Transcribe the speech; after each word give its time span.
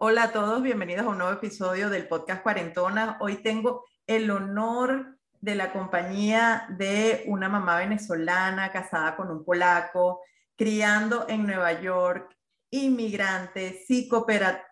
Hola 0.00 0.22
a 0.22 0.32
todos, 0.32 0.62
bienvenidos 0.62 1.04
a 1.04 1.08
un 1.08 1.18
nuevo 1.18 1.32
episodio 1.32 1.90
del 1.90 2.06
podcast 2.06 2.44
Cuarentona. 2.44 3.16
Hoy 3.18 3.42
tengo 3.42 3.84
el 4.06 4.30
honor 4.30 5.18
de 5.40 5.56
la 5.56 5.72
compañía 5.72 6.68
de 6.78 7.24
una 7.26 7.48
mamá 7.48 7.78
venezolana 7.78 8.70
casada 8.70 9.16
con 9.16 9.28
un 9.28 9.44
polaco, 9.44 10.20
criando 10.56 11.26
en 11.28 11.44
Nueva 11.44 11.80
York, 11.80 12.32
inmigrante, 12.70 13.84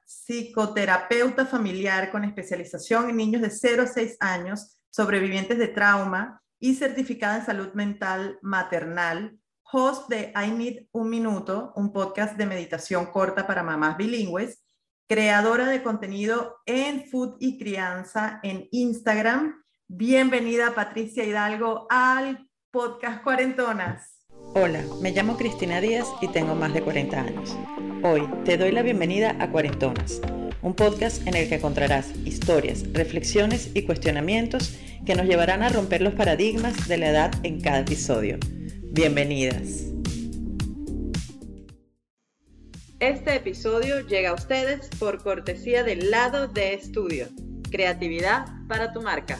psicoterapeuta 0.06 1.44
familiar 1.44 2.12
con 2.12 2.22
especialización 2.22 3.10
en 3.10 3.16
niños 3.16 3.42
de 3.42 3.50
0 3.50 3.82
a 3.82 3.88
6 3.88 4.18
años, 4.20 4.78
sobrevivientes 4.90 5.58
de 5.58 5.66
trauma 5.66 6.40
y 6.60 6.76
certificada 6.76 7.38
en 7.38 7.46
salud 7.46 7.72
mental 7.72 8.38
maternal, 8.42 9.36
host 9.72 10.08
de 10.08 10.32
I 10.36 10.52
Need 10.52 10.86
Un 10.92 11.10
Minuto, 11.10 11.72
un 11.74 11.92
podcast 11.92 12.36
de 12.36 12.46
meditación 12.46 13.06
corta 13.06 13.44
para 13.44 13.64
mamás 13.64 13.96
bilingües, 13.96 14.62
creadora 15.08 15.68
de 15.68 15.82
contenido 15.82 16.56
en 16.66 17.04
food 17.08 17.36
y 17.38 17.58
crianza 17.58 18.40
en 18.42 18.68
Instagram. 18.72 19.62
Bienvenida 19.86 20.74
Patricia 20.74 21.24
Hidalgo 21.24 21.86
al 21.90 22.48
podcast 22.72 23.22
Cuarentonas. 23.22 24.26
Hola, 24.54 24.82
me 25.00 25.12
llamo 25.12 25.36
Cristina 25.36 25.80
Díaz 25.80 26.08
y 26.20 26.28
tengo 26.28 26.54
más 26.56 26.74
de 26.74 26.82
40 26.82 27.20
años. 27.20 27.56
Hoy 28.02 28.28
te 28.44 28.56
doy 28.56 28.72
la 28.72 28.82
bienvenida 28.82 29.36
a 29.38 29.50
Cuarentonas, 29.50 30.20
un 30.62 30.74
podcast 30.74 31.24
en 31.26 31.36
el 31.36 31.48
que 31.48 31.56
encontrarás 31.56 32.10
historias, 32.24 32.84
reflexiones 32.92 33.70
y 33.74 33.82
cuestionamientos 33.82 34.76
que 35.04 35.14
nos 35.14 35.26
llevarán 35.26 35.62
a 35.62 35.68
romper 35.68 36.02
los 36.02 36.14
paradigmas 36.14 36.88
de 36.88 36.98
la 36.98 37.10
edad 37.10 37.34
en 37.44 37.60
cada 37.60 37.80
episodio. 37.80 38.38
Bienvenidas. 38.90 39.84
Este 42.98 43.34
episodio 43.34 44.00
llega 44.06 44.30
a 44.30 44.32
ustedes 44.32 44.88
por 44.98 45.22
cortesía 45.22 45.84
del 45.84 46.10
lado 46.10 46.48
de 46.48 46.72
estudio. 46.72 47.26
Creatividad 47.70 48.46
para 48.68 48.90
tu 48.90 49.02
marca. 49.02 49.38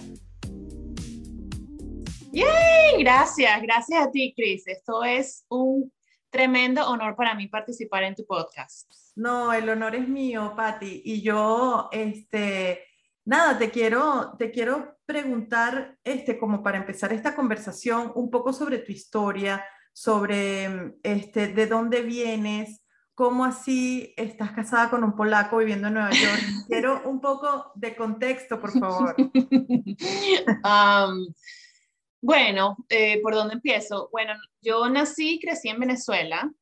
¡Yay! 2.32 3.02
Gracias, 3.02 3.62
gracias 3.62 4.06
a 4.06 4.10
ti, 4.10 4.34
Cris. 4.36 4.66
Esto 4.66 5.02
es 5.04 5.46
un 5.48 5.90
tremendo 6.28 6.86
honor 6.86 7.16
para 7.16 7.34
mí 7.34 7.48
participar 7.48 8.02
en 8.02 8.14
tu 8.14 8.26
podcast. 8.26 8.92
No, 9.14 9.54
el 9.54 9.66
honor 9.70 9.94
es 9.94 10.06
mío, 10.06 10.52
Patti. 10.54 11.00
Y 11.02 11.22
yo, 11.22 11.88
este, 11.92 12.84
nada, 13.24 13.56
te 13.56 13.70
quiero, 13.70 14.34
te 14.38 14.50
quiero 14.50 14.98
preguntar, 15.06 15.96
este, 16.04 16.36
como 16.38 16.62
para 16.62 16.76
empezar 16.76 17.10
esta 17.14 17.34
conversación, 17.34 18.12
un 18.16 18.28
poco 18.28 18.52
sobre 18.52 18.80
tu 18.80 18.92
historia, 18.92 19.64
sobre, 19.94 20.98
este, 21.02 21.48
de 21.48 21.66
dónde 21.66 22.02
vienes, 22.02 22.82
cómo 23.16 23.46
así 23.46 24.12
estás 24.18 24.52
casada 24.52 24.90
con 24.90 25.02
un 25.02 25.16
polaco 25.16 25.56
viviendo 25.56 25.88
en 25.88 25.94
Nueva 25.94 26.10
York. 26.10 26.10
Quiero 26.68 27.08
un 27.08 27.20
poco 27.20 27.72
de 27.74 27.96
contexto, 27.96 28.60
por 28.60 28.78
favor. 28.78 29.16
bueno, 32.20 32.76
eh, 32.90 33.20
¿por 33.22 33.34
dónde 33.34 33.54
empiezo? 33.54 34.10
Bueno, 34.12 34.34
yo 34.60 34.86
nací 34.90 35.36
y 35.36 35.40
crecí 35.40 35.70
en 35.70 35.80
Venezuela. 35.80 36.52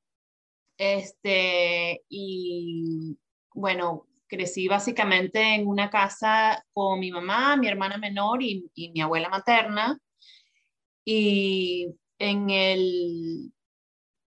Este, 0.78 2.04
y 2.08 3.18
bueno, 3.52 4.06
crecí 4.28 4.68
básicamente 4.68 5.56
en 5.56 5.66
una 5.66 5.90
casa 5.90 6.64
con 6.72 7.00
mi 7.00 7.10
mamá, 7.10 7.56
mi 7.56 7.66
hermana 7.66 7.98
menor 7.98 8.44
y, 8.44 8.70
y 8.74 8.92
mi 8.92 9.00
abuela 9.00 9.28
materna. 9.28 9.98
Y 11.04 11.88
en 12.20 12.50
el 12.50 13.52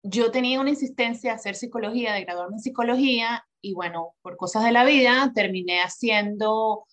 yo 0.03 0.31
tenía 0.31 0.61
una 0.61 0.71
insistencia 0.71 1.33
a 1.33 1.37
hacer 1.37 1.55
psicología, 1.55 2.13
de 2.13 2.25
graduarme 2.25 2.57
en 2.57 2.61
psicología, 2.61 3.45
y 3.61 3.75
bueno, 3.75 4.15
por 4.23 4.37
cosas 4.37 4.65
de 4.65 4.73
la 4.73 4.85
vida, 4.85 5.33
terminé 5.35 5.81
haciendo 5.81 6.87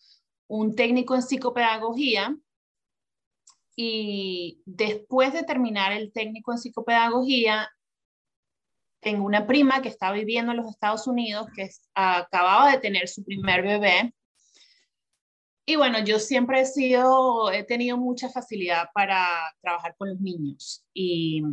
un 0.47 0.75
técnico 0.75 1.15
en 1.15 1.21
psicopedagogía. 1.21 2.35
Y 3.75 4.61
después 4.65 5.33
de 5.33 5.43
terminar 5.43 5.91
el 5.91 6.11
técnico 6.11 6.51
en 6.51 6.57
psicopedagogía, 6.57 7.69
tengo 9.01 9.25
una 9.25 9.45
prima 9.45 9.81
que 9.81 9.89
está 9.89 10.11
viviendo 10.11 10.51
en 10.51 10.57
los 10.57 10.69
Estados 10.69 11.05
Unidos, 11.07 11.47
que 11.55 11.69
acababa 11.93 12.71
de 12.71 12.79
tener 12.79 13.07
su 13.07 13.23
primer 13.23 13.61
bebé. 13.61 14.13
Y 15.67 15.75
bueno, 15.75 15.99
yo 15.99 16.19
siempre 16.19 16.61
he 16.61 16.65
sido, 16.65 17.51
he 17.51 17.63
tenido 17.63 17.97
mucha 17.97 18.29
facilidad 18.29 18.87
para 18.93 19.53
trabajar 19.61 19.95
con 19.97 20.09
los 20.09 20.19
niños. 20.19 20.85
Y 20.93 21.43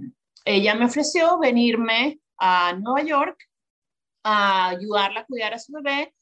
ella 0.45 0.75
me 0.75 0.87
ofreció 0.87 1.39
venirme 1.39 2.21
a 2.39 2.75
Nueva 2.75 3.03
York 3.03 3.39
a 4.25 4.71
ayudarla 4.71 5.21
a 5.21 5.27
cuidar 5.27 5.55
a 5.55 5.59
su 5.59 5.73
bebé 5.73 6.15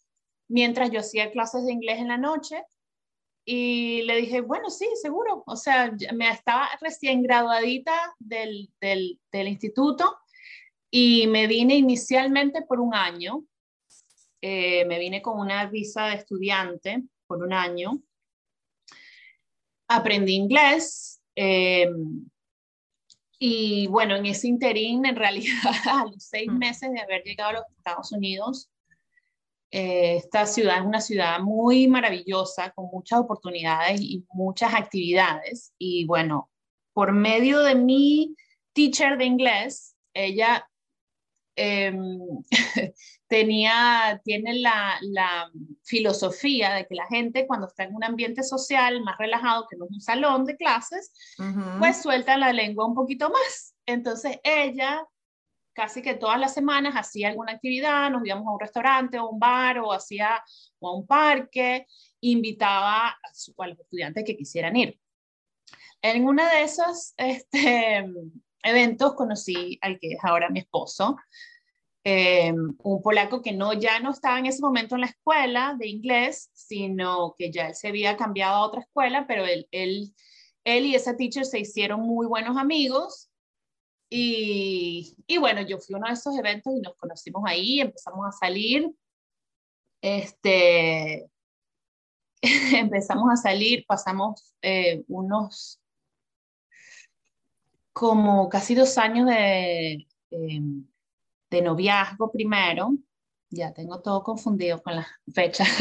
mientras 0.49 0.91
yo 0.91 1.01
hacía 1.01 1.31
clases 1.31 1.65
de 1.65 1.73
inglés 1.73 1.99
en 1.99 2.09
la 2.09 2.19
noche. 2.19 2.63
Y 3.45 4.03
le 4.03 4.17
dije, 4.17 4.43
bueno, 4.43 4.69
sí, 4.69 4.87
seguro. 5.01 5.43
O 5.47 5.57
sea, 5.57 5.93
me 6.15 6.31
estaba 6.31 6.69
recién 6.81 7.23
graduadita 7.23 8.15
del, 8.19 8.71
del, 8.81 9.19
del 9.33 9.49
instituto 9.49 10.19
y 10.91 11.27
me 11.29 11.47
vine 11.47 11.77
inicialmente 11.77 12.63
por 12.63 12.81
un 12.81 12.95
año. 12.95 13.45
Eh, 14.43 14.85
me 14.87 14.99
vine 14.99 15.23
con 15.23 15.39
una 15.39 15.67
visa 15.67 16.07
de 16.07 16.17
estudiante 16.17 17.03
por 17.27 17.43
un 17.43 17.53
año. 17.53 18.03
Aprendí 19.89 20.35
inglés. 20.35 21.23
Eh, 21.37 21.89
y 23.43 23.87
bueno, 23.87 24.17
en 24.17 24.27
ese 24.27 24.49
interín, 24.49 25.07
en 25.07 25.17
realidad, 25.17 25.55
a 25.91 26.05
los 26.05 26.23
seis 26.23 26.53
mm. 26.53 26.59
meses 26.59 26.93
de 26.93 27.01
haber 27.01 27.23
llegado 27.25 27.51
a 27.51 27.53
los 27.55 27.65
Estados 27.79 28.13
Unidos, 28.13 28.71
eh, 29.71 30.17
esta 30.17 30.45
ciudad 30.45 30.79
es 30.79 30.85
una 30.85 31.01
ciudad 31.01 31.41
muy 31.41 31.89
maravillosa, 31.89 32.71
con 32.73 32.91
muchas 32.93 33.21
oportunidades 33.21 33.99
y 34.03 34.27
muchas 34.35 34.75
actividades. 34.75 35.73
Y 35.79 36.05
bueno, 36.05 36.51
por 36.93 37.13
medio 37.13 37.61
de 37.61 37.77
mi 37.77 38.37
teacher 38.75 39.17
de 39.17 39.25
inglés, 39.25 39.97
ella 40.13 40.69
em, 41.57 42.21
tenía, 43.31 44.21
tiene 44.25 44.55
la, 44.55 44.99
la, 45.03 45.51
filosofía 45.83 46.75
de 46.75 46.87
que 46.87 46.95
la 46.95 47.07
gente 47.07 47.47
cuando 47.47 47.67
está 47.67 47.85
en 47.85 47.95
un 47.95 48.05
ambiente 48.05 48.45
social 48.45 49.03
más 49.03 49.19
relajado, 49.19 49.67
que 49.69 49.77
no 49.77 49.87
es 49.87 49.91
un 49.91 50.01
salón 50.01 50.45
de 50.45 50.57
clases, 50.57 51.13
pues 51.79 52.03
suelta 52.03 52.37
la 52.37 52.53
lengua 52.53 52.87
un 52.87 52.95
poquito 52.95 53.31
más. 53.31 53.75
Entonces 53.87 54.39
ella 54.45 55.05
casi 55.73 56.03
que 56.03 56.15
todas 56.15 56.39
las 56.39 56.55
semanas 56.55 56.95
hacía 56.95 57.29
alguna 57.29 57.53
actividad, 57.53 58.11
nos 58.11 58.25
íbamos 58.25 58.47
a 58.47 58.53
un 58.53 58.61
restaurante 58.61 59.19
o 59.19 59.31
un 59.31 59.39
bar 59.39 59.79
o 59.79 59.93
hacía 59.93 60.43
o 60.79 60.89
a 60.89 60.97
un 60.97 61.07
parque, 61.07 61.87
invitaba 62.21 63.09
a, 63.09 63.19
a 63.59 63.67
los 63.67 63.79
estudiantes 63.79 64.25
que 64.25 64.37
quisieran 64.37 64.77
ir. 64.77 65.01
En 66.03 66.25
uno 66.25 66.45
de 66.45 66.63
esos 66.63 67.15
este, 67.17 68.05
eventos 68.63 69.15
conocí 69.15 69.79
al 69.81 69.99
que 69.99 70.13
es 70.13 70.19
ahora 70.23 70.51
mi 70.51 70.61
esposo, 70.61 71.17
eh, 72.05 72.53
un 72.53 73.03
polaco 73.03 73.43
que 73.43 73.53
no, 73.53 73.75
ya 73.75 74.01
no 74.01 74.11
estaba 74.11 74.39
en 74.39 74.47
ese 74.47 74.63
momento 74.63 74.95
en 74.95 75.03
la 75.03 75.09
escuela 75.09 75.77
de 75.79 75.89
inglés, 75.89 76.51
sino 76.53 77.35
que 77.39 77.51
ya 77.51 77.69
él 77.69 77.75
se 77.75 77.89
había 77.89 78.17
cambiado 78.17 78.57
a 78.57 78.67
otra 78.67 78.81
escuela, 78.81 79.27
pero 79.27 79.45
él, 79.45 79.69
él, 79.71 80.15
él 80.65 80.87
y 80.87 80.95
esa 80.95 81.17
teacher 81.17 81.45
se 81.45 81.61
hicieron 81.61 82.01
muy 82.01 82.27
buenos 82.27 82.57
amigos. 82.57 83.31
Y, 84.09 85.15
y 85.27 85.39
bueno, 85.39 85.61
yo 85.63 85.79
fui 85.79 85.95
a 85.95 85.99
uno 85.99 86.09
de 86.09 86.15
esos 86.15 86.37
eventos 86.37 86.73
y 86.75 86.81
nos 86.81 86.97
conocimos 86.97 87.43
ahí, 87.47 87.81
empezamos 87.81 88.27
a 88.27 88.33
salir. 88.33 88.91
Este, 90.01 91.31
empezamos 92.75 93.31
a 93.31 93.37
salir, 93.37 93.85
pasamos 93.87 94.55
eh, 94.63 95.05
unos 95.09 95.81
como 97.93 98.49
casi 98.49 98.75
dos 98.75 98.97
años 98.97 99.27
de, 99.27 100.07
em, 100.31 100.90
de 101.51 101.63
noviazgo 101.63 102.31
primero, 102.31 102.93
ya 103.51 103.73
tengo 103.73 104.01
todo 104.01 104.23
confundido 104.23 104.81
con 104.83 104.97
las 104.97 105.07
fechas. 105.35 105.69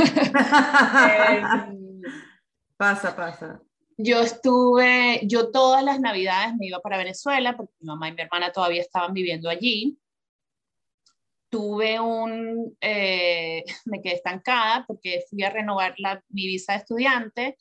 Pasa, 2.76 3.14
pasa. 3.14 3.62
Yo 3.98 4.22
estuve, 4.22 5.20
yo 5.28 5.52
todas 5.52 5.84
las 5.84 6.00
navidades 6.00 6.56
me 6.56 6.68
iba 6.68 6.80
para 6.80 6.98
Venezuela 6.98 7.58
porque 7.58 7.74
mi 7.82 7.88
mamá 7.88 8.08
y 8.08 8.14
mi 8.14 8.22
hermana 8.22 8.54
todavía 8.54 8.80
estaban 8.80 9.14
viviendo 9.14 9.50
allí. 9.50 10.00
Tuve 11.50 12.00
un, 12.00 12.78
eh, 12.80 13.66
me 13.86 14.02
quedé 14.02 14.16
estancada 14.16 14.86
porque 14.88 15.26
fui 15.30 15.44
a 15.44 15.50
renovar 15.50 15.94
la, 15.98 16.24
mi 16.30 16.48
visa 16.48 16.72
de 16.72 16.80
estudiante 16.80 17.58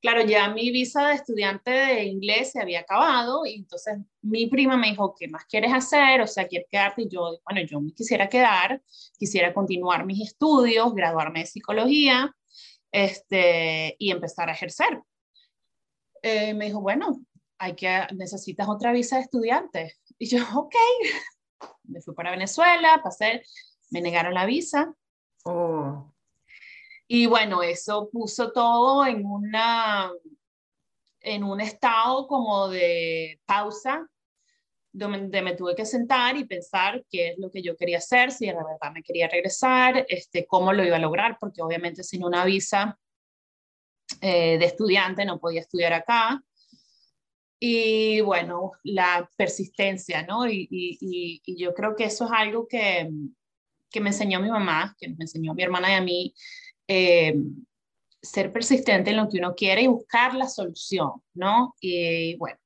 claro, 0.00 0.24
ya 0.24 0.48
mi 0.48 0.70
visa 0.70 1.08
de 1.08 1.14
estudiante 1.14 1.70
de 1.70 2.04
inglés 2.04 2.52
se 2.52 2.60
había 2.60 2.80
acabado 2.80 3.46
y 3.46 3.54
entonces 3.54 3.98
mi 4.22 4.46
prima 4.46 4.76
me 4.76 4.90
dijo, 4.90 5.14
¿qué 5.18 5.28
más 5.28 5.44
quieres 5.46 5.72
hacer? 5.72 6.20
O 6.20 6.26
sea, 6.26 6.46
¿quieres 6.46 6.68
quedarte? 6.70 7.02
Y 7.02 7.08
yo, 7.08 7.38
bueno, 7.44 7.66
yo 7.66 7.80
me 7.80 7.92
quisiera 7.92 8.28
quedar, 8.28 8.82
quisiera 9.18 9.52
continuar 9.52 10.04
mis 10.06 10.28
estudios, 10.28 10.94
graduarme 10.94 11.40
de 11.40 11.46
psicología 11.46 12.34
este, 12.92 13.96
y 13.98 14.10
empezar 14.10 14.48
a 14.48 14.52
ejercer. 14.52 15.02
Eh, 16.22 16.54
me 16.54 16.66
dijo, 16.66 16.80
bueno, 16.80 17.20
hay 17.58 17.74
que, 17.74 18.06
necesitas 18.14 18.68
otra 18.68 18.92
visa 18.92 19.16
de 19.16 19.22
estudiante. 19.22 19.94
Y 20.18 20.26
yo, 20.26 20.38
ok, 20.56 20.74
me 21.84 22.00
fui 22.00 22.14
para 22.14 22.30
Venezuela, 22.30 23.00
pasé, 23.02 23.42
me 23.90 24.00
negaron 24.00 24.34
la 24.34 24.46
visa. 24.46 24.94
Oh. 25.44 26.12
Y 27.08 27.26
bueno, 27.26 27.62
eso 27.62 28.10
puso 28.12 28.52
todo 28.52 29.06
en 29.06 29.24
una 29.24 30.12
en 31.20 31.42
un 31.44 31.60
estado 31.60 32.26
como 32.26 32.68
de 32.68 33.40
pausa, 33.44 34.06
donde 34.92 35.42
me 35.42 35.54
tuve 35.54 35.74
que 35.74 35.84
sentar 35.84 36.36
y 36.36 36.44
pensar 36.44 37.04
qué 37.10 37.30
es 37.30 37.38
lo 37.38 37.50
que 37.50 37.62
yo 37.62 37.76
quería 37.76 37.98
hacer, 37.98 38.30
si 38.30 38.46
de 38.46 38.54
verdad 38.54 38.92
me 38.92 39.02
quería 39.02 39.28
regresar, 39.28 40.06
este, 40.08 40.46
cómo 40.46 40.72
lo 40.72 40.84
iba 40.84 40.96
a 40.96 41.00
lograr, 41.00 41.36
porque 41.38 41.62
obviamente 41.62 42.02
sin 42.02 42.24
una 42.24 42.44
visa 42.44 42.98
eh, 44.20 44.58
de 44.58 44.64
estudiante 44.64 45.24
no 45.24 45.38
podía 45.38 45.60
estudiar 45.60 45.92
acá. 45.92 46.42
Y 47.60 48.20
bueno, 48.20 48.72
la 48.84 49.28
persistencia, 49.36 50.22
¿no? 50.22 50.48
Y, 50.48 51.40
yo 51.56 51.74
creo 51.74 51.96
que 51.96 52.04
eso 52.04 52.24
es 52.24 52.30
algo 52.32 52.68
que, 52.68 53.10
que, 53.90 54.00
me 54.00 54.10
enseñó 54.10 54.40
mi 54.40 54.48
mamá, 54.48 54.94
que 54.98 55.08
me 55.08 55.16
enseñó 55.20 55.54
mi 55.54 55.64
hermana 55.64 55.90
y 55.90 55.94
a 55.94 56.00
mí, 56.00 56.34
eh, 56.88 57.34
ser 58.20 58.52
persistente 58.52 59.10
en 59.10 59.16
lo 59.16 59.28
que 59.28 59.38
uno 59.38 59.54
quiere 59.54 59.82
y 59.82 59.86
buscar 59.86 60.34
la 60.34 60.48
solución, 60.48 61.22
¿no? 61.34 61.74
Y 61.80 62.36
bueno, 62.36 62.58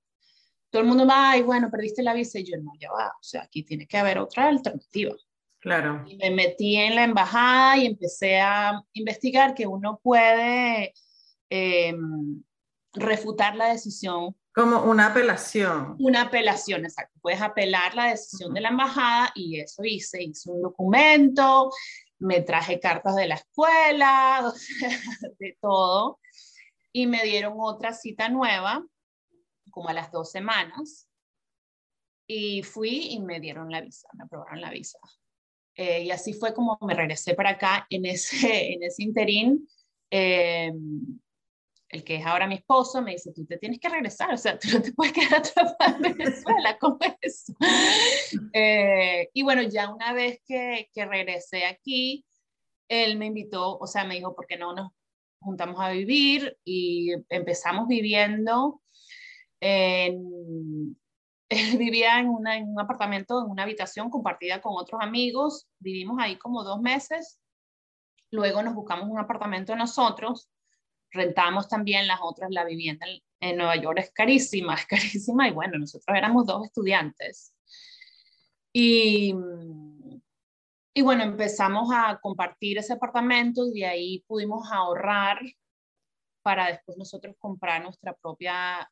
todo 0.71 0.83
el 0.83 0.89
mundo 0.89 1.07
va, 1.07 1.37
y 1.37 1.43
bueno, 1.43 1.71
perdiste 1.71 2.03
la 2.03 2.15
visa 2.15 2.39
y 2.39 2.45
yo 2.45 2.57
no, 2.57 2.73
ya 2.81 2.91
va, 2.91 3.09
o 3.09 3.23
sea, 3.23 3.43
aquí 3.43 3.63
tiene 3.63 3.87
que 3.87 3.99
haber 3.99 4.19
otra 4.19 4.49
alternativa. 4.49 5.15
Claro. 5.61 6.03
Y 6.09 6.17
me 6.17 6.31
metí 6.31 6.77
en 6.77 6.97
la 6.97 7.05
embajada 7.05 7.77
y 7.77 7.87
empecé 7.87 8.41
a 8.41 8.83
investigar 8.95 9.55
que 9.55 9.67
uno 9.67 10.01
puede 10.03 10.93
em, 11.51 12.43
refutar 12.95 13.55
la 13.55 13.67
decisión. 13.67 14.35
Como 14.53 14.83
una 14.83 15.07
apelación. 15.07 15.97
Una 16.01 16.23
apelación, 16.23 16.85
exacto. 16.85 17.19
Puedes 17.23 17.41
apelar 17.41 17.95
la 17.95 18.07
decisión 18.07 18.53
de 18.53 18.61
la 18.61 18.71
embajada 18.71 19.31
y 19.37 19.61
eso 19.61 19.85
hice. 19.85 20.23
Hice 20.23 20.51
un 20.51 20.63
documento, 20.63 21.71
me 22.23 22.41
traje 22.41 22.79
cartas 22.79 23.17
de 23.17 23.27
la 23.27 23.35
escuela, 23.35 24.53
de 25.39 25.59
todo, 25.61 26.21
y 26.93 27.07
me 27.07 27.23
dieron 27.25 27.55
otra 27.59 27.93
cita 27.93 28.29
nueva, 28.29 28.85
como 29.71 29.89
a 29.89 29.93
las 29.93 30.13
dos 30.13 30.31
semanas, 30.31 31.09
y 32.27 32.63
fui 32.63 33.09
y 33.11 33.21
me 33.21 33.41
dieron 33.41 33.71
la 33.71 33.81
visa, 33.81 34.09
me 34.15 34.25
aprobaron 34.25 34.61
la 34.61 34.71
visa. 34.71 34.99
Eh, 35.75 36.05
y 36.05 36.11
así 36.11 36.33
fue 36.33 36.55
como 36.55 36.79
me 36.83 36.95
regresé 36.95 37.35
para 37.35 37.51
acá 37.51 37.87
en 37.91 38.07
ese, 38.07 38.37
en 38.75 38.83
ese 38.85 39.03
interín. 39.03 39.69
Eh, 40.11 40.73
el 41.93 42.05
que 42.05 42.17
es 42.17 42.27
ahora 42.27 42.47
mi 42.47 42.55
esposo, 42.55 43.03
me 43.03 43.12
dice, 43.12 43.33
tú 43.35 43.44
te 43.44 43.59
tienes 43.59 43.79
que 43.79 43.89
regresar, 43.89 44.33
o 44.33 44.37
sea, 44.37 44.59
tú 44.59 44.69
no 44.73 44.83
te 44.83 44.93
puedes 44.93 45.12
quedar 45.12 45.35
atrapada 45.35 45.97
en 45.97 46.17
Venezuela, 46.17 46.79
¿cómo 46.81 46.99
es 47.21 47.53
eh, 48.55 49.29
y 49.33 49.43
bueno, 49.43 49.62
ya 49.62 49.93
una 49.93 50.12
vez 50.15 50.41
que, 50.47 50.89
que, 50.93 51.05
regresé 51.05 51.67
aquí, 51.67 52.25
él 52.89 53.19
me 53.19 53.27
invitó, 53.27 53.79
o 53.79 53.87
sea, 53.87 54.05
me 54.05 54.15
dijo, 54.15 54.35
¿por 54.35 54.47
qué 54.47 54.56
no 54.56 54.75
nos 54.75 54.91
juntamos 55.41 55.79
a 55.81 55.91
vivir? 55.91 56.56
Y 56.65 57.12
empezamos 57.29 57.87
viviendo 57.89 58.83
en... 59.61 60.97
Él 61.49 61.77
vivía 61.79 62.19
en, 62.19 62.29
una, 62.29 62.56
en 62.56 62.69
un 62.71 62.81
apartamento, 62.81 63.44
en 63.44 63.50
una 63.50 63.65
habitación 63.65 64.09
compartida 64.09 64.62
con 64.62 64.73
otros 64.75 65.00
amigos, 65.03 65.69
vivimos 65.79 66.17
ahí 66.19 66.39
como 66.39 66.65
dos 66.65 66.81
meses, 66.81 67.39
luego 68.31 68.62
nos 68.62 68.75
buscamos 68.75 69.09
un 69.11 69.19
apartamento 69.19 69.77
nosotros, 69.77 70.49
rentamos 71.12 71.69
también 71.69 72.06
las 72.06 72.20
otras, 72.23 72.50
la 72.50 72.64
vivienda 72.64 73.06
en, 73.41 73.56
Nueva 73.56 73.76
York 73.76 73.99
es 73.99 74.11
carísima, 74.12 74.75
es 74.76 74.87
carísima 74.87 75.49
y 75.49 75.53
bueno, 75.53 75.79
nosotros 75.79 76.17
éramos 76.17 76.47
dos 76.47 76.64
estudiantes. 76.67 77.55
Y, 78.73 79.35
y 80.94 81.03
bueno, 81.03 81.23
empezamos 81.23 81.91
a 81.93 82.19
compartir 82.20 82.79
ese 82.79 82.94
apartamento 82.94 83.67
y 83.67 83.81
de 83.81 83.87
ahí 83.87 84.25
pudimos 84.26 84.70
ahorrar 84.73 85.41
para 86.43 86.69
después 86.69 86.97
nosotros 86.99 87.37
comprar 87.38 87.82
nuestra 87.82 88.15
propia, 88.15 88.91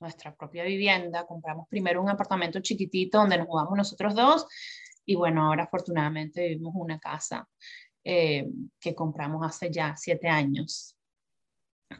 nuestra 0.00 0.34
propia 0.34 0.64
vivienda. 0.64 1.26
Compramos 1.26 1.68
primero 1.68 2.02
un 2.02 2.08
apartamento 2.08 2.60
chiquitito 2.60 3.18
donde 3.18 3.38
nos 3.38 3.46
mudamos 3.46 3.76
nosotros 3.76 4.14
dos 4.14 4.46
y 5.04 5.14
bueno, 5.14 5.46
ahora 5.46 5.64
afortunadamente 5.64 6.48
vivimos 6.48 6.74
una 6.74 6.98
casa 6.98 7.48
eh, 8.10 8.48
que 8.80 8.94
compramos 8.94 9.46
hace 9.46 9.70
ya 9.70 9.94
siete 9.94 10.28
años. 10.28 10.96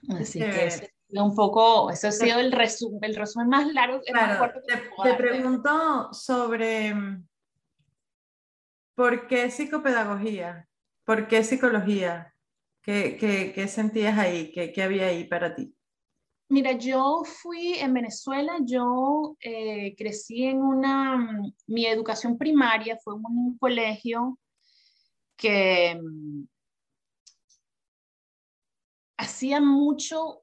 Así 0.08 0.38
que 0.38 0.90
un 1.10 1.34
poco, 1.34 1.90
eso 1.90 2.08
ha 2.08 2.12
sido 2.12 2.38
el, 2.38 2.50
resumen, 2.50 2.98
el 3.02 3.14
resumen 3.14 3.48
más 3.48 3.66
largo. 3.74 4.00
Claro, 4.00 4.50
te, 5.02 5.14
pregunto 5.14 6.10
sobre 6.14 6.94
por 8.94 9.26
qué 9.26 9.50
psicopedagogía, 9.50 10.66
por 11.04 11.28
qué 11.28 11.44
psicología, 11.44 12.34
qué, 12.82 13.18
qué, 13.20 13.52
qué 13.54 13.68
sentías 13.68 14.18
ahí, 14.18 14.50
¿Qué, 14.50 14.72
qué, 14.72 14.82
había 14.82 15.08
ahí 15.08 15.24
para 15.24 15.54
ti. 15.54 15.74
Mira, 16.48 16.72
yo 16.72 17.22
fui 17.22 17.74
en 17.74 17.92
Venezuela, 17.92 18.56
yo 18.64 19.36
eh, 19.40 19.94
crecí 19.94 20.44
en 20.44 20.62
una, 20.62 21.42
mi 21.66 21.84
educación 21.84 22.38
primaria 22.38 22.96
fue 22.96 23.14
en 23.16 23.24
un 23.26 23.58
colegio 23.58 24.38
que 25.38 25.98
mm, 25.98 26.44
hacía 29.16 29.60
mucho 29.60 30.42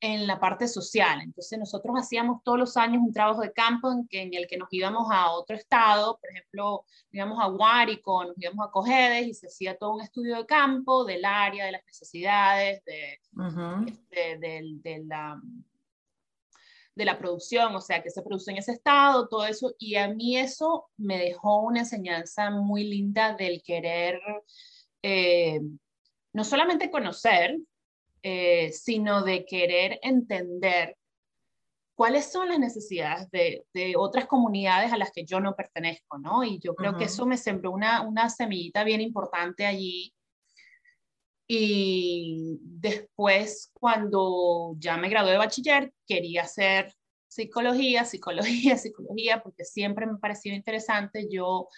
en 0.00 0.26
la 0.26 0.38
parte 0.38 0.68
social. 0.68 1.22
Entonces 1.22 1.58
nosotros 1.58 1.96
hacíamos 1.98 2.42
todos 2.44 2.58
los 2.58 2.76
años 2.76 3.02
un 3.02 3.12
trabajo 3.12 3.40
de 3.40 3.52
campo 3.52 3.90
en, 3.90 4.06
que, 4.06 4.20
en 4.20 4.34
el 4.34 4.46
que 4.46 4.58
nos 4.58 4.68
íbamos 4.70 5.08
a 5.10 5.30
otro 5.30 5.56
estado, 5.56 6.18
por 6.18 6.30
ejemplo, 6.30 6.84
íbamos 7.10 7.38
a 7.40 7.46
Guárico, 7.46 8.22
nos 8.24 8.36
íbamos 8.36 8.66
a 8.66 8.70
Cojedes 8.70 9.26
y 9.26 9.32
se 9.32 9.46
hacía 9.46 9.78
todo 9.78 9.94
un 9.94 10.02
estudio 10.02 10.36
de 10.36 10.46
campo 10.46 11.06
del 11.06 11.24
área, 11.24 11.64
de 11.64 11.72
las 11.72 11.84
necesidades, 11.86 12.84
de, 12.84 13.18
este, 13.86 14.38
de, 14.38 15.04
la, 15.06 15.40
de 16.94 17.04
la 17.04 17.18
producción, 17.18 17.74
o 17.74 17.80
sea, 17.80 18.02
que 18.02 18.10
se 18.10 18.22
produce 18.22 18.50
en 18.52 18.58
ese 18.58 18.72
estado, 18.72 19.28
todo 19.28 19.44
eso. 19.46 19.74
Y 19.78 19.96
a 19.96 20.08
mí 20.08 20.38
eso 20.38 20.90
me 20.96 21.18
dejó 21.18 21.60
una 21.62 21.80
enseñanza 21.80 22.50
muy 22.50 22.84
linda 22.84 23.34
del 23.34 23.62
querer 23.62 24.20
eh, 25.02 25.60
no 26.32 26.44
solamente 26.44 26.90
conocer, 26.90 27.58
eh, 28.22 28.72
sino 28.72 29.22
de 29.22 29.44
querer 29.44 29.98
entender 30.02 30.96
cuáles 31.94 32.32
son 32.32 32.48
las 32.48 32.58
necesidades 32.58 33.30
de, 33.30 33.64
de, 33.72 33.94
otras 33.96 34.26
comunidades 34.26 34.92
a 34.92 34.96
las 34.96 35.12
que 35.12 35.24
yo 35.24 35.40
no 35.40 35.54
pertenezco, 35.54 36.18
¿no? 36.18 36.42
Y 36.42 36.58
yo 36.58 36.74
creo 36.74 36.96
que 36.96 37.04
eso 37.04 37.26
me 37.26 37.36
sembró 37.36 37.70
una, 37.70 38.02
una 38.02 38.30
semillita 38.30 38.82
bien 38.82 39.00
importante 39.00 39.66
allí. 39.66 40.12
Y 41.46 42.58
después, 42.60 43.70
cuando 43.74 44.74
ya 44.78 44.96
me 44.96 45.08
gradué 45.08 45.32
de 45.32 45.38
bachiller, 45.38 45.92
quería 46.06 46.42
hacer 46.42 46.94
psicología, 47.28 48.04
psicología, 48.04 48.76
psicología, 48.78 49.42
porque 49.42 49.64
siempre 49.64 50.06
me 50.06 50.18
pareció 50.18 50.54
interesante. 50.54 51.28
Yo, 51.30 51.68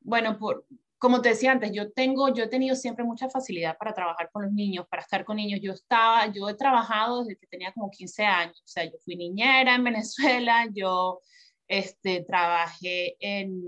bueno, 0.00 0.38
por, 0.38 0.66
como 1.00 1.22
te 1.22 1.30
decía 1.30 1.52
antes, 1.52 1.72
yo 1.72 1.90
tengo, 1.92 2.32
yo 2.34 2.44
he 2.44 2.48
tenido 2.48 2.76
siempre 2.76 3.04
mucha 3.04 3.30
facilidad 3.30 3.78
para 3.78 3.94
trabajar 3.94 4.30
con 4.30 4.42
los 4.44 4.52
niños, 4.52 4.86
para 4.88 5.02
estar 5.02 5.24
con 5.24 5.36
niños. 5.36 5.60
Yo 5.62 5.72
estaba, 5.72 6.26
yo 6.26 6.48
he 6.48 6.54
trabajado 6.54 7.24
desde 7.24 7.38
que 7.38 7.46
tenía 7.46 7.72
como 7.72 7.90
15 7.90 8.24
años, 8.24 8.60
o 8.64 8.68
sea, 8.68 8.84
yo 8.84 8.98
fui 9.04 9.16
niñera 9.16 9.76
en 9.76 9.84
Venezuela, 9.84 10.66
yo 10.72 11.20
este, 11.66 12.22
trabajé 12.24 13.16
en, 13.20 13.62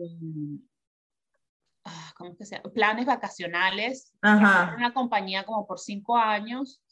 ah, 1.84 2.12
¿cómo 2.16 2.36
que 2.36 2.44
se 2.44 2.56
llama? 2.56 2.72
Planes 2.72 3.06
vacacionales, 3.06 4.12
una 4.22 4.92
compañía 4.94 5.44
como 5.44 5.66
por 5.66 5.78
cinco 5.78 6.16
años 6.16 6.82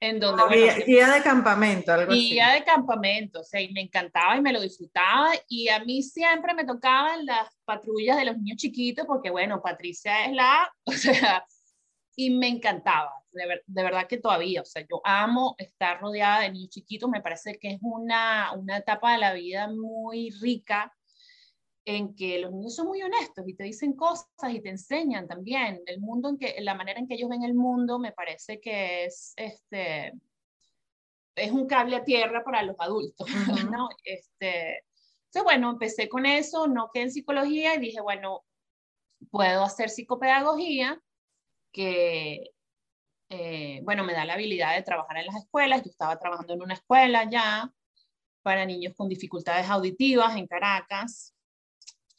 en 0.00 0.20
donde... 0.20 0.84
guía, 0.86 1.08
de 1.08 1.22
campamento, 1.22 1.92
algo 1.92 2.12
guía 2.12 2.50
de 2.52 2.64
campamento, 2.64 3.40
o 3.40 3.44
sea, 3.44 3.60
y 3.60 3.72
me 3.72 3.80
encantaba 3.80 4.36
y 4.36 4.40
me 4.40 4.52
lo 4.52 4.60
disfrutaba, 4.60 5.30
y 5.48 5.68
a 5.68 5.80
mí 5.80 6.02
siempre 6.02 6.54
me 6.54 6.64
tocaban 6.64 7.24
las 7.24 7.48
patrullas 7.64 8.16
de 8.16 8.26
los 8.26 8.36
niños 8.36 8.58
chiquitos, 8.58 9.06
porque 9.06 9.30
bueno, 9.30 9.62
Patricia 9.62 10.26
es 10.26 10.32
la, 10.32 10.70
o 10.84 10.92
sea, 10.92 11.46
y 12.16 12.30
me 12.30 12.48
encantaba, 12.48 13.12
de, 13.32 13.62
de, 13.66 13.82
verdad 13.82 14.06
que 14.06 14.18
todavía, 14.18 14.62
o 14.62 14.64
sea, 14.64 14.82
yo 14.82 15.00
amo 15.04 15.54
estar 15.58 16.00
rodeada 16.00 16.40
de 16.40 16.50
niños 16.50 16.70
chiquitos, 16.70 17.08
me 17.08 17.22
parece 17.22 17.58
que 17.58 17.72
es 17.72 17.78
una, 17.80 18.52
una 18.52 18.78
etapa 18.78 19.12
de 19.12 19.18
la 19.18 19.32
vida 19.32 19.68
muy 19.68 20.30
rica, 20.40 20.92
en 21.86 22.14
que 22.14 22.38
los 22.38 22.52
niños 22.52 22.74
son 22.74 22.88
muy 22.88 23.02
honestos 23.02 23.46
y 23.46 23.54
te 23.54 23.64
dicen 23.64 23.94
cosas 23.94 24.26
y 24.50 24.60
te 24.60 24.70
enseñan 24.70 25.26
también. 25.26 25.82
El 25.86 26.00
mundo 26.00 26.30
en 26.30 26.38
que 26.38 26.56
la 26.60 26.74
manera 26.74 26.98
en 26.98 27.06
que 27.06 27.14
ellos 27.14 27.28
ven 27.28 27.44
el 27.44 27.54
mundo 27.54 27.98
me 27.98 28.12
parece 28.12 28.60
que 28.60 29.04
es 29.04 29.34
este 29.36 30.12
es 31.36 31.50
un 31.50 31.66
cable 31.66 31.96
a 31.96 32.04
tierra 32.04 32.44
para 32.44 32.62
los 32.62 32.76
adultos 32.78 33.26
no 33.70 33.88
este 34.04 34.84
entonces 35.26 35.42
bueno 35.42 35.70
empecé 35.70 36.08
con 36.08 36.26
eso 36.26 36.68
no 36.68 36.90
quedé 36.94 37.04
en 37.04 37.10
psicología 37.10 37.74
y 37.74 37.80
dije 37.80 38.00
bueno 38.00 38.44
puedo 39.32 39.64
hacer 39.64 39.90
psicopedagogía 39.90 41.00
que 41.72 42.52
eh, 43.30 43.80
bueno 43.82 44.04
me 44.04 44.12
da 44.12 44.24
la 44.24 44.34
habilidad 44.34 44.76
de 44.76 44.82
trabajar 44.82 45.16
en 45.16 45.26
las 45.26 45.36
escuelas. 45.36 45.82
Yo 45.82 45.90
estaba 45.90 46.18
trabajando 46.18 46.54
en 46.54 46.62
una 46.62 46.74
escuela 46.74 47.28
ya 47.28 47.72
para 48.42 48.64
niños 48.64 48.94
con 48.96 49.08
dificultades 49.08 49.68
auditivas 49.68 50.36
en 50.36 50.46
Caracas 50.46 51.33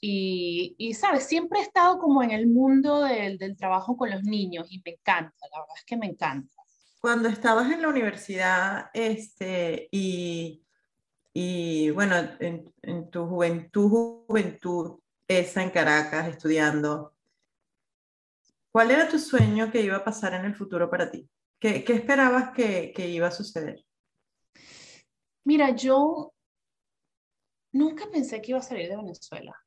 y, 0.08 0.76
y, 0.78 0.94
sabes, 0.94 1.24
siempre 1.24 1.58
he 1.58 1.64
estado 1.64 1.98
como 1.98 2.22
en 2.22 2.30
el 2.30 2.46
mundo 2.46 3.02
del, 3.02 3.40
del 3.40 3.58
trabajo 3.58 3.98
con 3.98 4.12
los 4.12 4.22
niños 4.22 4.68
y 4.70 4.80
me 4.86 4.92
encanta, 4.92 5.36
la 5.52 5.62
verdad 5.62 5.76
es 5.76 5.84
que 5.84 5.98
me 5.98 6.06
encanta. 6.06 6.62
Cuando 7.02 7.28
estabas 7.28 7.72
en 7.72 7.82
la 7.82 7.90
universidad 7.90 8.92
este, 8.94 9.88
y, 9.90 10.64
y 11.34 11.90
bueno, 11.90 12.18
en, 12.40 12.72
en, 12.84 13.10
tu 13.10 13.26
juventud, 13.26 13.90
juventud, 14.28 15.00
esa 15.28 15.64
en 15.64 15.72
Caracas, 15.72 16.28
estudiando, 16.28 17.16
¿cuál 18.72 18.92
era 18.92 19.10
tu 19.10 19.18
sueño 19.18 19.72
que 19.72 19.82
iba 19.82 19.98
a 19.98 20.06
pasar 20.06 20.36
en 20.36 20.46
el 20.46 20.54
futuro 20.54 20.88
para 20.88 21.10
ti? 21.10 21.28
¿Qué, 21.60 21.84
qué 21.84 21.94
esperabas 21.94 22.52
que, 22.52 22.94
que 22.96 23.10
iba 23.10 23.26
a 23.26 23.32
suceder? 23.32 23.84
Mira, 25.46 25.72
yo 25.72 26.32
nunca 27.72 28.06
pensé 28.12 28.40
que 28.40 28.52
iba 28.52 28.60
a 28.60 28.64
salir 28.64 28.88
de 28.88 28.98
Venezuela. 28.98 29.65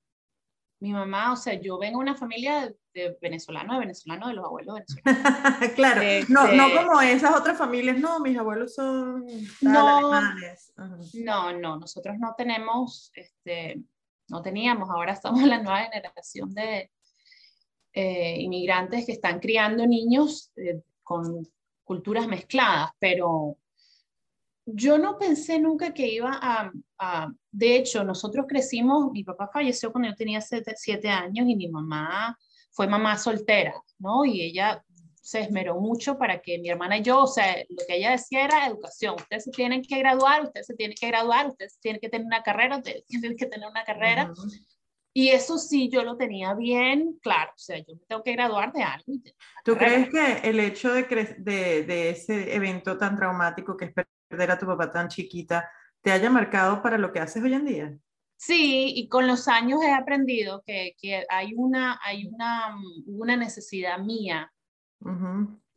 Mi 0.80 0.92
mamá, 0.92 1.32
o 1.32 1.36
sea, 1.36 1.54
yo 1.54 1.76
vengo 1.78 1.98
de 1.98 2.04
una 2.04 2.16
familia 2.16 2.72
de, 2.94 3.18
venezolanos, 3.20 3.76
de 3.76 3.80
venezolanos, 3.80 4.28
de 4.28 4.34
los 4.34 4.44
abuelos 4.44 4.74
venezolanos. 4.76 5.74
claro, 5.74 6.00
no, 6.28 6.52
no 6.52 6.66
este 6.66 6.76
como 6.76 7.00
esas 7.00 7.36
otras 7.36 7.58
familias, 7.58 7.98
no, 7.98 8.20
mis 8.20 8.38
abuelos 8.38 8.74
son 8.74 9.26
no, 9.60 9.88
alemanes. 9.88 10.72
No, 11.14 11.52
no, 11.52 11.78
nosotros 11.78 12.16
no 12.18 12.34
tenemos, 12.36 13.10
este, 13.14 13.82
no 14.28 14.40
teníamos, 14.40 14.88
ahora 14.88 15.14
estamos 15.14 15.40
en 15.40 15.50
la 15.50 15.62
nueva 15.62 15.80
generación 15.80 16.54
de 16.54 16.90
eh, 17.92 18.36
inmigrantes 18.40 19.06
que 19.06 19.12
están 19.12 19.40
criando 19.40 19.84
niños 19.84 20.52
eh, 20.56 20.80
con 21.02 21.48
culturas 21.82 22.28
mezcladas, 22.28 22.90
pero 23.00 23.56
yo 24.74 24.98
no 24.98 25.18
pensé 25.18 25.58
nunca 25.58 25.94
que 25.94 26.06
iba 26.06 26.38
a, 26.42 27.32
de 27.50 27.76
hecho, 27.76 28.04
nosotros 28.04 28.44
crecimos, 28.46 29.10
mi 29.12 29.24
papá 29.24 29.48
falleció 29.50 29.90
cuando 29.90 30.10
yo 30.10 30.14
tenía 30.14 30.40
siete, 30.40 31.08
años 31.08 31.46
y 31.48 31.56
mi 31.56 31.68
mamá 31.68 32.36
fue 32.70 32.86
mamá 32.86 33.16
soltera, 33.16 33.72
¿no? 33.98 34.26
Y 34.26 34.42
ella 34.42 34.84
se 35.22 35.40
esmeró 35.40 35.80
mucho 35.80 36.18
para 36.18 36.40
que 36.40 36.58
mi 36.58 36.68
hermana 36.68 36.98
y 36.98 37.02
yo, 37.02 37.22
o 37.22 37.26
sea, 37.26 37.56
lo 37.68 37.86
que 37.86 37.96
ella 37.96 38.10
decía 38.10 38.44
era 38.44 38.66
educación, 38.66 39.14
ustedes 39.14 39.44
se 39.44 39.50
tienen 39.52 39.82
que 39.82 39.98
graduar, 39.98 40.44
ustedes 40.44 40.66
se 40.66 40.74
tienen 40.74 40.96
que 40.98 41.06
graduar, 41.08 41.46
ustedes 41.48 41.78
tienen 41.80 42.00
que 42.00 42.08
tener 42.08 42.26
una 42.26 42.42
carrera, 42.42 42.76
ustedes 42.76 43.04
tienen 43.06 43.36
que 43.36 43.46
tener 43.46 43.68
una 43.68 43.84
carrera. 43.84 44.32
Y 45.14 45.30
eso 45.30 45.56
sí, 45.58 45.88
yo 45.88 46.04
lo 46.04 46.16
tenía 46.16 46.54
bien 46.54 47.18
claro, 47.22 47.50
o 47.52 47.58
sea, 47.58 47.78
yo 47.78 47.94
me 47.94 48.06
tengo 48.06 48.22
que 48.22 48.32
graduar 48.32 48.72
de 48.72 48.82
algo. 48.82 49.04
¿Tú 49.64 49.76
crees 49.76 50.10
que 50.10 50.48
el 50.48 50.60
hecho 50.60 50.92
de, 50.92 51.04
de, 51.38 51.82
de, 51.84 52.10
ese 52.10 52.54
evento 52.54 52.96
tan 52.98 53.16
traumático 53.16 53.76
que 53.76 53.86
es 53.86 53.92
perder 54.28 54.50
a 54.52 54.58
tu 54.58 54.66
papá 54.66 54.90
tan 54.90 55.08
chiquita 55.08 55.70
te 56.00 56.12
haya 56.12 56.30
marcado 56.30 56.82
para 56.82 56.98
lo 56.98 57.12
que 57.12 57.20
haces 57.20 57.42
hoy 57.42 57.54
en 57.54 57.64
día? 57.64 57.98
Sí, 58.36 58.92
y 58.94 59.08
con 59.08 59.26
los 59.26 59.48
años 59.48 59.82
he 59.82 59.92
aprendido 59.92 60.62
que, 60.64 60.94
que 61.00 61.24
hay, 61.28 61.54
una, 61.56 61.98
hay 62.02 62.26
una, 62.26 62.76
una 63.06 63.36
necesidad 63.36 63.98
mía 63.98 64.52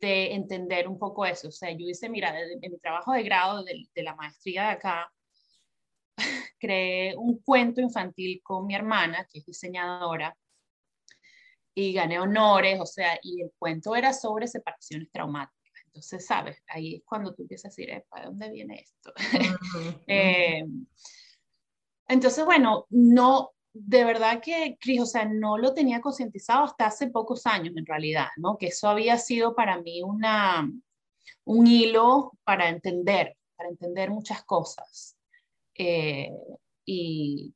de 0.00 0.34
entender 0.34 0.86
un 0.86 0.98
poco 0.98 1.26
eso. 1.26 1.48
O 1.48 1.52
sea, 1.52 1.70
yo 1.72 1.88
hice, 1.88 2.08
mira, 2.08 2.38
en 2.38 2.60
mi 2.60 2.78
trabajo 2.78 3.12
de 3.12 3.24
grado 3.24 3.64
de, 3.64 3.88
de 3.92 4.02
la 4.02 4.14
maestría 4.14 4.64
de 4.64 4.70
acá, 4.70 5.12
creé 6.60 7.16
un 7.16 7.42
cuento 7.42 7.80
infantil 7.80 8.40
con 8.44 8.66
mi 8.66 8.76
hermana, 8.76 9.26
que 9.30 9.40
es 9.40 9.46
diseñadora, 9.46 10.36
y 11.74 11.92
gané 11.92 12.20
honores, 12.20 12.78
o 12.80 12.86
sea, 12.86 13.18
y 13.22 13.42
el 13.42 13.52
cuento 13.58 13.96
era 13.96 14.12
sobre 14.12 14.46
separaciones 14.46 15.10
traumáticas. 15.10 15.61
Entonces, 15.92 16.24
¿sabes? 16.24 16.56
Ahí 16.68 16.94
es 16.94 17.02
cuando 17.04 17.34
tú 17.34 17.42
empiezas 17.42 17.66
a 17.66 17.68
decir, 17.68 18.02
¿para 18.08 18.26
dónde 18.26 18.50
viene 18.50 18.80
esto? 18.80 19.12
Eh, 20.06 20.64
entonces, 22.08 22.44
bueno, 22.46 22.86
no, 22.88 23.50
de 23.74 24.04
verdad 24.04 24.40
que, 24.42 24.78
Cris, 24.80 25.02
o 25.02 25.06
sea, 25.06 25.26
no 25.26 25.58
lo 25.58 25.74
tenía 25.74 26.00
concientizado 26.00 26.64
hasta 26.64 26.86
hace 26.86 27.08
pocos 27.08 27.46
años, 27.46 27.76
en 27.76 27.84
realidad, 27.84 28.28
¿no? 28.36 28.56
Que 28.56 28.68
eso 28.68 28.88
había 28.88 29.18
sido 29.18 29.54
para 29.54 29.80
mí 29.80 30.02
una, 30.02 30.70
un 31.44 31.66
hilo 31.66 32.32
para 32.42 32.70
entender, 32.70 33.36
para 33.56 33.68
entender 33.68 34.10
muchas 34.10 34.44
cosas. 34.44 35.16
Eh, 35.74 36.30
y, 36.86 37.54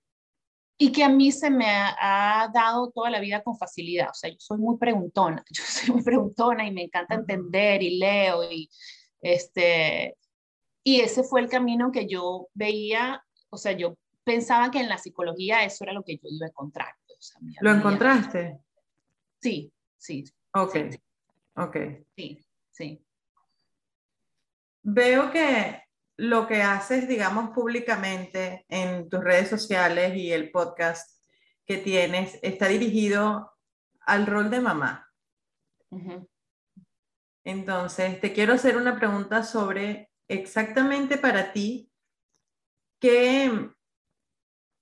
y 0.79 0.93
que 0.93 1.03
a 1.03 1.09
mí 1.09 1.33
se 1.33 1.51
me 1.51 1.67
ha, 1.69 2.51
dado 2.53 2.91
toda 2.91 3.11
la 3.11 3.21
vida 3.21 3.43
con 3.43 3.57
facilidad. 3.57 4.11
O 4.11 4.15
sea, 4.15 4.31
yo 4.31 4.37
soy 4.39 4.59
muy 4.59 4.77
preguntona, 4.77 5.45
yo 5.51 5.63
soy 5.65 5.95
muy 5.95 6.03
preguntona 6.03 6.67
y 6.67 6.73
me 6.73 6.85
encanta 6.85 7.15
entender 7.15 7.83
y 7.83 7.99
leo 7.99 8.51
y 8.51 8.69
este 9.21 10.17
y 10.85 11.01
ese 11.01 11.25
fue 11.25 11.41
el 11.41 11.49
camino 11.49 11.91
que 11.91 12.07
yo 12.07 12.49
veía, 12.55 13.25
o 13.51 13.57
sea, 13.57 13.73
yo 13.73 13.97
pensaba 14.23 14.71
que 14.71 14.79
en 14.79 14.89
la 14.89 14.99
psicología 14.99 15.65
eso 15.65 15.83
era 15.83 15.93
lo 15.93 16.05
que 16.05 16.17
yo 16.17 16.23
iba 16.25 16.47
a 16.47 16.51
encontrar. 16.51 16.95
¿Lo 17.61 17.73
encontraste? 17.73 18.61
Sí, 19.41 19.73
sí. 19.97 20.25
Ok, 20.53 20.77
ok. 21.57 21.77
Sí, 22.15 22.39
sí. 22.71 23.05
Veo 24.83 25.33
que 25.33 25.86
lo 26.17 26.47
que 26.47 26.63
haces, 26.63 27.09
digamos, 27.09 27.51
públicamente 27.51 28.65
en 28.69 29.09
tus 29.09 29.23
redes 29.23 29.49
sociales 29.49 30.17
y 30.17 30.33
el 30.33 30.51
podcast 30.51 31.11
que 31.67 31.77
tienes 31.79 32.39
está 32.43 32.69
dirigido 32.69 33.53
al 34.01 34.27
rol 34.27 34.51
de 34.51 34.61
mamá. 34.61 35.13
Entonces, 37.45 38.21
te 38.21 38.33
quiero 38.33 38.55
hacer 38.55 38.77
una 38.77 38.97
pregunta 38.99 39.43
sobre 39.43 40.11
exactamente 40.29 41.19
para 41.19 41.53
ti, 41.53 41.91
¿qué, 43.01 43.71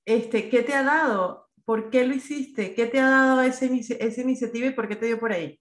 este, 0.07 0.49
¿qué 0.49 0.63
te 0.63 0.75
ha 0.75 0.83
dado? 0.83 1.51
¿Por 1.65 1.91
qué 1.91 2.07
lo 2.07 2.15
hiciste? 2.15 2.75
¿Qué 2.75 2.87
te 2.87 3.01
ha 3.01 3.11
dado 3.11 3.43
esa, 3.43 3.67
esa 3.67 4.21
iniciativa 4.21 4.67
y 4.69 4.73
por 4.73 4.89
qué 4.89 4.97
te 4.97 5.07
dio 5.07 5.19
por 5.19 5.33
ahí? 5.33 5.61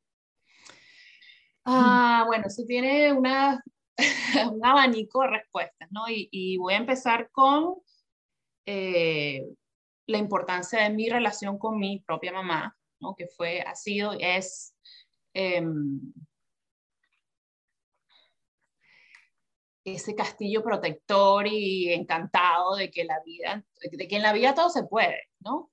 Ah, 1.66 2.24
bueno, 2.28 2.46
eso 2.48 2.64
tiene 2.66 3.14
una 3.14 3.64
un 4.54 4.66
abanico 4.66 5.22
de 5.22 5.28
respuestas, 5.30 5.90
¿no? 5.92 6.04
Y, 6.08 6.58
voy 6.58 6.74
a 6.74 6.78
empezar 6.78 7.30
con 7.32 7.76
eh, 8.66 9.46
la 10.08 10.18
importancia 10.18 10.84
de 10.84 10.90
mi 10.90 11.10
relación 11.10 11.58
con 11.58 11.80
mi 11.80 12.00
propia 12.00 12.34
mamá, 12.34 12.76
¿no? 13.00 13.16
Que 13.16 13.28
fue, 13.28 13.62
ha 13.62 13.76
sido, 13.76 14.14
es... 14.20 14.76
Em, 15.34 16.00
ese 19.86 20.16
castillo 20.16 20.64
protector 20.64 21.46
y 21.48 21.92
encantado 21.92 22.76
de 22.76 22.90
que 22.90 23.04
la 23.04 23.20
vida, 23.26 23.66
de 23.92 24.08
que 24.08 24.16
en 24.16 24.22
la 24.22 24.32
vida 24.32 24.54
todo 24.54 24.70
se 24.70 24.84
puede, 24.84 25.30
¿no? 25.40 25.73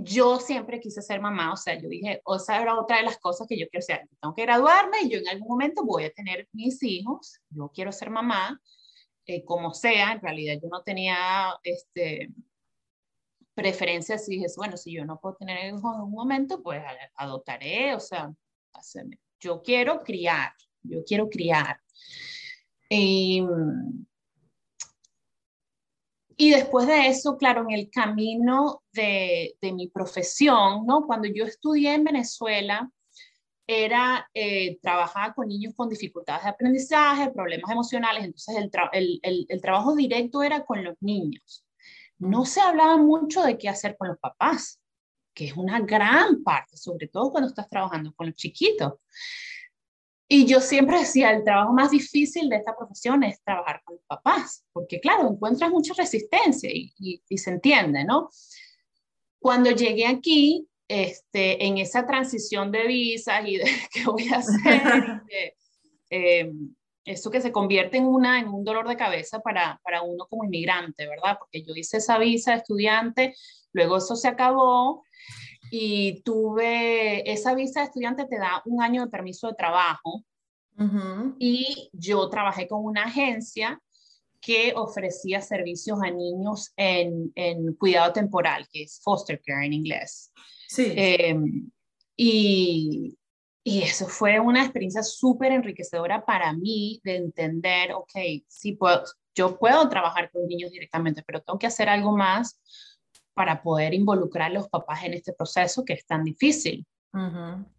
Yo 0.00 0.38
siempre 0.38 0.80
quise 0.80 1.02
ser 1.02 1.20
mamá, 1.20 1.52
o 1.52 1.56
sea, 1.56 1.80
yo 1.80 1.88
dije, 1.88 2.20
o 2.24 2.38
sea, 2.38 2.62
era 2.62 2.78
otra 2.78 2.98
de 2.98 3.02
las 3.02 3.18
cosas 3.18 3.48
que 3.48 3.58
yo 3.58 3.68
quiero 3.68 3.82
hacer, 3.82 4.08
tengo 4.20 4.34
que 4.34 4.42
graduarme 4.42 5.02
y 5.02 5.10
yo 5.10 5.18
en 5.18 5.28
algún 5.28 5.48
momento 5.48 5.84
voy 5.84 6.04
a 6.04 6.12
tener 6.12 6.48
mis 6.52 6.80
hijos, 6.84 7.40
yo 7.50 7.70
quiero 7.74 7.90
ser 7.90 8.10
mamá, 8.10 8.60
eh, 9.26 9.44
como 9.44 9.74
sea, 9.74 10.12
en 10.12 10.20
realidad 10.20 10.54
yo 10.62 10.68
no 10.68 10.82
tenía 10.82 11.54
este, 11.64 12.30
preferencias 13.54 14.28
y 14.28 14.36
dije, 14.36 14.46
bueno, 14.56 14.76
si 14.76 14.92
yo 14.92 15.04
no 15.04 15.18
puedo 15.18 15.34
tener 15.34 15.66
hijos 15.66 15.96
en 15.96 16.02
un 16.02 16.12
momento, 16.12 16.62
pues 16.62 16.80
adoptaré, 17.16 17.94
o 17.94 18.00
sea, 18.00 18.32
yo 19.40 19.62
quiero 19.62 20.00
criar, 20.04 20.52
yo 20.82 21.02
quiero 21.04 21.28
criar. 21.28 21.80
Y, 22.88 23.42
y 26.40 26.50
después 26.50 26.86
de 26.86 27.08
eso, 27.08 27.36
claro, 27.36 27.62
en 27.62 27.72
el 27.72 27.90
camino 27.90 28.82
de, 28.92 29.56
de 29.60 29.72
mi 29.72 29.88
profesión, 29.88 30.86
¿no? 30.86 31.04
Cuando 31.04 31.26
yo 31.26 31.44
estudié 31.44 31.94
en 31.94 32.04
Venezuela, 32.04 32.88
era 33.66 34.30
eh, 34.32 34.78
trabajar 34.80 35.34
con 35.34 35.48
niños 35.48 35.74
con 35.76 35.88
dificultades 35.88 36.44
de 36.44 36.50
aprendizaje, 36.50 37.32
problemas 37.32 37.70
emocionales, 37.70 38.24
entonces 38.24 38.56
el, 38.56 38.70
el, 38.92 39.20
el, 39.22 39.46
el, 39.48 39.60
trabajo 39.60 39.96
directo 39.96 40.44
era 40.44 40.64
con 40.64 40.84
los 40.84 40.94
niños. 41.00 41.66
No 42.18 42.46
se 42.46 42.60
hablaba 42.60 42.96
mucho 42.96 43.42
de 43.42 43.58
qué 43.58 43.68
hacer 43.68 43.96
con 43.98 44.08
los 44.08 44.18
papás, 44.18 44.80
que 45.34 45.46
es 45.46 45.56
una 45.56 45.80
gran 45.80 46.44
parte, 46.44 46.76
sobre 46.76 47.08
todo 47.08 47.32
cuando 47.32 47.48
estás 47.48 47.68
trabajando 47.68 48.12
con 48.14 48.28
los 48.28 48.36
chiquitos. 48.36 48.94
Y 50.30 50.44
yo 50.44 50.60
siempre 50.60 50.98
decía, 50.98 51.30
el 51.30 51.42
trabajo 51.42 51.72
más 51.72 51.90
difícil 51.90 52.50
de 52.50 52.56
esta 52.56 52.76
profesión 52.76 53.24
es 53.24 53.42
trabajar 53.42 53.80
con 53.82 53.96
los 53.96 54.04
papás, 54.04 54.62
porque 54.72 55.00
claro, 55.00 55.30
encuentras 55.30 55.70
mucha 55.70 55.94
resistencia 55.94 56.70
y, 56.70 56.92
y, 56.98 57.38
se 57.38 57.50
entiende, 57.50 58.04
¿no? 58.04 58.28
Cuando 59.38 59.70
llegué 59.70 60.06
aquí, 60.06 60.68
este, 60.86 61.64
en 61.64 61.78
esa 61.78 62.06
transición 62.06 62.70
de 62.70 62.86
visas 62.86 63.42
y 63.46 63.56
de 63.56 63.64
qué 63.90 64.04
voy 64.04 64.28
a 64.28 64.38
hacer, 64.38 65.22
eh, 66.10 66.52
eso 67.06 67.30
que 67.30 67.40
se 67.40 67.52
convierte 67.52 67.96
en, 67.96 68.04
una, 68.04 68.38
en 68.38 68.48
un 68.48 68.64
dolor 68.64 68.86
de 68.86 68.96
cabeza 68.96 69.40
para, 69.40 69.80
para 69.82 70.02
uno 70.02 70.26
como 70.28 70.44
inmigrante, 70.44 71.06
¿verdad? 71.06 71.38
Porque 71.38 71.62
yo 71.62 71.74
hice 71.74 71.98
esa 71.98 72.18
visa 72.18 72.52
de 72.52 72.58
estudiante, 72.58 73.34
luego 73.72 73.96
eso 73.96 74.14
se 74.14 74.28
acabó 74.28 75.04
y 75.70 76.22
tuve, 76.22 77.30
esa 77.30 77.54
visa 77.54 77.80
de 77.80 77.86
estudiante 77.86 78.26
te 78.26 78.38
da 78.38 78.62
un 78.64 78.82
año 78.82 79.04
de 79.04 79.10
permiso 79.10 79.48
de 79.48 79.54
trabajo 79.54 80.24
y 81.38 81.90
yo 81.92 82.28
trabajé 82.28 82.68
con 82.68 82.84
una 82.84 83.04
agencia 83.04 83.80
que 84.40 84.72
ofrecía 84.76 85.40
servicios 85.40 85.98
a 86.02 86.10
niños 86.10 86.72
en, 86.76 87.32
en 87.34 87.74
cuidado 87.74 88.12
temporal, 88.12 88.68
que 88.72 88.84
es 88.84 89.00
foster 89.02 89.40
care 89.44 89.66
en 89.66 89.72
inglés. 89.72 90.32
Sí. 90.68 90.92
Em, 90.94 91.68
y, 92.16 93.18
y 93.64 93.82
eso 93.82 94.06
fue 94.06 94.38
una 94.38 94.62
experiencia 94.62 95.02
súper 95.02 95.52
enriquecedora 95.52 96.24
para 96.24 96.52
mí 96.52 97.00
de 97.02 97.16
entender, 97.16 97.92
ok, 97.92 98.44
sí 98.46 98.72
puedo, 98.74 99.02
yo 99.34 99.58
puedo 99.58 99.88
trabajar 99.88 100.30
con 100.30 100.46
niños 100.46 100.70
directamente, 100.70 101.22
pero 101.26 101.42
tengo 101.42 101.58
que 101.58 101.66
hacer 101.66 101.88
algo 101.88 102.16
más 102.16 102.60
para 103.38 103.62
poder 103.62 103.94
involucrar 103.94 104.50
a 104.50 104.54
los 104.54 104.68
papás 104.68 105.04
en 105.04 105.14
este 105.14 105.32
proceso 105.32 105.84
que 105.84 105.92
es 105.92 106.04
tan 106.04 106.24
difícil. 106.24 106.84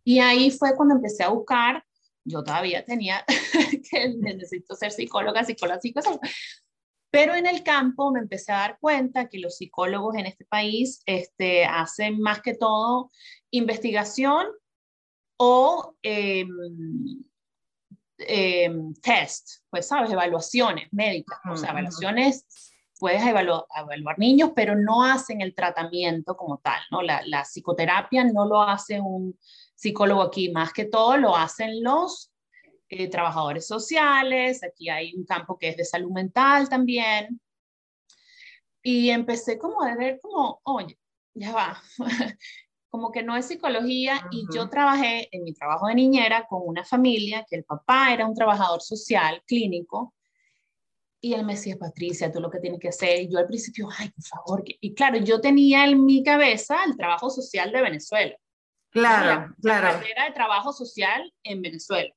Y 0.05 0.19
ahí 0.19 0.51
fue 0.51 0.73
cuando 0.73 0.95
empecé 0.95 1.23
a 1.23 1.29
buscar, 1.31 1.83
yo 2.23 2.41
todavía 2.45 2.85
tenía 2.85 3.25
que 3.91 4.15
necesito 4.17 4.73
ser 4.73 4.91
psicóloga, 4.91 5.43
psicóloga, 5.43 5.81
psicóloga, 5.81 6.21
pero 7.11 7.35
en 7.35 7.45
el 7.45 7.61
campo 7.61 8.09
me 8.09 8.21
empecé 8.21 8.53
a 8.53 8.59
dar 8.59 8.77
cuenta 8.79 9.27
que 9.27 9.39
los 9.39 9.57
psicólogos 9.57 10.15
en 10.15 10.27
este 10.27 10.45
país 10.45 11.01
este, 11.05 11.65
hacen 11.65 12.21
más 12.21 12.41
que 12.41 12.53
todo 12.53 13.11
investigación 13.51 14.47
o 15.37 15.97
em, 16.01 16.47
em, 18.19 18.93
test, 18.93 19.61
pues 19.69 19.89
sabes, 19.89 20.09
evaluaciones 20.09 20.87
médicas, 20.93 21.37
o 21.51 21.57
sea, 21.57 21.71
evaluaciones, 21.71 22.45
puedes 22.99 23.25
evaluar, 23.25 23.63
evaluar, 23.75 24.19
niños, 24.19 24.51
pero 24.55 24.75
no 24.75 25.03
hacen 25.03 25.41
el 25.41 25.55
tratamiento 25.55 26.35
como 26.35 26.59
tal, 26.59 26.81
¿no? 26.91 27.01
La, 27.01 27.21
la, 27.25 27.43
psicoterapia 27.43 28.25
no 28.25 28.45
lo 28.45 28.61
hace 28.61 28.99
un 28.99 29.39
psicólogo 29.73 30.21
aquí, 30.21 30.51
más 30.51 30.73
que 30.73 30.85
todo 30.85 31.17
lo 31.17 31.35
hacen 31.35 31.81
los 31.81 32.31
eh, 32.89 33.07
trabajadores 33.09 33.65
sociales, 33.65 34.63
aquí 34.63 34.89
hay 34.89 35.15
un 35.15 35.25
campo 35.25 35.57
que 35.57 35.69
es 35.69 35.77
de 35.77 35.85
salud 35.85 36.11
mental 36.11 36.67
también, 36.67 37.39
y 38.83 39.09
empecé 39.09 39.57
como 39.57 39.81
a 39.81 39.95
ver 39.95 40.19
como, 40.21 40.59
oye, 40.63 40.97
ya 41.33 41.53
va, 41.53 41.81
como 42.89 43.11
que 43.11 43.23
no 43.23 43.35
es 43.37 43.45
psicología 43.45 44.27
y 44.31 44.45
yo 44.53 44.69
trabajé 44.69 45.29
en 45.31 45.43
mi 45.43 45.53
trabajo 45.53 45.87
de 45.87 45.95
niñera 45.95 46.47
con 46.47 46.61
una 46.65 46.83
familia 46.83 47.45
que 47.47 47.55
el 47.55 47.63
papá 47.63 48.13
era 48.13 48.25
un 48.25 48.33
trabajador 48.33 48.81
social 48.81 49.41
clínico 49.45 50.13
y 51.21 51.33
él 51.33 51.45
me 51.45 51.53
decía, 51.53 51.77
Patricia, 51.77 52.31
tú 52.31 52.39
lo 52.39 52.49
que 52.49 52.59
tienes 52.59 52.79
que 52.79 52.89
hacer, 52.89 53.21
y 53.21 53.29
yo 53.29 53.39
al 53.39 53.47
principio, 53.47 53.89
ay, 53.97 54.09
por 54.09 54.23
favor, 54.23 54.63
y 54.65 54.93
claro, 54.93 55.17
yo 55.17 55.41
tenía 55.41 55.85
en 55.85 56.05
mi 56.05 56.23
cabeza 56.23 56.83
el 56.85 56.95
trabajo 56.95 57.29
social 57.29 57.71
de 57.71 57.81
Venezuela. 57.81 58.35
Claro, 58.89 59.53
claro. 59.61 59.87
La 59.87 59.93
carrera 59.93 60.25
de 60.25 60.31
trabajo 60.31 60.73
social 60.73 61.31
en 61.43 61.61
Venezuela. 61.61 62.13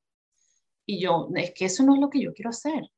Y 0.87 1.01
yo, 1.01 1.29
es 1.35 1.53
que 1.53 1.67
eso 1.67 1.83
no 1.83 1.95
es 1.95 2.01
lo 2.01 2.09
que 2.09 2.21
yo 2.21 2.33
quiero 2.33 2.51
hacer. 2.51 2.89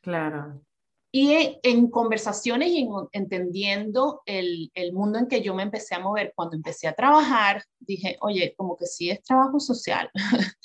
Claro. 0.00 0.62
Y 1.10 1.58
en 1.62 1.90
conversaciones 1.90 2.70
y 2.70 2.88
entendiendo 3.12 4.22
el, 4.26 4.70
el, 4.74 4.92
mundo 4.92 5.18
en 5.18 5.28
que 5.28 5.42
yo 5.42 5.54
me 5.54 5.62
empecé 5.62 5.94
a 5.94 6.00
mover, 6.00 6.32
cuando 6.34 6.56
empecé 6.56 6.88
a 6.88 6.94
trabajar, 6.94 7.62
dije, 7.78 8.16
oye, 8.20 8.54
como 8.56 8.76
que 8.76 8.86
sí 8.86 9.10
es 9.10 9.22
trabajo 9.22 9.60
social. 9.60 10.10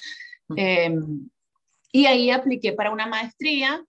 Em, 0.56 1.30
y 1.92 2.08
ahí 2.08 2.32
apliqué 2.32 2.74
para 2.74 2.90
una 2.90 3.06
maestría 3.06 3.86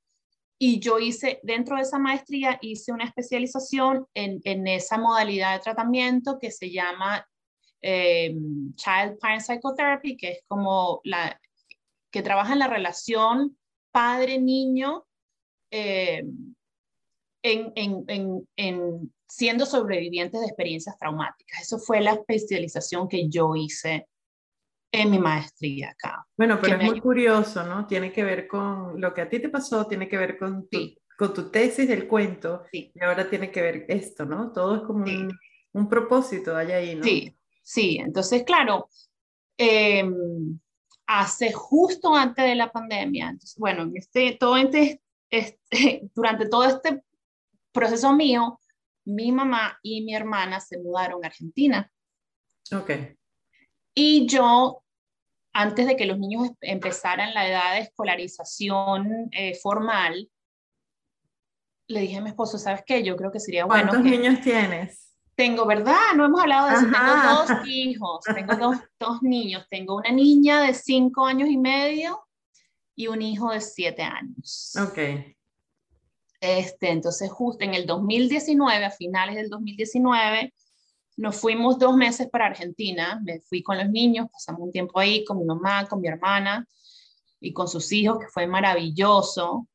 y 0.62 0.78
yo 0.78 0.98
hice, 0.98 1.40
dentro 1.42 1.76
de 1.76 1.82
esa 1.82 1.98
maestría, 1.98 2.58
hice 2.60 2.92
una 2.92 3.04
especialización 3.04 4.06
en, 4.12 4.42
en 4.44 4.66
esa 4.66 4.98
modalidad 4.98 5.54
de 5.54 5.60
tratamiento 5.60 6.38
que 6.38 6.50
se 6.50 6.70
llama 6.70 7.26
em, 7.80 8.74
Child 8.74 9.18
Parent 9.18 9.40
Psychotherapy, 9.40 10.18
que 10.18 10.32
es 10.32 10.40
como 10.46 11.00
la 11.04 11.40
que 12.10 12.20
trabaja 12.20 12.52
en 12.52 12.58
la 12.58 12.66
relación 12.66 13.56
padre-niño 13.90 15.06
eh, 15.70 16.24
en, 17.42 18.44
siendo 19.26 19.64
sobrevivientes 19.64 20.42
de 20.42 20.46
experiencias 20.46 20.98
traumáticas. 20.98 21.62
Eso 21.62 21.78
fue 21.78 22.02
la 22.02 22.12
especialización 22.12 23.08
que 23.08 23.30
yo 23.30 23.56
hice 23.56 24.09
en 24.92 25.10
mi 25.10 25.18
maestría 25.18 25.90
acá. 25.90 26.26
Bueno, 26.36 26.58
pero 26.60 26.76
es 26.76 26.84
muy 26.84 27.00
curioso, 27.00 27.64
¿no? 27.64 27.86
Tiene 27.86 28.12
que 28.12 28.24
ver 28.24 28.48
con 28.48 29.00
lo 29.00 29.14
que 29.14 29.22
a 29.22 29.28
ti 29.28 29.38
te 29.38 29.48
pasó, 29.48 29.86
tiene 29.86 30.08
que 30.08 30.16
ver 30.16 30.36
con 30.38 30.68
tu, 30.68 30.78
con 31.16 31.32
tu 31.32 31.50
tesis 31.50 31.88
del 31.88 32.08
cuento, 32.08 32.64
y 32.72 32.92
ahora 33.00 33.28
tiene 33.28 33.50
que 33.50 33.62
ver 33.62 33.84
esto, 33.88 34.24
¿no? 34.24 34.52
Todo 34.52 34.76
es 34.76 34.82
como 34.82 35.04
un, 35.72 35.88
propósito 35.88 36.56
allá 36.56 36.76
ahí, 36.76 36.96
¿no? 36.96 37.04
Sí, 37.04 37.36
sí, 37.62 37.98
entonces, 37.98 38.42
claro, 38.42 38.88
em, 39.56 40.58
hace 41.06 41.52
justo 41.52 42.14
antes 42.14 42.44
de 42.44 42.54
la 42.56 42.72
pandemia, 42.72 43.36
bueno, 43.58 43.90
este, 43.94 44.36
todo 44.38 44.56
este, 44.56 45.00
este, 45.30 46.10
durante 46.14 46.48
todo 46.48 46.64
este 46.64 47.02
proceso 47.72 48.12
mío, 48.12 48.58
mi 49.04 49.30
mamá 49.32 49.78
y 49.82 50.02
mi 50.02 50.14
hermana 50.14 50.60
se 50.60 50.78
mudaron 50.78 51.24
a 51.24 51.28
Argentina. 51.28 51.90
Ok. 52.72 52.90
Y 53.94 54.26
yo, 54.26 54.82
antes 55.52 55.86
de 55.86 55.96
que 55.96 56.06
los 56.06 56.18
niños 56.18 56.50
empezaran 56.60 57.34
la 57.34 57.48
edad 57.48 57.74
de 57.74 57.80
escolarización 57.80 59.28
eh, 59.32 59.54
formal, 59.54 60.30
le 61.88 62.00
dije 62.00 62.18
a 62.18 62.20
mi 62.20 62.30
esposo, 62.30 62.56
¿sabes 62.56 62.82
qué? 62.86 63.02
Yo 63.02 63.16
creo 63.16 63.32
que 63.32 63.40
sería 63.40 63.64
bueno. 63.64 63.88
¿Cuántos 63.88 64.10
niños 64.10 64.40
tienes? 64.40 65.08
Tengo, 65.34 65.66
¿verdad? 65.66 66.14
No 66.16 66.26
hemos 66.26 66.40
hablado 66.40 66.68
de 66.68 66.74
eso. 66.74 66.84
Tengo 66.84 67.56
dos 67.56 67.66
hijos, 67.66 68.20
tengo 68.34 68.56
dos, 68.56 68.76
dos 68.98 69.22
niños. 69.22 69.66
Tengo 69.68 69.96
una 69.96 70.12
niña 70.12 70.60
de 70.60 70.74
cinco 70.74 71.24
años 71.26 71.48
y 71.48 71.56
medio 71.56 72.22
y 72.94 73.08
un 73.08 73.22
hijo 73.22 73.50
de 73.50 73.60
siete 73.60 74.02
años. 74.02 74.76
Ok. 74.80 74.98
Este, 76.40 76.90
entonces, 76.90 77.30
justo 77.30 77.64
en 77.64 77.74
el 77.74 77.86
2019, 77.86 78.84
a 78.84 78.90
finales 78.90 79.36
del 79.36 79.48
2019, 79.48 80.54
nos 81.20 81.36
fuimos 81.36 81.78
dos 81.78 81.94
meses 81.96 82.30
para 82.30 82.46
Argentina. 82.46 83.20
Me 83.22 83.40
fui 83.40 83.62
con 83.62 83.76
los 83.76 83.90
niños, 83.90 84.28
pasamos 84.32 84.62
un 84.62 84.72
tiempo 84.72 84.98
ahí 84.98 85.22
con 85.22 85.38
mi 85.38 85.44
mamá, 85.44 85.86
con 85.86 86.00
mi 86.00 86.08
hermana 86.08 86.66
y 87.38 87.52
con 87.52 87.68
sus 87.68 87.92
hijos, 87.92 88.18
que 88.18 88.28
fue 88.28 88.46
maravilloso. 88.46 89.68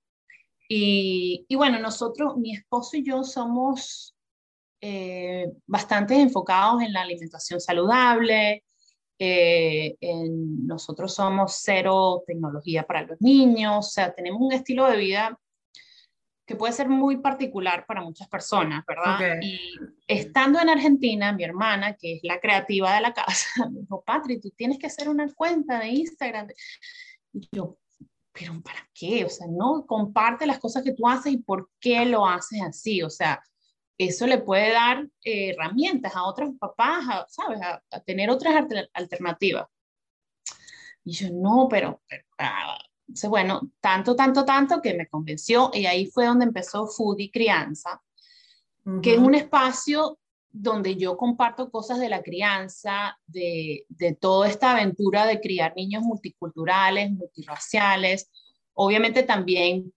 Y, 0.68 1.46
y 1.48 1.56
bueno, 1.56 1.80
nosotros, 1.80 2.36
mi 2.38 2.56
esposo 2.56 2.98
y 2.98 3.04
yo 3.04 3.24
somos 3.24 4.16
eh, 4.82 5.52
bastante 5.68 6.20
enfocados 6.20 6.82
en 6.82 6.92
la 6.92 7.02
alimentación 7.02 7.62
saludable. 7.62 8.64
Eh, 9.20 9.96
en, 10.02 10.66
nosotros 10.66 11.14
somos 11.14 11.60
cero 11.62 12.24
tecnología 12.26 12.88
para 12.88 13.04
los 13.04 13.22
niños, 13.22 13.88
o 13.88 13.90
sea, 13.90 14.14
tenemos 14.14 14.42
un 14.42 14.52
estilo 14.52 14.88
de 14.88 14.98
vida 14.98 15.40
que 16.46 16.56
puede 16.56 16.74
ser 16.74 16.88
muy 16.90 17.18
particular 17.18 17.86
para 17.88 18.02
muchas 18.02 18.28
personas, 18.28 18.86
¿verdad? 18.86 19.40
Y 19.42 19.60
estando 20.08 20.60
en 20.60 20.70
Argentina, 20.70 21.34
mi 21.34 21.44
hermana, 21.44 21.96
que 21.96 22.16
es 22.16 22.20
la 22.24 22.40
creativa 22.40 22.94
de 22.94 23.02
la 23.02 23.14
casa, 23.14 23.48
me 23.72 23.82
dijo, 23.82 24.04
Patri, 24.04 24.40
tú 24.40 24.52
tienes 24.52 24.78
que 24.78 24.88
hacer 24.88 25.10
una 25.10 25.32
cuenta 25.34 25.80
de 25.80 25.88
Instagram. 25.88 26.48
Y 27.34 27.50
yo, 27.52 27.78
pero 28.32 28.62
¿para 28.62 28.88
qué? 28.94 29.26
O 29.26 29.30
sea, 29.30 29.48
no, 29.50 29.86
comparte 29.88 30.46
las 30.46 30.60
cosas 30.60 30.84
que 30.84 30.94
tú 30.94 31.08
haces 31.08 31.34
y 31.34 31.38
por 31.38 31.72
qué 31.80 32.06
lo 32.06 32.28
haces 32.28 32.62
así. 32.62 33.02
O 33.02 33.10
sea, 33.10 33.42
eso 33.98 34.28
le 34.28 34.38
puede 34.38 34.72
dar 34.72 35.08
eh, 35.24 35.50
herramientas 35.50 36.16
a 36.16 36.26
otros 36.26 36.52
papás, 36.60 37.06
¿sabes? 37.30 37.60
A, 37.62 37.82
tener 38.02 38.30
otras 38.30 38.54
alternativas. 38.94 39.68
Y 41.04 41.12
yo, 41.12 41.30
no, 41.32 41.68
pero, 41.70 42.02
pero 42.08 42.24
ah, 42.38 42.78
bueno, 43.30 43.72
tanto, 43.80 44.16
tanto, 44.16 44.46
tanto 44.46 44.82
que 44.82 44.94
me 44.94 45.08
convenció 45.08 45.72
y 45.74 45.86
ahí 45.86 46.08
fue 46.08 46.26
donde 46.26 46.46
empezó 46.46 46.88
Foodie 46.88 47.32
Crianza, 47.32 48.02
que 49.02 49.16
es 49.16 49.20
un 49.20 49.34
espacio 49.34 50.20
donde 50.52 50.96
yo 50.96 51.18
comparto 51.18 51.72
cosas 51.72 52.00
de 52.00 52.08
la 52.08 52.22
crianza, 52.22 53.18
de, 53.26 53.86
de 53.90 54.14
toda 54.14 54.48
esta 54.48 54.72
aventura 54.72 55.26
de 55.26 55.42
criar 55.42 55.74
niños 55.76 56.04
multiculturales, 56.04 57.12
multiraciales. 57.12 58.30
Obviamente 58.74 59.24
también 59.24 59.92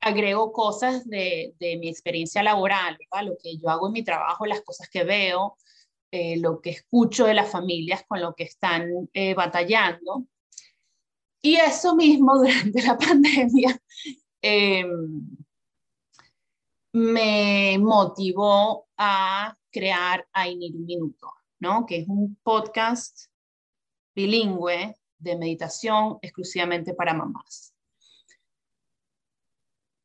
agrego 0.00 0.52
cosas 0.52 1.06
de, 1.08 1.54
de 1.58 1.76
mi 1.76 1.88
experiencia 1.88 2.42
laboral, 2.42 2.96
lo 3.24 3.36
que 3.42 3.58
yo 3.58 3.68
hago 3.68 3.88
en 3.88 3.92
mi 3.92 4.02
trabajo, 4.02 4.46
las 4.46 4.62
cosas 4.62 4.88
que 4.88 5.04
veo, 5.04 5.56
eh, 6.10 6.38
lo 6.38 6.60
que 6.60 6.70
escucho 6.70 7.26
de 7.26 7.34
las 7.34 7.50
familias 7.50 8.04
con 8.08 8.20
lo 8.20 8.34
que 8.34 8.44
están 8.44 8.88
eh, 9.12 9.34
batallando. 9.34 10.24
Y 11.42 11.56
eso 11.56 11.94
mismo 11.96 12.38
durante 12.38 12.82
la 12.82 12.96
pandemia 12.98 13.80
em, 14.42 15.36
me 16.92 17.78
motivó 17.78 18.88
a 18.96 19.56
crear 19.70 20.26
Ainir 20.32 20.74
un 20.74 20.84
Minuto, 20.84 21.32
¿no? 21.60 21.86
que 21.86 21.98
es 21.98 22.08
un 22.08 22.36
podcast 22.42 23.26
bilingüe 24.14 24.96
de 25.18 25.36
meditación 25.36 26.18
exclusivamente 26.22 26.94
para 26.94 27.14
mamás. 27.14 27.74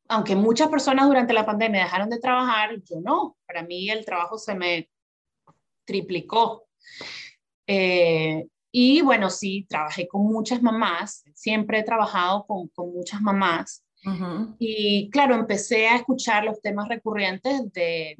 Aunque 0.08 0.36
muchas 0.36 0.68
personas 0.68 1.08
durante 1.08 1.32
la 1.32 1.44
pandemia 1.44 1.82
dejaron 1.82 2.08
de 2.08 2.20
trabajar, 2.20 2.80
yo 2.84 3.00
no. 3.00 3.36
Para 3.44 3.64
mí 3.64 3.90
el 3.90 4.04
trabajo 4.04 4.38
se 4.38 4.54
me 4.54 4.88
triplicó. 5.84 6.68
Eh, 7.66 8.46
y 8.78 9.00
bueno, 9.00 9.30
sí, 9.30 9.64
trabajé 9.66 10.06
con 10.06 10.26
muchas 10.26 10.62
mamás, 10.62 11.24
siempre 11.34 11.78
he 11.78 11.82
trabajado 11.82 12.44
con, 12.44 12.68
con 12.68 12.92
muchas 12.92 13.22
mamás. 13.22 13.82
Y 14.58 15.08
claro, 15.10 15.34
empecé 15.34 15.88
a 15.88 15.96
escuchar 15.96 16.44
los 16.44 16.60
temas 16.60 16.86
recurrentes 16.86 17.72
de, 17.72 18.18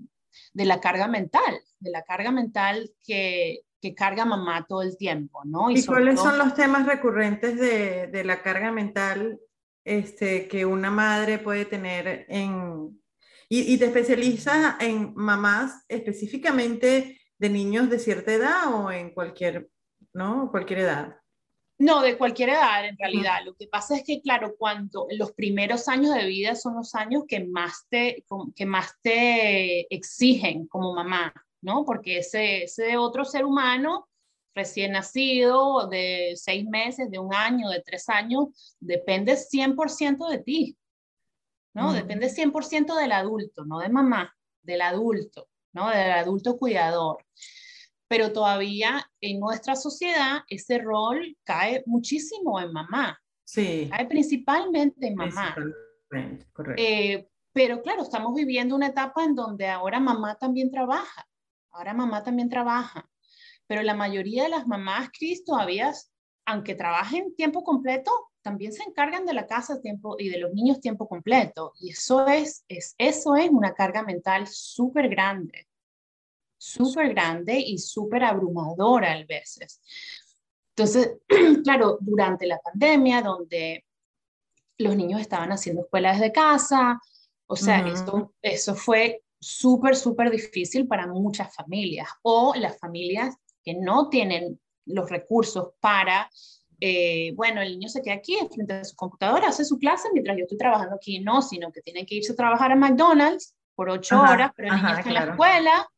de 0.55 0.65
la 0.65 0.81
carga 0.81 1.09
mental, 1.09 1.61
de 1.79 1.91
la 1.91 2.03
carga 2.05 2.31
mental 2.31 2.91
que, 3.07 3.65
que 3.83 3.95
carga 3.95 4.25
mamá 4.25 4.65
todo 4.67 4.81
el 4.81 4.97
tiempo, 4.97 5.43
¿no? 5.45 5.71
¿Y, 5.71 5.85
cuáles 5.85 6.19
son 6.19 6.39
los 6.39 6.55
temas 6.55 6.87
recurrentes 6.87 7.61
de, 7.61 8.07
de, 8.07 8.25
la 8.25 8.41
carga 8.41 8.73
mental 8.73 9.39
este, 9.85 10.49
que 10.49 10.65
una 10.65 10.91
madre 10.91 11.39
puede 11.39 11.67
tener 11.67 12.25
en... 12.31 12.99
Y, 13.51 13.75
y 13.75 13.77
te 13.77 13.85
especializas 13.85 14.77
en 14.81 15.13
mamás 15.17 15.85
específicamente 15.87 17.21
de 17.37 17.51
niños 17.51 17.91
de 17.91 17.99
cierta 17.99 18.33
edad 18.33 18.73
o 18.73 18.91
en 18.91 19.11
cualquier, 19.11 19.69
¿no? 20.17 20.51
Cualquier 20.51 20.81
edad. 20.81 21.17
No, 21.79 22.01
de 22.01 22.17
cualquier 22.17 22.49
edad 22.49 22.87
en 22.87 22.97
realidad. 22.97 23.41
Lo 23.45 23.55
que 23.55 23.67
pasa 23.67 23.97
es 23.97 24.03
que, 24.03 24.23
claro, 24.23 24.57
cuando 24.57 25.07
los 25.11 25.33
primeros 25.33 25.89
años 25.89 26.15
de 26.15 26.25
vida 26.25 26.57
son 26.57 26.77
los 26.77 26.95
años 26.95 27.25
que 27.29 27.45
más 27.45 27.87
te, 27.91 28.25
que 28.55 28.65
más 28.65 28.95
te 29.03 29.95
exigen 29.95 30.67
como 30.69 30.95
mamá, 30.95 31.35
¿no? 31.61 31.85
Porque 31.85 32.19
ese, 32.19 32.65
ese 32.65 32.97
otro 32.97 33.27
ser 33.27 33.45
humano 33.45 34.09
recién 34.55 34.93
nacido, 34.93 35.87
de 35.87 36.33
seis 36.35 36.65
meses, 36.65 37.11
de 37.11 37.19
un 37.19 37.35
año, 37.35 37.69
de 37.69 37.83
tres 37.83 38.09
años, 38.09 38.75
depende 38.81 39.35
100% 39.35 40.31
de 40.31 40.39
ti, 40.39 40.79
¿no? 41.75 41.93
Depende 41.93 42.31
100% 42.31 42.97
del 42.97 43.13
adulto, 43.13 43.67
no 43.67 43.81
de 43.81 43.91
mamá, 43.91 44.35
del 44.63 44.81
adulto, 44.81 45.51
¿no? 45.75 45.91
Del 45.91 46.11
adulto 46.13 46.57
cuidador 46.57 47.19
pero 48.09 48.33
todavía 48.33 49.11
en 49.21 49.41
nuestra 49.41 49.75
sociedad 49.75 50.41
ese 50.49 50.79
rol 50.79 51.37
cae 51.45 51.83
muchísimo 51.87 52.61
en 52.61 52.73
mamá. 52.73 53.21
Sí. 53.45 53.89
Cae 53.91 54.07
principalmente 54.07 55.09
en 55.09 55.15
mamá. 55.15 55.55
Correcto. 55.55 56.73
Eh, 56.77 57.29
pero 57.53 57.83
claro, 57.83 58.03
estamos 58.03 58.35
viviendo 58.35 58.77
una 58.77 58.89
etapa 58.89 59.25
en 59.25 59.35
donde 59.35 59.67
ahora 59.69 59.99
mamá 59.99 60.37
también 60.37 60.71
trabaja. 60.71 61.27
Ahora 61.71 61.95
mamá 61.95 62.23
también 62.23 62.49
trabaja. 62.49 63.09
Pero 63.67 63.83
la 63.83 63.95
mayoría 63.95 64.45
de 64.45 64.51
las 64.51 64.67
mamás, 64.67 65.11
Cris, 65.11 65.45
todavía, 65.45 65.93
aunque 66.45 66.75
trabajen 66.75 67.35
tiempo 67.35 67.65
completo, 67.65 68.13
también 68.43 68.73
se 68.73 68.85
encargan 68.85 69.27
de 69.27 69.35
la 69.35 69.47
casa 69.47 69.81
tiempo 69.81 70.15
y 70.19 70.29
de 70.29 70.39
los 70.39 70.53
niños 70.53 70.81
tiempo 70.81 71.09
completo. 71.09 71.73
Y 71.81 71.91
eso 71.91 72.29
es, 72.29 72.65
es, 72.69 72.95
eso 72.99 73.35
es 73.35 73.51
una 73.51 73.75
carga 73.75 74.05
mental 74.05 74.47
súper 74.47 75.09
grande 75.09 75.67
súper 76.57 77.11
grande 77.11 77.59
y 77.59 77.79
súper 77.79 78.25
abrumadora 78.25 79.13
a 79.13 79.25
veces. 79.25 79.81
Entonces, 80.77 81.19
claro, 81.65 81.99
durante 82.01 82.47
la 82.47 82.59
pandemia, 82.59 83.23
donde 83.23 83.85
los 84.79 84.95
niños 84.95 85.21
estaban 85.21 85.53
haciendo 85.53 85.83
escuelas 85.83 86.19
desde 86.19 86.33
casa, 86.33 87.01
o 87.47 87.57
sea, 87.57 87.87
esto, 87.89 88.35
eso 88.43 88.75
fue 88.75 89.23
súper, 89.41 89.97
súper 89.97 90.31
difícil 90.31 90.87
para 90.87 91.07
muchas 91.07 91.55
familias 91.55 92.09
o 92.23 92.55
las 92.57 92.79
familias 92.79 93.37
que 93.63 93.75
no 93.75 94.09
tienen 94.09 94.61
los 94.85 95.09
recursos 95.09 95.71
para, 95.81 96.29
eh, 96.81 97.33
bueno, 97.37 97.63
el 97.63 97.73
niño 97.73 97.89
se 97.89 98.03
queda 98.03 98.15
aquí 98.15 98.37
frente 98.53 98.75
a 98.75 98.85
su 98.85 98.97
computadora, 98.97 99.49
hace 99.49 99.65
su 99.65 99.79
clase 99.79 100.09
mientras 100.13 100.37
yo 100.37 100.43
estoy 100.43 100.59
trabajando 100.59 100.97
aquí, 100.97 101.21
no, 101.21 101.41
sino 101.41 101.73
que 101.73 101.81
tienen 101.81 102.05
que 102.05 102.17
irse 102.17 102.33
a 102.33 102.37
trabajar 102.37 102.73
a 102.73 102.77
McDonald's 102.77 103.55
por 103.75 103.89
ocho 103.89 104.21
horas, 104.21 104.51
pero 104.57 104.75
el 104.75 104.77
niño 104.77 104.99
está 104.99 105.09
en 105.09 105.15
la 105.15 105.25
escuela 105.25 105.89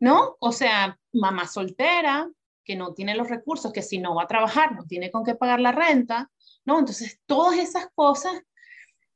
¿no? 0.00 0.36
O 0.40 0.50
sea, 0.50 0.98
mamá 1.12 1.46
soltera, 1.46 2.28
que 2.64 2.74
no 2.74 2.94
tiene 2.94 3.14
los 3.14 3.28
recursos, 3.28 3.72
que 3.72 3.82
si 3.82 3.98
no 3.98 4.14
va 4.14 4.24
a 4.24 4.28
trabajar, 4.28 4.74
no 4.74 4.84
tiene 4.86 5.10
con 5.10 5.24
qué 5.24 5.34
pagar 5.34 5.60
la 5.60 5.72
renta, 5.72 6.30
¿no? 6.64 6.78
Entonces, 6.78 7.20
todas 7.26 7.58
esas 7.58 7.88
cosas 7.94 8.32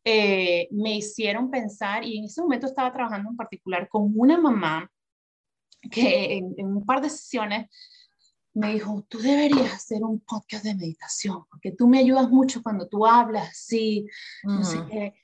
eh, 0.04 0.68
me 0.70 0.96
hicieron 0.96 1.50
pensar, 1.50 2.04
y 2.04 2.18
en 2.18 2.24
ese 2.24 2.42
momento 2.42 2.66
estaba 2.66 2.92
trabajando 2.92 3.30
en 3.30 3.36
particular 3.36 3.88
con 3.88 4.12
una 4.14 4.38
mamá 4.38 4.90
que 5.90 6.36
en, 6.36 6.66
un 6.66 6.84
par 6.84 7.00
de 7.00 7.10
sesiones 7.10 7.68
me 8.54 8.72
dijo, 8.72 9.04
tú 9.08 9.18
deberías 9.18 9.72
hacer 9.72 10.02
un 10.02 10.20
podcast 10.20 10.64
de 10.64 10.74
meditación, 10.74 11.44
porque 11.50 11.72
tú 11.72 11.88
me 11.88 11.98
ayudas 11.98 12.30
mucho 12.30 12.62
cuando 12.62 12.86
tú 12.86 13.06
hablas 13.06 13.50
así, 13.50 14.06
no 14.44 14.64
sé 14.64 14.78
qué. 14.90 15.14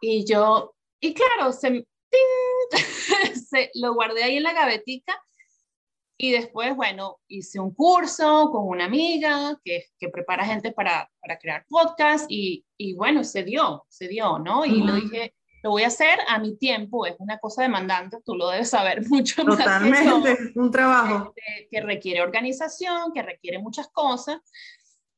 Y 0.00 0.24
yo, 0.24 0.74
y 0.98 1.12
claro, 1.12 1.52
se, 1.52 1.86
se, 3.48 3.70
lo 3.74 3.94
guardé 3.94 4.24
ahí 4.24 4.36
en 4.36 4.42
la 4.42 4.52
gavetica 4.52 5.20
y 6.22 6.32
después, 6.32 6.76
bueno, 6.76 7.18
hice 7.28 7.58
un 7.58 7.72
curso 7.72 8.50
con 8.50 8.68
una 8.68 8.84
amiga 8.84 9.58
que, 9.64 9.86
que 9.98 10.10
prepara 10.10 10.44
gente 10.44 10.70
para, 10.70 11.10
para 11.18 11.38
crear 11.38 11.64
podcast 11.66 12.26
y, 12.28 12.66
y, 12.76 12.92
bueno, 12.92 13.24
se 13.24 13.42
dio, 13.42 13.86
se 13.88 14.06
dio, 14.06 14.38
¿no? 14.38 14.66
Y 14.66 14.82
lo 14.82 14.96
dije, 14.96 15.34
lo 15.62 15.70
voy 15.70 15.82
a 15.84 15.86
hacer 15.86 16.18
a 16.28 16.38
mi 16.38 16.56
tiempo, 16.56 17.06
es 17.06 17.16
una 17.18 17.38
cosa 17.38 17.62
demandante, 17.62 18.18
tú 18.22 18.34
lo 18.34 18.50
debes 18.50 18.68
saber 18.68 19.02
mucho. 19.08 19.44
Totalmente, 19.44 20.32
es 20.32 20.56
un 20.56 20.70
trabajo. 20.70 21.32
Este, 21.34 21.68
que 21.70 21.80
requiere 21.80 22.20
organización, 22.20 23.12
que 23.14 23.22
requiere 23.22 23.58
muchas 23.58 23.88
cosas. 23.88 24.40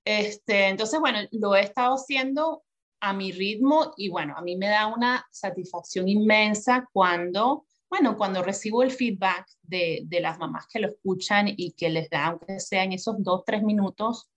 Este, 0.04 0.68
entonces, 0.68 1.00
bueno, 1.00 1.18
lo 1.32 1.56
he 1.56 1.62
estado 1.62 1.94
haciendo 1.94 2.62
a 3.02 3.12
mi 3.12 3.32
ritmo 3.32 3.92
y 3.96 4.08
bueno, 4.08 4.34
a 4.36 4.42
mí 4.42 4.56
me 4.56 4.68
da 4.68 4.86
una 4.86 5.26
satisfacción 5.32 6.08
inmensa 6.08 6.88
cuando, 6.92 7.66
bueno, 7.90 8.16
cuando 8.16 8.44
recibo 8.44 8.84
el 8.84 8.92
feedback 8.92 9.44
de, 9.60 10.02
de 10.04 10.20
las 10.20 10.38
mamás 10.38 10.68
que 10.68 10.78
lo 10.78 10.86
escuchan 10.86 11.48
y 11.48 11.72
que 11.72 11.90
les 11.90 12.08
da, 12.08 12.26
aunque 12.26 12.60
sea 12.60 12.84
en 12.84 12.92
esos 12.92 13.16
dos, 13.18 13.42
tres 13.44 13.64
minutos, 13.64 14.30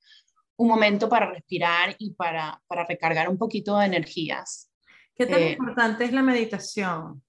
un 0.58 0.68
momento 0.68 1.08
para 1.08 1.30
respirar 1.30 1.96
y 2.00 2.16
para, 2.16 2.60
para 2.66 2.86
recargar 2.86 3.30
un 3.30 3.38
poquito 3.38 3.78
de 3.78 3.86
energías. 3.86 4.72
¿Qué 5.16 5.28
tan 5.28 5.42
eh, 5.42 5.52
importante 5.52 6.04
es 6.04 6.12
la 6.12 6.24
meditación 6.24 7.22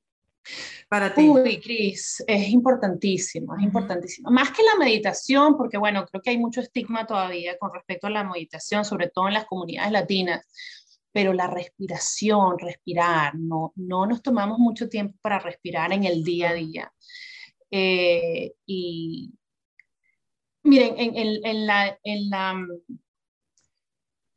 para 0.88 1.12
ti? 1.12 1.28
Uy, 1.28 1.60
Cris, 1.60 2.24
es 2.26 2.48
importantísimo, 2.48 3.54
es 3.58 3.62
importantísimo. 3.62 4.30
Más 4.30 4.52
que 4.52 4.62
la 4.62 4.76
meditación, 4.78 5.54
porque 5.58 5.76
bueno, 5.76 6.06
creo 6.06 6.22
que 6.22 6.30
hay 6.30 6.38
mucho 6.38 6.62
estigma 6.62 7.06
todavía 7.06 7.58
con 7.58 7.74
respecto 7.74 8.06
a 8.06 8.10
la 8.10 8.24
meditación, 8.24 8.86
sobre 8.86 9.10
todo 9.10 9.28
en 9.28 9.34
las 9.34 9.44
comunidades 9.44 9.92
latinas 9.92 10.46
pero 11.16 11.32
la 11.32 11.46
respiración, 11.46 12.58
respirar, 12.58 13.36
no, 13.36 13.72
no 13.76 14.04
nos 14.04 14.20
tomamos 14.20 14.58
mucho 14.58 14.86
tiempo 14.86 15.16
para 15.22 15.38
respirar 15.38 15.90
en 15.94 16.04
el 16.04 16.22
día 16.22 16.50
a 16.50 16.52
día. 16.52 16.92
Eh, 17.70 18.52
y 18.66 19.32
miren, 20.62 20.94
en, 20.98 21.40
en, 21.42 21.66
la, 21.66 21.98
en 22.02 22.28
la, 22.28 22.66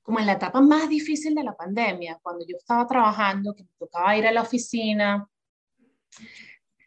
como 0.02 0.22
en 0.22 0.26
la 0.26 0.32
etapa 0.32 0.62
más 0.62 0.88
difícil 0.88 1.36
de 1.36 1.44
la 1.44 1.54
pandemia, 1.54 2.18
cuando 2.24 2.46
yo 2.48 2.56
estaba 2.56 2.88
trabajando, 2.88 3.54
que 3.54 3.63
me 3.63 3.74
tocaba 3.78 4.15
ir 4.15 4.26
a 4.26 4.32
la 4.32 4.44
oficina, 4.44 5.28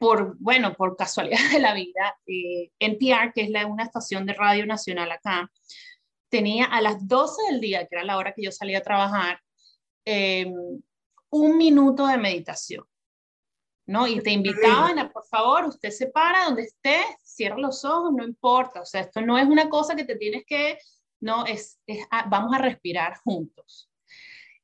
por, 0.00 0.38
bueno, 0.38 0.72
por 0.72 0.96
casualidad 0.96 1.50
de 1.52 1.60
la 1.60 1.74
vida, 1.74 2.16
eh, 2.26 2.70
NPR, 2.78 3.34
que 3.34 3.42
es 3.42 3.50
la, 3.50 3.66
una 3.66 3.84
estación 3.84 4.24
de 4.24 4.32
radio 4.32 4.64
nacional 4.64 5.12
acá, 5.12 5.52
tenía 6.30 6.64
a 6.64 6.80
las 6.80 7.06
12 7.06 7.42
del 7.50 7.60
día, 7.60 7.80
que 7.86 7.96
era 7.96 8.04
la 8.04 8.16
hora 8.16 8.32
que 8.32 8.42
yo 8.42 8.52
salía 8.52 8.78
a 8.78 8.82
trabajar, 8.82 9.38
Em, 10.04 10.52
un 11.30 11.56
minuto 11.56 12.06
de 12.06 12.18
meditación, 12.18 12.84
¿no? 13.86 14.06
Y 14.06 14.20
te 14.20 14.30
invitaban 14.30 14.98
a, 14.98 15.10
por 15.10 15.24
favor, 15.26 15.64
usted 15.66 15.90
se 15.90 16.08
para 16.08 16.44
donde 16.44 16.62
esté, 16.62 16.98
cierra 17.22 17.56
los 17.56 17.84
ojos, 17.84 18.12
no 18.12 18.24
importa, 18.24 18.82
o 18.82 18.84
sea, 18.84 19.02
esto 19.02 19.20
no 19.22 19.38
es 19.38 19.46
una 19.46 19.68
cosa 19.68 19.96
que 19.96 20.04
te 20.04 20.16
tienes 20.16 20.44
que, 20.44 20.78
no, 21.20 21.46
es, 21.46 21.80
ah, 22.10 22.26
vamos 22.28 22.52
a 22.54 22.58
respirar 22.58 23.16
juntos. 23.24 23.88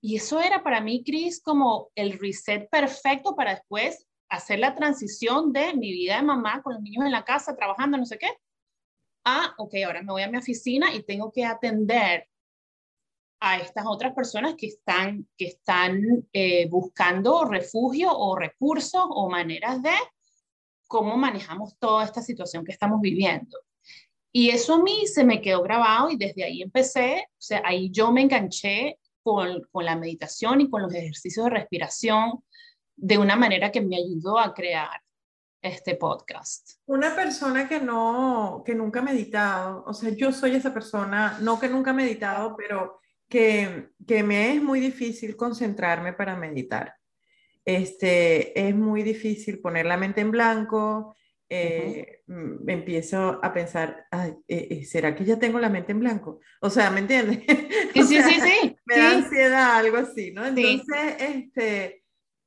Y 0.01 0.17
eso 0.17 0.41
era 0.41 0.63
para 0.63 0.81
mí, 0.81 1.03
Cris, 1.05 1.41
como 1.41 1.91
el 1.95 2.19
reset 2.19 2.69
perfecto 2.69 3.35
para 3.35 3.55
después 3.55 4.07
hacer 4.29 4.59
la 4.59 4.75
transición 4.75 5.53
de 5.53 5.75
mi 5.75 5.93
vida 5.93 6.17
de 6.17 6.23
mamá 6.23 6.63
con 6.63 6.75
los 6.75 6.83
niños 6.83 7.05
en 7.05 7.13
la 7.13 7.25
casa, 7.25 7.57
trabajando, 7.57 7.97
no 7.97 8.05
sé 8.05 8.19
qué, 8.19 8.29
a, 9.25 9.55
ok, 9.57 9.75
ahora 9.87 10.03
me 10.03 10.13
voy 10.13 10.23
a 10.23 10.31
mi 10.31 10.37
oficina 10.37 10.93
y 10.95 11.03
tengo 11.03 11.33
que 11.33 11.45
atender 11.45 12.29
a 13.41 13.59
estas 13.59 13.85
otras 13.87 14.15
personas 14.15 14.55
que 14.57 14.67
están, 14.67 15.27
que 15.37 15.47
están 15.47 16.27
eh, 16.33 16.69
buscando 16.69 17.45
refugio 17.45 18.11
o 18.11 18.37
recursos 18.37 19.05
o 19.09 19.29
maneras 19.31 19.83
de 19.83 19.95
cómo 20.87 21.17
manejamos 21.17 21.77
toda 21.79 22.05
esta 22.05 22.23
situación 22.23 22.65
que 22.65 22.73
estamos 22.73 23.01
viviendo. 23.01 23.59
Y 24.33 24.51
eso 24.51 24.75
a 24.75 24.83
mí 24.83 25.07
se 25.07 25.25
me 25.25 25.41
quedó 25.41 25.63
grabado 25.63 26.11
y 26.11 26.17
desde 26.17 26.45
ahí 26.45 26.63
empecé, 26.63 27.27
o 27.31 27.41
sea, 27.41 27.63
ahí 27.65 27.91
yo 27.91 28.13
me 28.13 28.23
enganché 28.23 28.99
con, 29.23 29.63
con 29.71 29.85
la 29.85 29.97
meditación 29.97 30.61
y 30.61 30.71
con 30.71 30.83
los 30.83 30.95
ejercicios 30.95 31.45
de 31.45 31.51
respiración 31.51 32.43
de 32.97 33.19
una 33.19 33.37
manera 33.37 33.71
que 33.71 33.81
me 33.81 33.97
ayudó 33.97 34.39
a 34.39 34.53
crear 34.53 35.01
este 35.63 35.95
podcast. 35.97 36.73
Una 36.87 37.15
persona 37.15 37.69
que 37.69 37.81
no, 37.81 38.63
que 38.65 38.75
nunca 38.75 39.01
ha 39.01 39.03
meditado, 39.03 39.85
o 39.87 39.95
sea, 39.95 40.11
yo 40.11 40.33
soy 40.33 40.55
esa 40.55 40.73
persona, 40.73 41.39
no 41.41 41.59
que 41.59 41.69
nunca 41.69 41.91
ha 41.91 41.95
meditado, 41.95 42.57
pero 42.57 43.01
que, 43.29 43.91
que 44.07 44.23
me 44.23 44.55
es 44.55 44.63
muy 44.63 44.81
difícil 44.81 45.37
concentrarme 45.37 46.13
para 46.13 46.37
meditar. 46.37 46.95
Este, 47.65 48.69
es 48.69 48.75
muy 48.75 49.03
difícil 49.03 49.61
poner 49.61 49.87
la 49.87 49.97
mente 49.97 50.21
en 50.21 50.31
blanco 50.31 51.15
eh, 51.51 52.21
mm, 52.27 52.69
empiezo 52.69 53.41
a 53.43 53.53
pensar, 53.55 54.07
Ay, 54.11 54.35
eh, 54.47 54.69
eh, 54.71 54.85
¿será 54.85 55.15
que 55.15 55.25
ya 55.25 55.39
tengo 55.39 55.59
la 55.59 55.71
mente 55.71 55.93
en 55.93 56.01
blanco? 56.01 56.41
O 56.61 56.69
sea, 56.69 56.91
¿me 56.91 57.01
entiendes? 57.01 57.39
Sí, 57.95 58.05
sí, 58.05 58.23
sí, 58.23 58.41
sí. 58.41 58.77
Me 58.85 58.97
da 58.97 59.11
ansiedad, 59.13 59.77
algo 59.77 59.97
así, 59.97 60.31
¿no? 60.31 60.47
Entonces, 60.47 61.17
este, 61.19 62.05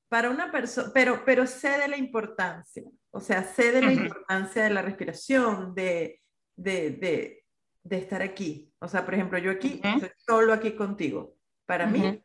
para 0.07 0.29
una 0.29 0.51
persona, 0.51 0.91
pero, 0.93 1.23
pero 1.25 1.45
sé 1.45 1.77
de 1.77 1.87
la 1.87 1.97
importancia, 1.97 2.83
o 3.09 3.19
sea, 3.19 3.43
sé 3.43 3.71
de 3.71 3.81
la 3.81 3.91
importancia 3.91 4.63
de 4.63 4.69
la 4.69 4.81
respiración, 4.81 5.73
de, 5.75 6.21
de, 6.55 6.91
de, 6.91 7.40
de, 7.83 7.97
estar 7.97 8.21
aquí. 8.21 8.73
O 8.79 8.87
sea, 8.87 9.05
por 9.05 9.13
ejemplo, 9.13 9.37
yo 9.37 9.51
aquí, 9.51 9.81
estoy 9.83 10.09
solo 10.17 10.53
aquí 10.53 10.71
contigo. 10.71 11.35
Para 11.65 11.85
mí, 11.85 12.23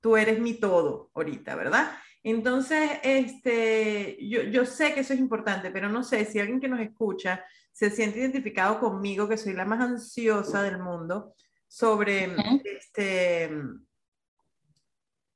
tú 0.00 0.16
eres 0.16 0.40
mi 0.40 0.54
todo 0.54 1.10
ahorita, 1.14 1.54
¿verdad? 1.54 1.92
Entonces, 2.22 2.90
este, 3.02 4.18
yo, 4.20 4.42
yo, 4.42 4.66
sé 4.66 4.92
que 4.92 5.00
eso 5.00 5.12
es 5.12 5.20
importante, 5.20 5.70
pero 5.70 5.88
no 5.88 6.02
sé 6.02 6.24
si 6.24 6.40
alguien 6.40 6.60
que 6.60 6.68
nos 6.68 6.80
escucha 6.80 7.44
se 7.72 7.90
siente 7.90 8.18
identificado 8.18 8.80
conmigo, 8.80 9.28
que 9.28 9.36
soy 9.36 9.52
la 9.52 9.64
más 9.64 9.80
ansiosa 9.80 10.62
del 10.62 10.78
mundo, 10.78 11.34
sobre, 11.68 12.34
este, 12.64 13.50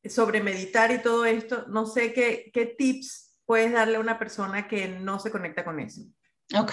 sobre 0.05 0.43
meditar 0.43 0.91
y 0.91 1.01
todo 1.01 1.25
esto, 1.25 1.67
no 1.69 1.87
sé 1.87 2.13
qué, 2.13 2.51
qué 2.53 2.67
tips 2.67 3.39
puedes 3.45 3.73
darle 3.73 3.97
a 3.97 4.01
una 4.01 4.19
persona 4.19 4.67
que 4.67 4.89
no 4.89 5.19
se 5.19 5.31
conecta 5.31 5.65
con 5.65 5.79
eso. 5.79 6.03
Ok, 6.59 6.73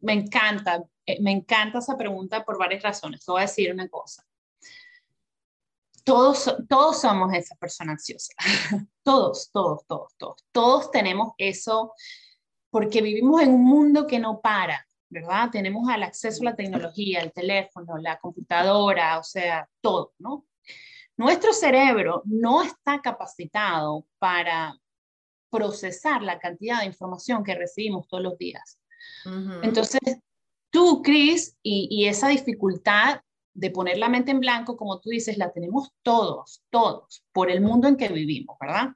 me 0.00 0.14
encanta, 0.14 0.82
me 1.20 1.32
encanta 1.32 1.78
esa 1.78 1.96
pregunta 1.96 2.44
por 2.44 2.58
varias 2.58 2.82
razones. 2.82 3.24
Te 3.24 3.32
voy 3.32 3.40
a 3.40 3.46
decir 3.46 3.72
una 3.72 3.88
cosa 3.88 4.24
todos, 6.06 6.56
todos 6.68 7.00
somos 7.00 7.34
esa 7.34 7.56
persona 7.56 7.92
ansiosa. 7.92 8.32
todos, 9.02 9.50
todos, 9.52 9.84
todos, 9.88 10.14
todos. 10.16 10.36
Todos 10.52 10.90
tenemos 10.92 11.32
eso 11.36 11.92
porque 12.70 13.02
vivimos 13.02 13.42
en 13.42 13.52
un 13.52 13.64
mundo 13.64 14.06
que 14.06 14.20
no 14.20 14.40
para, 14.40 14.86
¿verdad? 15.08 15.50
Tenemos 15.50 15.92
el 15.92 16.04
acceso 16.04 16.42
a 16.42 16.50
la 16.50 16.56
tecnología, 16.56 17.20
el 17.20 17.32
teléfono, 17.32 17.98
la 17.98 18.20
computadora, 18.20 19.18
o 19.18 19.24
sea, 19.24 19.68
todo, 19.80 20.12
¿no? 20.18 20.46
Nuestro 21.16 21.52
cerebro 21.52 22.22
no 22.24 22.62
está 22.62 23.00
capacitado 23.00 24.06
para 24.18 24.78
procesar 25.50 26.22
la 26.22 26.38
cantidad 26.38 26.80
de 26.80 26.86
información 26.86 27.42
que 27.42 27.56
recibimos 27.56 28.06
todos 28.06 28.22
los 28.22 28.38
días. 28.38 28.78
Entonces, 29.62 30.00
tú, 30.76 31.00
Chris, 31.00 31.56
y, 31.62 31.88
y, 31.90 32.04
esa 32.04 32.28
dificultad 32.28 33.22
de 33.54 33.70
poner 33.70 33.96
la 33.96 34.10
mente 34.10 34.30
en 34.30 34.40
blanco, 34.40 34.76
como 34.76 35.00
tú 35.00 35.08
dices, 35.08 35.38
la 35.38 35.50
tenemos 35.50 35.88
todos, 36.02 36.62
todos, 36.68 37.24
por 37.32 37.50
el 37.50 37.62
mundo 37.62 37.88
en 37.88 37.96
que 37.96 38.10
vivimos, 38.10 38.58
¿verdad? 38.60 38.90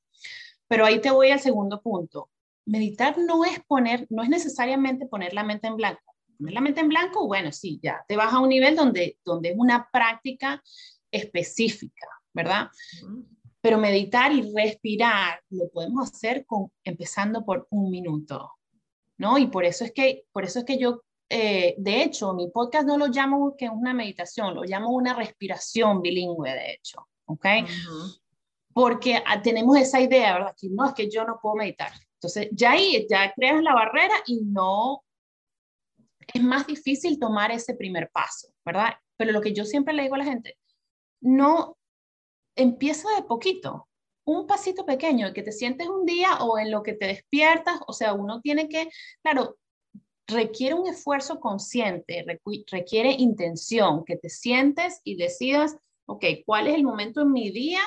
Pero 0.68 0.84
ahí 0.84 1.00
te 1.00 1.10
voy 1.10 1.30
al 1.30 1.40
segundo 1.40 1.80
punto. 1.80 2.28
Meditar 2.66 3.16
no 3.16 3.46
es 3.46 3.60
poner, 3.66 4.06
no 4.10 4.22
es 4.22 4.28
necesariamente 4.28 5.06
poner 5.06 5.32
la 5.32 5.42
mente 5.42 5.68
en 5.68 5.76
blanco. 5.76 6.02
Poner 6.36 6.52
la 6.52 6.60
mente 6.60 6.82
en 6.82 6.90
blanco, 6.90 7.26
bueno, 7.26 7.50
sí, 7.50 7.80
ya 7.82 8.04
te 8.06 8.14
vas 8.14 8.34
a 8.34 8.40
un 8.40 8.50
nivel 8.50 8.76
donde, 8.76 9.16
donde 9.24 9.48
es 9.48 9.56
una 9.56 9.88
práctica 9.90 10.62
específica, 11.10 12.08
¿verdad? 12.34 12.68
Pero 13.62 13.78
meditar 13.78 14.34
y 14.34 14.52
respirar 14.54 15.40
lo 15.48 15.70
podemos 15.70 16.10
hacer 16.10 16.44
con, 16.44 16.70
empezando 16.84 17.42
por 17.42 17.66
un 17.70 17.90
minuto, 17.90 18.50
¿no? 19.16 19.38
Y 19.38 19.46
por 19.46 19.64
eso 19.64 19.82
es 19.82 19.92
que, 19.92 20.26
por 20.30 20.44
eso 20.44 20.58
es 20.58 20.66
que 20.66 20.76
yo 20.76 21.00
eh, 21.32 21.76
de 21.78 22.02
hecho, 22.02 22.34
mi 22.34 22.48
podcast 22.50 22.88
no 22.88 22.98
lo 22.98 23.06
llamo 23.06 23.54
que 23.56 23.68
una 23.68 23.94
meditación, 23.94 24.52
lo 24.52 24.64
llamo 24.64 24.90
una 24.90 25.14
respiración 25.14 26.02
bilingüe, 26.02 26.50
de 26.50 26.72
hecho, 26.72 27.06
¿ok? 27.26 27.46
Porque 28.74 29.22
ah, 29.24 29.40
tenemos 29.40 29.78
esa 29.78 30.00
idea, 30.00 30.34
¿verdad? 30.34 30.56
Que 30.60 30.68
no, 30.68 30.84
es 30.86 30.92
que 30.92 31.08
yo 31.08 31.24
no 31.24 31.38
puedo 31.40 31.54
meditar. 31.54 31.92
Entonces, 32.14 32.48
ya 32.50 32.72
ahí, 32.72 33.06
ya 33.08 33.32
creas 33.32 33.62
la 33.62 33.74
barrera 33.74 34.14
y 34.26 34.40
no, 34.42 35.04
es 36.34 36.42
más 36.42 36.66
difícil 36.66 37.20
tomar 37.20 37.52
ese 37.52 37.74
primer 37.74 38.10
paso, 38.10 38.48
¿verdad? 38.64 38.94
Pero 39.16 39.30
lo 39.30 39.40
que 39.40 39.52
yo 39.52 39.64
siempre 39.64 39.94
le 39.94 40.02
digo 40.02 40.16
a 40.16 40.18
la 40.18 40.24
gente, 40.24 40.58
no, 41.20 41.78
empieza 42.56 43.08
de 43.14 43.22
poquito, 43.22 43.88
un 44.24 44.48
pasito 44.48 44.84
pequeño, 44.84 45.32
que 45.32 45.44
te 45.44 45.52
sientes 45.52 45.86
un 45.88 46.04
día 46.04 46.38
o 46.40 46.58
en 46.58 46.72
lo 46.72 46.82
que 46.82 46.94
te 46.94 47.06
despiertas, 47.06 47.78
o 47.86 47.92
sea, 47.92 48.14
uno 48.14 48.40
tiene 48.40 48.68
que, 48.68 48.90
claro, 49.22 49.59
requiere 50.30 50.74
un 50.74 50.86
esfuerzo 50.86 51.40
consciente, 51.40 52.24
requiere 52.70 53.12
intención, 53.12 54.04
que 54.04 54.16
te 54.16 54.28
sientes 54.28 55.00
y 55.04 55.16
decidas, 55.16 55.76
ok, 56.06 56.24
¿cuál 56.46 56.68
es 56.68 56.74
el 56.74 56.84
momento 56.84 57.22
en 57.22 57.32
mi 57.32 57.50
día 57.50 57.80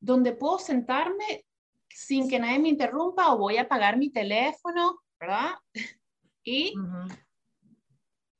donde 0.00 0.32
puedo 0.32 0.58
sentarme 0.58 1.46
sin 1.88 2.28
que 2.28 2.38
nadie 2.38 2.58
me 2.58 2.68
interrumpa 2.68 3.32
o 3.32 3.38
voy 3.38 3.56
a 3.56 3.62
apagar 3.62 3.96
mi 3.96 4.10
teléfono, 4.10 5.00
¿verdad? 5.18 5.54
Y 6.44 6.74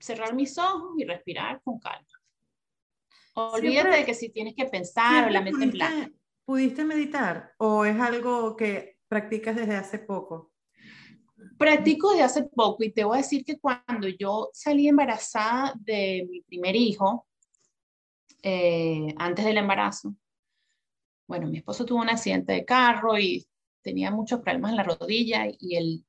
cerrar 0.01 0.35
mis 0.35 0.59
ojos 0.59 0.91
y 0.99 1.05
respirar 1.05 1.63
con 1.63 1.79
calma. 1.79 2.09
Olvídate 3.35 3.99
de 3.99 4.05
que 4.05 4.15
si 4.15 4.31
tienes 4.31 4.57
que 4.57 4.65
pensar 4.65 5.29
o 5.29 5.31
la 5.31 5.41
mente 5.41 5.63
en 5.63 5.71
blanco. 5.71 6.19
¿Pudiste 6.45 6.85
meditar 6.85 7.55
o 7.59 7.85
es 7.85 8.01
algo 8.01 8.57
que 8.57 8.99
practicas 9.07 9.55
desde 9.55 9.77
hace 9.77 10.01
poco? 10.01 10.52
Practico 11.63 12.11
desde 12.11 12.25
hace 12.25 12.43
poco 12.43 12.83
y 12.83 12.91
te 12.91 13.05
voy 13.05 13.19
a 13.19 13.23
decir 13.23 13.45
que 13.45 13.61
cuando 13.61 14.09
yo 14.09 14.51
salí 14.53 14.89
embarazada 14.89 15.73
de 15.77 16.27
mi 16.29 16.41
primer 16.41 16.75
hijo, 16.75 17.29
eh, 18.43 19.15
antes 19.17 19.45
del 19.45 19.59
embarazo, 19.59 20.13
bueno, 21.29 21.47
mi 21.47 21.59
esposo 21.59 21.85
tuvo 21.85 22.01
un 22.01 22.11
accidente 22.11 22.53
de 22.53 22.65
carro 22.65 23.17
y 23.17 23.47
tenía 23.81 24.11
muchos 24.11 24.41
problemas 24.41 24.73
en 24.73 24.77
la 24.77 24.83
rodilla 24.83 25.45
y 25.57 25.77
el 25.77 26.05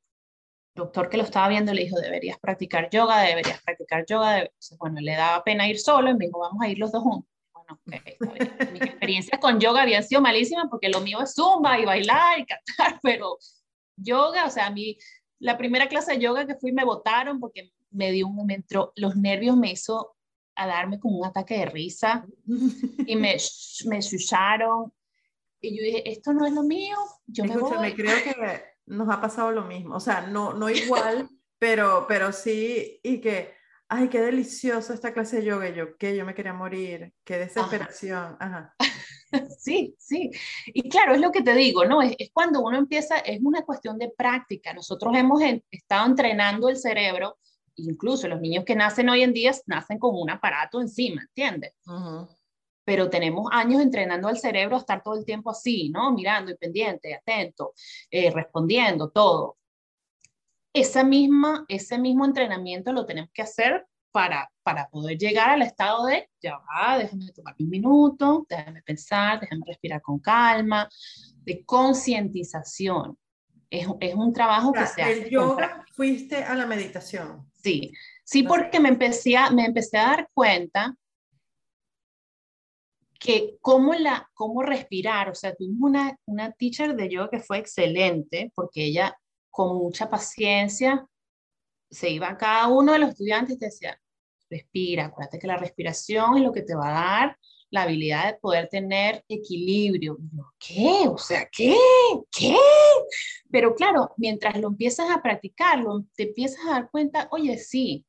doctor 0.74 1.08
que 1.08 1.18
lo 1.18 1.24
estaba 1.24 1.50
viendo 1.50 1.72
le 1.72 1.84
dijo, 1.84 2.00
deberías 2.00 2.40
practicar 2.40 2.90
yoga, 2.90 3.22
deberías 3.22 3.62
practicar 3.62 4.08
yoga. 4.08 4.50
Bueno, 4.80 5.02
le 5.02 5.16
daba 5.16 5.44
pena 5.44 5.70
ir 5.70 5.78
solo 5.78 6.10
y 6.10 6.16
me 6.16 6.26
dijo, 6.26 6.40
vamos 6.40 6.64
a 6.64 6.68
ir 6.68 6.80
los 6.80 6.92
dos 6.92 7.04
juntos. 7.04 7.30
Bueno, 7.54 7.80
experiencias 8.74 9.40
con 9.40 9.60
yoga 9.60 9.84
habían 9.84 10.04
sido 10.04 10.20
malísimas 10.20 10.66
porque 10.68 10.90
lo 10.90 11.00
mío 11.02 11.22
es 11.22 11.36
zumba 11.36 11.80
y 11.80 11.86
bailar 11.86 12.40
y 12.40 12.46
cantar, 12.48 13.00
pero 13.04 13.38
yoga, 13.98 14.46
o 14.46 14.50
sea, 14.50 14.66
a 14.66 14.72
mí 14.72 14.98
la 15.44 15.58
primera 15.58 15.90
clase 15.90 16.14
de 16.14 16.20
yoga 16.20 16.48
que 16.48 16.56
fui 16.56 16.72
me 16.72 16.86
botaron 16.86 17.40
porque 17.42 17.74
me 17.92 18.12
dio 18.12 18.28
un 18.28 18.36
momento, 18.36 18.94
los 18.96 19.18
nervios 19.18 19.58
me 19.58 19.72
hizo 19.72 20.16
a 20.56 20.68
darme 20.68 21.02
como 21.02 21.20
un 21.20 21.26
ataque 21.26 21.58
de 21.58 21.66
risa 21.66 22.26
y 23.06 23.16
me, 23.18 23.36
me 23.86 24.00
chucharon. 24.00 24.94
Y 25.60 25.78
yo 25.78 25.84
dije, 25.84 26.10
esto 26.10 26.32
no 26.34 26.46
es 26.46 26.54
lo 26.54 26.64
mío, 26.64 26.96
yo 27.28 27.44
me 27.44 27.58
voy. 27.58 27.94
creo 27.94 28.24
que 28.24 28.64
nos 28.86 29.10
ha 29.10 29.20
pasado 29.20 29.52
lo 29.52 29.64
mismo, 29.64 29.96
o 29.96 30.00
sea, 30.00 30.28
no, 30.28 30.54
no 30.54 30.70
igual, 30.70 31.28
pero, 31.60 32.06
pero 32.08 32.32
sí, 32.32 33.00
y 33.04 33.20
que, 33.20 33.54
ay, 33.90 34.08
qué 34.08 34.22
delicioso 34.22 34.94
esta 34.94 35.14
clase 35.14 35.38
de 35.38 35.46
yoga, 35.46 35.70
y 35.70 35.76
yo, 35.76 35.98
que 35.98 36.16
yo 36.16 36.26
me 36.26 36.36
quería 36.36 36.54
morir, 36.54 37.14
qué 37.26 37.38
desesperación, 37.38 38.38
Ajá. 38.40 38.76
Sí, 39.58 39.96
sí. 39.98 40.32
Y 40.68 40.90
claro, 40.90 41.14
es 41.14 41.22
lo 41.22 41.32
que 41.32 41.42
te 41.42 41.54
digo, 41.54 41.86
¿no? 41.86 42.02
Es, 42.02 42.16
cuando 42.32 42.62
uno 42.62 42.78
empieza, 42.78 43.18
es 43.20 43.40
una 43.42 43.64
cuestión 43.64 43.98
de 43.98 44.12
práctica. 44.16 44.74
Nosotros 44.74 45.16
hemos 45.16 45.42
estado 45.72 46.06
entrenando 46.06 46.70
el 46.70 46.78
cerebro, 46.78 47.38
incluso 47.76 48.28
los 48.28 48.42
niños 48.42 48.66
que 48.66 48.76
nacen 48.76 49.10
hoy 49.10 49.24
en 49.24 49.34
día 49.34 49.52
nacen 49.66 49.98
con 49.98 50.16
un 50.16 50.30
aparato 50.30 50.82
encima, 50.82 51.22
¿entiendes? 51.22 51.74
Pero 52.86 53.10
tenemos 53.10 53.48
años 53.52 53.82
entrenando 53.82 54.28
al 54.28 54.38
cerebro 54.38 54.76
a 54.76 54.80
estar 54.80 55.02
todo 55.02 55.16
el 55.16 55.26
tiempo 55.26 55.50
así, 55.50 55.90
¿no? 55.90 56.12
Mirando 56.12 56.52
y 56.52 56.58
pendiente, 56.58 57.16
atento, 57.16 57.74
eh, 58.12 58.30
respondiendo, 58.32 59.10
todo. 59.10 59.58
Esa 60.74 61.04
misma, 61.04 61.66
ese 61.68 61.98
mismo 61.98 62.26
entrenamiento 62.26 62.92
lo 62.92 63.06
tenemos 63.06 63.30
que 63.32 63.44
hacer 63.44 63.86
para, 64.14 64.50
para 64.62 64.88
poder 64.90 65.18
llegar 65.18 65.50
al 65.50 65.64
estado 65.64 66.06
de, 66.06 66.30
ya 66.40 66.58
va, 66.60 67.00
déjame 67.00 67.32
tomar 67.32 67.56
un 67.60 67.70
minuto, 67.70 68.46
déjame 68.48 68.84
pensar, 68.84 69.40
déjame 69.40 69.64
respirar 69.66 70.02
con 70.02 70.20
calma, 70.20 70.88
de 71.38 71.66
concientización. 71.66 73.18
Es, 73.72 73.88
es, 74.00 74.14
un 74.14 74.32
trabajo 74.32 74.72
que 74.72 74.86
se 74.86 75.02
hace. 75.02 75.24
El 75.24 75.30
yoga 75.32 75.84
fuiste 75.94 76.44
a 76.44 76.54
la 76.54 76.68
meditación. 76.68 77.50
Sí, 77.52 77.92
sí, 78.24 78.44
porque 78.44 78.80
me 78.80 78.90
empecé, 78.90 79.36
a, 79.36 79.50
me 79.50 79.66
empecé 79.66 79.98
a 79.98 80.10
dar 80.10 80.30
cuenta 80.32 80.96
que 83.20 83.58
cómo, 83.62 83.96
la, 83.96 84.30
cómo 84.36 84.62
respirar, 84.62 85.30
o 85.32 85.36
sea, 85.36 85.56
tuvimos 85.56 85.90
una, 85.90 86.16
una 86.26 86.52
teacher 86.52 86.96
de 86.96 87.10
yoga 87.10 87.30
que 87.32 87.40
fue 87.40 87.58
excelente, 87.58 88.52
porque 88.54 88.86
ella 88.86 89.18
con 89.50 89.76
mucha 89.76 90.08
paciencia 90.08 91.08
se 91.90 92.12
iba 92.12 92.30
a 92.30 92.38
cada 92.38 92.68
uno 92.68 92.94
de 92.94 93.00
los 93.00 93.10
estudiantes 93.10 93.56
y 93.56 93.60
te 93.60 93.66
decía, 93.66 94.00
respira, 94.54 95.06
acuérdate 95.06 95.40
que 95.40 95.48
la 95.48 95.58
respiración 95.58 96.38
es 96.38 96.44
lo 96.44 96.52
que 96.52 96.62
te 96.62 96.76
va 96.76 96.90
a 96.90 97.18
dar 97.18 97.38
la 97.74 97.84
habilidad 97.84 98.34
de 98.34 98.40
poder 98.40 98.70
tener 98.70 99.26
equilibrio. 99.28 100.20
¿Qué? 100.60 101.08
O 101.08 101.18
sea, 101.18 101.50
¿qué? 101.52 101.76
¿Qué? 102.30 102.56
Pero 103.50 103.74
claro, 103.74 104.14
mientras 104.18 104.60
lo 104.60 104.68
empiezas 104.68 105.10
a 105.10 105.24
practicarlo, 105.24 106.06
te 106.16 106.24
empiezas 106.24 106.64
a 106.68 106.72
dar 106.72 106.92
cuenta, 106.92 107.28
oye, 107.32 107.58
sí, 107.58 108.06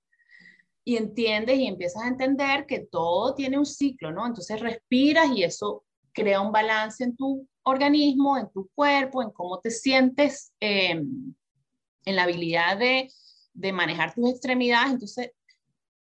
y 0.84 0.98
entiendes 0.98 1.58
y 1.58 1.66
empiezas 1.66 2.02
a 2.02 2.08
entender 2.08 2.66
que 2.66 2.80
todo 2.80 3.34
tiene 3.34 3.58
un 3.58 3.64
ciclo, 3.64 4.12
¿no? 4.12 4.26
Entonces 4.26 4.60
respiras 4.60 5.30
y 5.34 5.44
eso 5.44 5.82
crea 6.12 6.42
un 6.42 6.52
balance 6.52 7.02
en 7.02 7.16
tu 7.16 7.48
organismo, 7.62 8.36
en 8.36 8.50
tu 8.52 8.68
cuerpo, 8.74 9.22
en 9.22 9.30
cómo 9.30 9.60
te 9.60 9.70
sientes 9.70 10.52
em, 10.60 11.34
en 12.04 12.16
la 12.16 12.24
habilidad 12.24 12.76
de, 12.76 13.08
de 13.54 13.72
manejar 13.72 14.14
tus 14.14 14.28
extremidades, 14.28 14.92
entonces 14.92 15.32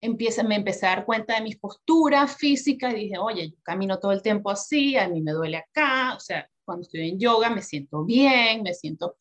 empieza, 0.00 0.42
me 0.42 0.56
empecé 0.56 0.86
a 0.86 0.90
dar 0.90 1.04
cuenta 1.04 1.34
de 1.34 1.42
mis 1.42 1.56
posturas 1.56 2.36
físicas 2.36 2.92
y 2.94 2.96
dije, 2.96 3.18
oye, 3.18 3.50
yo 3.50 3.56
camino 3.62 3.98
todo 3.98 4.12
el 4.12 4.22
tiempo 4.22 4.50
así, 4.50 4.96
a 4.96 5.08
mí 5.08 5.20
me 5.20 5.32
duele 5.32 5.58
acá, 5.58 6.14
o 6.14 6.20
sea, 6.20 6.48
cuando 6.64 6.82
estoy 6.82 7.08
en 7.08 7.18
yoga 7.18 7.50
me 7.50 7.62
siento 7.62 8.04
bien, 8.04 8.62
me 8.62 8.74
siento... 8.74 9.16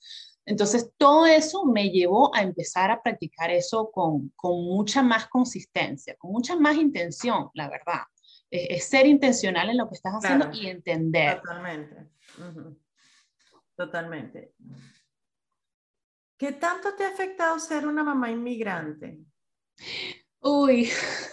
Entonces, 0.45 0.91
todo 0.95 1.25
eso 1.25 1.65
me 1.65 1.89
llevó 1.89 2.33
a 2.33 2.41
empezar 2.41 2.89
a 2.89 3.01
practicar 3.03 3.51
eso 3.51 3.91
con, 3.91 4.29
con 4.29 4.63
mucha 4.63 5.03
más 5.03 5.27
consistencia, 5.27 6.15
con 6.17 6.31
mucha 6.31 6.55
más 6.55 6.77
intención, 6.77 7.49
la 7.53 7.69
verdad. 7.69 8.03
Es, 8.49 8.85
ser 8.85 9.07
intencional 9.07 9.69
en 9.69 9.77
lo 9.77 9.89
que 9.89 9.95
estás 9.95 10.13
haciendo 10.13 10.49
y 10.53 10.67
entender. 10.67 11.41
Totalmente. 11.41 11.95
Totalmente. 13.75 14.53
¿Qué 16.37 16.53
tanto 16.53 16.95
te 16.95 17.03
ha 17.03 17.09
afectado 17.09 17.59
ser 17.59 17.85
una 17.85 18.03
mamá 18.03 18.31
inmigrante? 18.31 19.19
Uy, 20.49 20.89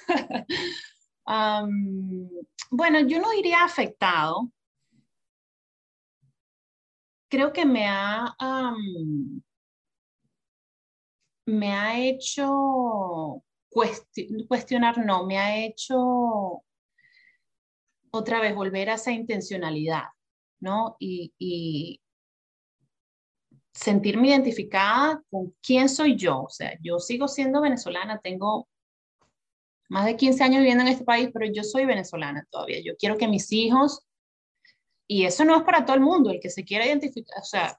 bueno, 2.71 3.01
yo 3.07 3.21
no 3.21 3.31
diría 3.31 3.63
afectado. 3.63 4.51
Creo 7.29 7.53
que 7.53 7.65
me 7.65 7.87
ha, 7.89 8.35
me 11.47 11.73
ha 11.73 12.01
hecho 12.01 13.45
cuestionar, 14.49 14.99
no, 15.05 15.27
me 15.27 15.39
ha 15.39 15.65
hecho 15.65 16.65
otra 18.11 18.41
vez 18.41 18.55
volver 18.55 18.91
a 18.91 18.95
esa 18.95 19.13
intencionalidad, 19.13 20.05
¿no? 20.61 20.97
y 20.99 22.01
sentirme 23.73 24.29
identificada 24.29 25.23
con 25.31 25.55
quién 25.61 25.89
soy 25.89 26.17
yo. 26.17 26.43
O 26.43 26.51
sea, 26.51 26.77
yo 26.81 26.99
sigo 26.99 27.29
siendo 27.29 27.61
venezolana, 27.61 28.21
tengo 28.21 28.69
más 29.89 30.07
de 30.07 30.17
15 30.17 30.43
años 30.43 30.59
viviendo 30.59 30.83
en 30.83 30.89
este 30.89 31.05
país, 31.05 31.31
pero 31.33 31.51
yo 31.53 31.63
soy 31.63 31.85
venezolana 31.85 32.47
todavía. 32.51 32.81
Yo 32.85 32.97
quiero 32.97 33.17
que 33.17 33.29
mis 33.29 33.53
hijos, 33.53 34.05
y 35.07 35.25
eso 35.25 35.45
no 35.45 35.57
es 35.57 35.63
para 35.63 35.85
todo 35.85 35.97
el 35.97 36.03
mundo, 36.03 36.31
el 36.31 36.41
que 36.41 36.51
se 36.51 36.65
quiera 36.65 36.87
identificar, 36.87 37.39
o 37.41 37.45
sea, 37.45 37.79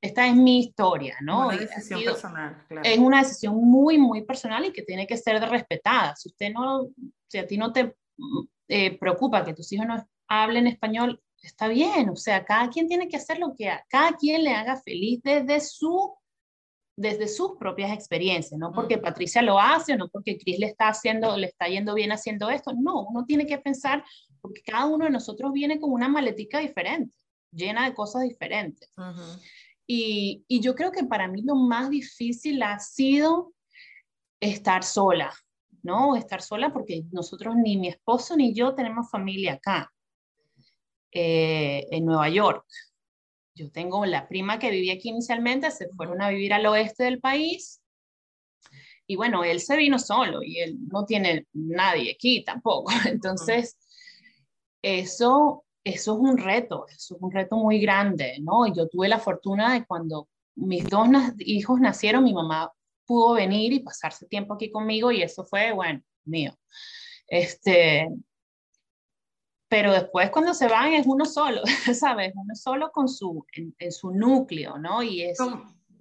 esta 0.00 0.26
es 0.26 0.34
mi 0.34 0.58
historia, 0.58 1.16
¿no? 1.20 1.46
Una 1.46 1.56
decisión 1.56 2.02
personal, 2.02 2.64
claro. 2.66 2.88
Es 2.88 2.98
una 2.98 3.22
decisión 3.22 3.56
muy, 3.56 3.98
muy 3.98 4.22
personal 4.22 4.64
y 4.64 4.72
que 4.72 4.82
tiene 4.82 5.06
que 5.06 5.16
ser 5.16 5.40
respetada. 5.48 6.16
Si 6.16 6.28
usted 6.28 6.50
no, 6.52 6.88
si 7.28 7.38
a 7.38 7.46
ti 7.46 7.56
no 7.56 7.72
te 7.72 7.94
eh, 8.68 8.98
preocupa 8.98 9.44
que 9.44 9.54
tus 9.54 9.70
hijos 9.72 9.86
no 9.86 10.04
hablen 10.26 10.66
español, 10.66 11.22
está 11.42 11.68
bien, 11.68 12.08
o 12.10 12.16
sea, 12.16 12.44
cada 12.44 12.68
quien 12.68 12.88
tiene 12.88 13.08
que 13.08 13.16
hacer 13.16 13.38
lo 13.38 13.54
que 13.54 13.68
a 13.68 13.84
cada 13.88 14.16
quien 14.16 14.44
le 14.44 14.52
haga 14.52 14.76
feliz 14.76 15.20
desde 15.22 15.60
su 15.60 16.14
desde 17.00 17.28
sus 17.28 17.56
propias 17.56 17.92
experiencias, 17.92 18.58
no 18.58 18.72
porque 18.72 18.98
Patricia 18.98 19.40
lo 19.40 19.58
hace 19.58 19.94
o 19.94 19.96
no 19.96 20.08
porque 20.08 20.36
Chris 20.36 20.58
le 20.58 20.66
está 20.66 20.88
haciendo, 20.88 21.34
le 21.36 21.46
está 21.46 21.66
yendo 21.66 21.94
bien 21.94 22.12
haciendo 22.12 22.50
esto, 22.50 22.72
no, 22.74 23.06
uno 23.08 23.24
tiene 23.24 23.46
que 23.46 23.56
pensar 23.56 24.04
porque 24.42 24.60
cada 24.60 24.84
uno 24.84 25.06
de 25.06 25.10
nosotros 25.10 25.50
viene 25.52 25.80
con 25.80 25.92
una 25.92 26.08
maletica 26.08 26.58
diferente, 26.58 27.16
llena 27.50 27.86
de 27.86 27.94
cosas 27.94 28.22
diferentes. 28.24 28.92
y, 29.86 30.44
y 30.46 30.60
yo 30.60 30.74
creo 30.74 30.92
que 30.92 31.04
para 31.04 31.26
mí 31.26 31.42
lo 31.42 31.54
más 31.54 31.88
difícil 31.88 32.62
ha 32.62 32.78
sido 32.78 33.54
estar 34.38 34.84
sola, 34.84 35.32
¿no? 35.82 36.16
Estar 36.16 36.42
sola 36.42 36.70
porque 36.70 37.04
nosotros 37.12 37.56
ni 37.56 37.78
mi 37.78 37.88
esposo 37.88 38.36
ni 38.36 38.52
yo 38.52 38.74
tenemos 38.74 39.10
familia 39.10 39.54
acá. 39.54 39.90
Eh, 41.12 41.88
en 41.90 42.04
Nueva 42.04 42.28
York. 42.28 42.64
Yo 43.60 43.70
tengo 43.70 44.06
la 44.06 44.26
prima 44.26 44.58
que 44.58 44.70
vivía 44.70 44.94
aquí 44.94 45.10
inicialmente, 45.10 45.70
se 45.70 45.90
fueron 45.90 46.22
a 46.22 46.30
vivir 46.30 46.54
al 46.54 46.64
oeste 46.64 47.04
del 47.04 47.20
país. 47.20 47.82
Y 49.06 49.16
bueno, 49.16 49.44
él 49.44 49.60
se 49.60 49.76
vino 49.76 49.98
solo 49.98 50.42
y 50.42 50.60
él 50.60 50.78
no 50.90 51.04
tiene 51.04 51.46
nadie 51.52 52.12
aquí 52.12 52.42
tampoco. 52.42 52.90
Entonces, 53.06 53.76
eso, 54.80 55.66
eso 55.84 56.14
es 56.14 56.18
un 56.18 56.38
reto, 56.38 56.86
eso 56.88 57.16
es 57.16 57.20
un 57.20 57.30
reto 57.30 57.56
muy 57.56 57.80
grande, 57.80 58.38
¿no? 58.40 58.66
Y 58.66 58.72
yo 58.74 58.88
tuve 58.88 59.08
la 59.08 59.18
fortuna 59.18 59.74
de 59.74 59.84
cuando 59.84 60.30
mis 60.54 60.88
dos 60.88 61.08
hijos 61.40 61.80
nacieron, 61.80 62.24
mi 62.24 62.32
mamá 62.32 62.72
pudo 63.04 63.34
venir 63.34 63.74
y 63.74 63.80
pasarse 63.80 64.24
tiempo 64.26 64.54
aquí 64.54 64.70
conmigo 64.70 65.12
y 65.12 65.20
eso 65.20 65.44
fue, 65.44 65.72
bueno, 65.72 66.00
mío. 66.24 66.58
Este, 67.26 68.08
pero 69.70 69.92
después 69.92 70.30
cuando 70.30 70.52
se 70.52 70.66
van 70.66 70.92
es 70.94 71.06
uno 71.06 71.24
solo, 71.24 71.62
¿sabes? 71.94 72.32
Uno 72.34 72.54
solo 72.56 72.90
con 72.90 73.08
su, 73.08 73.46
en, 73.52 73.92
su 73.92 74.10
núcleo, 74.10 74.76
¿no? 74.78 75.00
Y 75.00 75.22
es... 75.22 75.38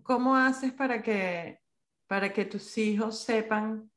¿Cómo, 0.01 0.35
haces 0.35 0.73
para 0.73 1.03
que, 1.03 1.59
para 2.07 2.33
que 2.33 2.45
tus 2.45 2.75
hijos 2.79 3.19
sepan 3.19 3.91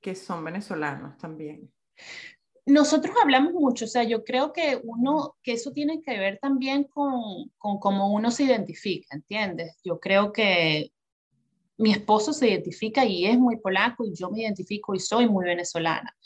que 0.00 0.14
son 0.14 0.44
venezolanos 0.44 1.18
también? 1.18 1.68
Nosotros 2.64 3.12
hablamos 3.20 3.54
mucho, 3.54 3.86
o 3.86 3.88
sea, 3.88 4.04
yo 4.04 4.22
creo 4.22 4.52
que 4.52 4.80
uno, 4.84 5.36
que 5.42 5.54
eso 5.54 5.72
tiene 5.72 6.00
que 6.00 6.16
ver 6.16 6.38
también 6.38 6.84
con, 6.84 7.50
con 7.58 7.80
cómo 7.80 8.12
uno 8.12 8.30
se 8.30 8.44
identifica, 8.44 9.16
¿entiendes? 9.16 9.80
Yo 9.82 9.98
creo 9.98 10.32
que 10.32 10.92
mi 11.76 11.90
esposo 11.90 12.32
se 12.32 12.50
identifica 12.50 13.04
y 13.04 13.26
es 13.26 13.36
muy 13.36 13.56
polaco 13.56 14.04
y 14.04 14.14
yo 14.14 14.30
me 14.30 14.42
identifico 14.42 14.94
y 14.94 15.00
soy 15.00 15.28
muy 15.28 15.44
venezolana. 15.44 16.16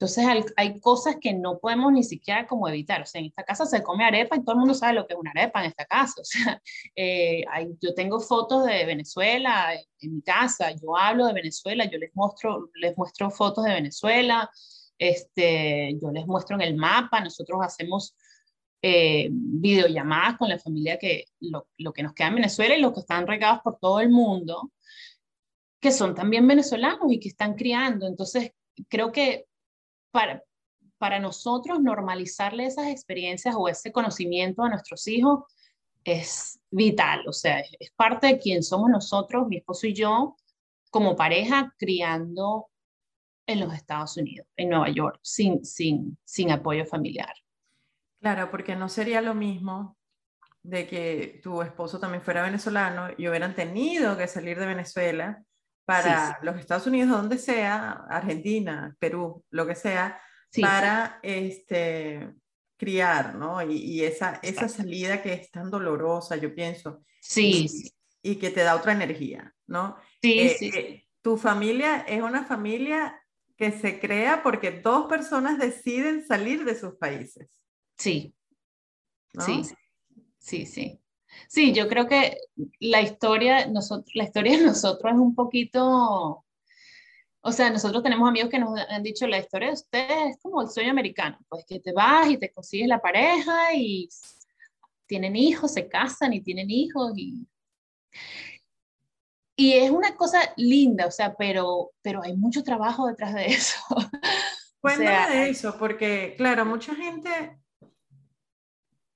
Entonces 0.00 0.24
hay, 0.56 0.78
cosas 0.78 1.16
que 1.20 1.34
no 1.34 1.58
podemos 1.58 1.92
ni 1.92 2.04
siquiera 2.04 2.46
como 2.46 2.68
evitar. 2.68 3.02
O 3.02 3.06
sea, 3.06 3.20
en 3.20 3.26
esta 3.26 3.42
casa 3.42 3.66
se 3.66 3.82
come 3.82 4.04
arepa 4.04 4.36
y 4.36 4.44
todo 4.44 4.52
el 4.52 4.60
mundo 4.60 4.72
sabe 4.72 4.92
lo 4.94 5.08
que 5.08 5.14
es 5.14 5.18
una 5.18 5.32
arepa 5.32 5.60
en 5.60 5.70
esta 5.70 5.86
casa. 5.86 6.14
O 6.22 6.24
sea, 6.24 6.62
eh, 6.94 7.44
yo 7.80 7.94
tengo 7.94 8.20
fotos 8.20 8.64
de 8.64 8.84
Venezuela 8.84 9.74
en, 9.74 10.14
mi 10.14 10.22
casa, 10.22 10.70
yo 10.70 10.96
hablo 10.96 11.26
de 11.26 11.32
Venezuela, 11.32 11.84
yo 11.90 11.98
les 11.98 12.14
muestro, 12.14 12.70
les 12.74 12.96
muestro 12.96 13.28
fotos 13.30 13.64
de 13.64 13.72
Venezuela, 13.72 14.48
este, 14.98 15.98
yo 16.00 16.12
les 16.12 16.26
muestro 16.26 16.54
en 16.54 16.62
el 16.62 16.76
mapa, 16.76 17.20
nosotros 17.20 17.58
hacemos 17.60 18.14
eh, 18.80 19.28
videollamadas 19.32 20.38
con 20.38 20.48
la 20.48 20.60
familia 20.60 20.96
que 20.96 21.24
lo, 21.40 21.66
lo 21.76 21.92
que 21.92 22.04
nos 22.04 22.14
queda 22.14 22.28
en 22.28 22.36
Venezuela 22.36 22.76
y 22.76 22.80
los 22.80 22.92
que 22.92 23.00
están 23.00 23.26
regados 23.26 23.62
por 23.64 23.78
todo 23.80 23.98
el 23.98 24.10
mundo, 24.10 24.70
que 25.80 25.90
son 25.90 26.14
también 26.14 26.46
venezolanos 26.46 27.10
y 27.10 27.18
que 27.18 27.30
están 27.30 27.54
criando. 27.54 28.06
Entonces, 28.06 28.52
creo 28.88 29.10
que 29.10 29.47
para, 30.10 30.42
para 30.98 31.18
nosotros 31.18 31.80
normalizarle 31.80 32.66
esas 32.66 32.88
experiencias 32.88 33.54
o 33.56 33.68
ese 33.68 33.92
conocimiento 33.92 34.62
a 34.62 34.68
nuestros 34.68 35.06
hijos 35.08 35.44
es 36.04 36.60
vital, 36.70 37.26
o 37.26 37.32
sea, 37.32 37.60
es, 37.60 37.90
parte 37.92 38.28
de 38.28 38.38
quien 38.38 38.62
somos 38.62 38.90
nosotros, 38.90 39.46
mi 39.48 39.58
esposo 39.58 39.86
y 39.86 39.94
yo, 39.94 40.36
como 40.90 41.16
pareja, 41.16 41.74
criando 41.78 42.68
en 43.46 43.60
los 43.60 43.74
Estados 43.74 44.16
Unidos, 44.16 44.46
en 44.56 44.70
Nueva 44.70 44.90
York, 44.90 45.18
sin, 45.22 45.64
sin, 45.64 46.18
sin 46.24 46.50
apoyo 46.50 46.84
familiar. 46.86 47.32
Claro, 48.20 48.50
porque 48.50 48.74
no 48.74 48.88
sería 48.88 49.20
lo 49.20 49.34
mismo 49.34 49.96
de 50.62 50.86
que 50.86 51.40
tu 51.42 51.62
esposo 51.62 51.98
también 51.98 52.22
fuera 52.22 52.42
venezolano 52.42 53.08
y 53.16 53.28
hubieran 53.28 53.54
tenido 53.54 54.16
que 54.16 54.26
salir 54.26 54.58
de 54.58 54.66
Venezuela 54.66 55.44
para 55.88 56.38
los 56.42 56.58
Estados 56.58 56.86
Unidos, 56.86 57.08
donde 57.08 57.38
sea, 57.38 58.04
Argentina, 58.10 58.94
Perú, 58.98 59.42
lo 59.48 59.66
que 59.66 59.74
sea, 59.74 60.20
para 60.60 61.18
este, 61.22 62.28
criar, 62.76 63.36
¿no? 63.36 63.62
Y, 63.62 64.04
esa, 64.04 64.38
esa 64.42 64.68
salida 64.68 65.22
que 65.22 65.32
es 65.32 65.50
tan 65.50 65.70
dolorosa, 65.70 66.36
yo 66.36 66.54
pienso. 66.54 67.02
Sí. 67.22 67.90
Y, 68.20 68.36
que 68.36 68.50
te 68.50 68.64
da 68.64 68.76
otra 68.76 68.92
energía, 68.92 69.54
¿no? 69.66 69.96
Sí, 70.20 70.40
eh, 70.40 70.56
sí. 70.58 70.70
Eh, 70.74 71.06
tu 71.22 71.38
familia 71.38 72.04
es 72.06 72.20
una 72.20 72.44
familia 72.44 73.18
que 73.56 73.72
se 73.72 73.98
crea 73.98 74.42
porque 74.42 74.82
dos 74.82 75.06
personas 75.08 75.58
deciden 75.58 76.22
salir 76.26 76.66
de 76.66 76.78
sus 76.78 76.96
países. 76.96 77.62
Sí. 77.96 78.34
Sí, 79.38 79.62
sí, 80.38 80.66
sí. 80.66 81.00
Sí, 81.48 81.72
yo 81.72 81.88
creo 81.88 82.06
que 82.06 82.38
la 82.80 83.00
historia, 83.00 83.66
nosotros, 83.66 84.14
la 84.14 84.24
historia 84.24 84.58
de 84.58 84.64
nosotros 84.64 85.12
es 85.12 85.18
un 85.18 85.34
poquito, 85.34 86.44
o 87.40 87.52
sea, 87.52 87.70
nosotros 87.70 88.02
tenemos 88.02 88.28
amigos 88.28 88.50
que 88.50 88.58
nos 88.58 88.78
han 88.88 89.02
dicho, 89.02 89.26
la 89.26 89.38
historia 89.38 89.68
de 89.68 89.74
ustedes 89.74 90.30
es 90.30 90.38
como 90.42 90.62
el 90.62 90.70
sueño 90.70 90.90
americano, 90.90 91.38
pues 91.48 91.64
que 91.66 91.80
te 91.80 91.92
vas 91.92 92.28
y 92.30 92.38
te 92.38 92.50
consigues 92.50 92.88
la 92.88 93.00
pareja 93.00 93.74
y 93.74 94.08
tienen 95.06 95.36
hijos, 95.36 95.72
se 95.72 95.88
casan 95.88 96.32
y 96.32 96.40
tienen 96.40 96.70
hijos 96.70 97.12
y... 97.16 97.46
Y 99.60 99.72
es 99.72 99.90
una 99.90 100.14
cosa 100.14 100.38
linda, 100.56 101.06
o 101.06 101.10
sea, 101.10 101.34
pero, 101.34 101.90
pero 102.00 102.22
hay 102.22 102.36
mucho 102.36 102.62
trabajo 102.62 103.08
detrás 103.08 103.34
de 103.34 103.46
eso. 103.46 103.76
Cuéntame 104.80 105.34
de 105.34 105.50
eso, 105.50 105.76
porque 105.76 106.34
claro, 106.36 106.64
mucha 106.64 106.94
gente 106.94 107.58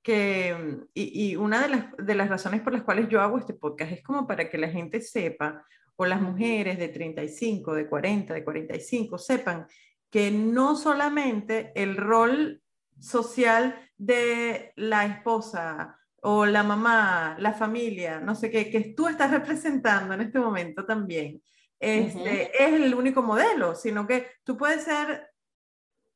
que, 0.02 0.80
y, 0.94 1.36
una 1.36 1.62
de 1.62 1.68
las, 1.68 1.96
de 1.96 2.14
las 2.14 2.28
razones 2.28 2.60
por 2.60 2.72
las 2.72 2.82
cuales 2.82 3.08
yo 3.08 3.20
hago 3.20 3.38
este 3.38 3.54
podcast 3.54 3.92
es 3.92 4.02
como 4.02 4.26
para 4.26 4.50
que 4.50 4.58
la 4.58 4.68
gente 4.68 5.00
sepa, 5.00 5.64
o 5.96 6.06
las 6.06 6.20
mujeres 6.20 6.78
de 6.78 6.88
35, 6.88 7.74
de 7.74 7.88
40, 7.88 8.34
de 8.34 8.44
45, 8.44 9.18
sepan 9.18 9.66
que 10.10 10.30
no 10.30 10.76
solamente 10.76 11.72
el 11.74 11.96
rol 11.96 12.62
social 12.98 13.76
de 13.96 14.72
la 14.76 15.06
esposa 15.06 15.98
o 16.22 16.46
la 16.46 16.62
mamá, 16.62 17.36
la 17.38 17.52
familia, 17.52 18.20
no 18.20 18.34
sé 18.34 18.50
qué, 18.50 18.70
que 18.70 18.94
tú 18.96 19.08
estás 19.08 19.30
representando 19.30 20.14
en 20.14 20.22
este 20.22 20.38
momento 20.38 20.84
también, 20.84 21.42
este, 21.80 22.64
es 22.64 22.72
el 22.74 22.94
único 22.94 23.22
modelo, 23.22 23.74
sino 23.74 24.06
que 24.06 24.28
tú 24.44 24.56
puedes 24.56 24.84
ser, 24.84 25.30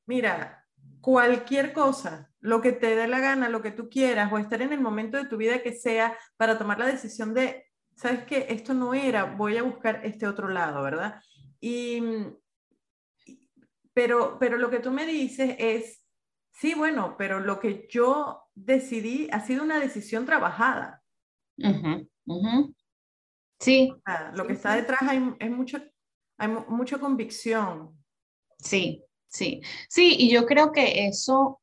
mira, 0.07 0.65
cualquier 1.01 1.73
cosa, 1.73 2.31
lo 2.47 2.61
que 2.61 2.71
te 2.71 2.95
dé 2.95 3.09
la 3.09 3.19
gana, 3.19 3.49
lo 3.49 3.61
que 3.61 3.73
tú 3.73 3.89
quieras, 3.89 4.33
o 4.33 4.39
estar 4.39 4.63
en 4.63 4.73
el 4.73 4.81
momento 4.81 5.17
de 5.17 5.29
tu 5.29 5.37
vida 5.37 5.63
que 5.63 5.73
sea 5.73 6.17
para 6.37 6.57
tomar 6.57 6.79
la 6.79 6.87
decisión 6.87 7.35
de, 7.35 7.67
sabes 7.97 8.25
que 8.25 8.47
esto 8.51 8.73
no 8.73 8.95
era, 8.95 9.25
voy 9.25 9.57
a 9.57 9.65
buscar 9.65 10.01
este 10.05 10.29
otro 10.29 10.49
lado, 10.49 10.81
¿verdad? 10.81 11.21
Y, 11.61 12.01
pero, 13.93 14.39
pero 14.39 14.59
lo 14.59 14.71
que 14.71 14.79
tú 14.79 14.93
me 14.93 15.07
dices 15.07 15.57
es, 15.59 16.05
sí, 16.53 16.75
bueno, 16.75 17.17
pero 17.19 17.41
lo 17.41 17.59
que 17.59 17.89
yo 17.91 18.45
decidí 18.55 19.29
ha 19.33 19.41
sido 19.41 19.65
una 19.65 19.81
decisión 19.81 20.25
trabajada. 20.25 21.03
Sí. 23.59 23.93
lo 24.35 24.47
que 24.47 24.53
está 24.53 24.77
detrás 24.77 25.03
hay, 25.03 25.35
es 25.41 25.51
mucho, 25.51 25.79
hay 26.39 26.49
mucha 26.69 26.99
convicción. 26.99 28.01
Sí, 28.57 29.03
sí. 29.27 29.63
Sí, 29.89 30.15
y 30.17 30.31
yo 30.31 30.47
creo 30.47 30.71
que 30.71 31.09
eso, 31.09 31.61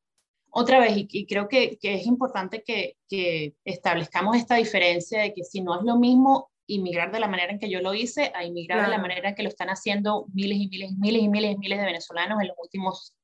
otra 0.55 0.79
vez, 0.79 0.93
y, 0.95 1.25
creo 1.25 1.47
que, 1.47 1.79
que, 1.79 1.95
es 1.95 2.05
importante 2.05 2.63
que, 2.63 2.97
que 3.09 3.55
establezcamos 3.65 4.37
esta 4.37 4.55
diferencia 4.55 5.19
de 5.21 5.33
que 5.33 5.43
si 5.43 5.61
no 5.61 5.79
es 5.79 5.83
lo 5.83 5.97
mismo 5.97 6.51
inmigrar 6.67 7.11
de 7.11 7.19
la 7.19 7.27
manera 7.27 7.51
en 7.51 7.59
que 7.59 7.71
yo 7.71 7.81
lo 7.81 7.95
hice 7.95 8.31
a 8.35 8.45
inmigrar 8.45 8.85
de 8.85 8.91
la 8.91 8.99
manera 8.99 9.29
en 9.29 9.35
que 9.35 9.41
lo 9.41 9.49
están 9.49 9.69
haciendo 9.69 10.27
miles 10.31 10.59
y 10.59 10.67
miles 10.67 10.91
y 10.91 10.95
miles 10.95 11.21
y 11.23 11.29
miles 11.29 11.55
y 11.55 11.57
miles 11.57 11.79
de 11.79 11.85
venezolanos 11.85 12.39
en 12.39 12.47
los 12.49 12.57
últimos 12.61 13.15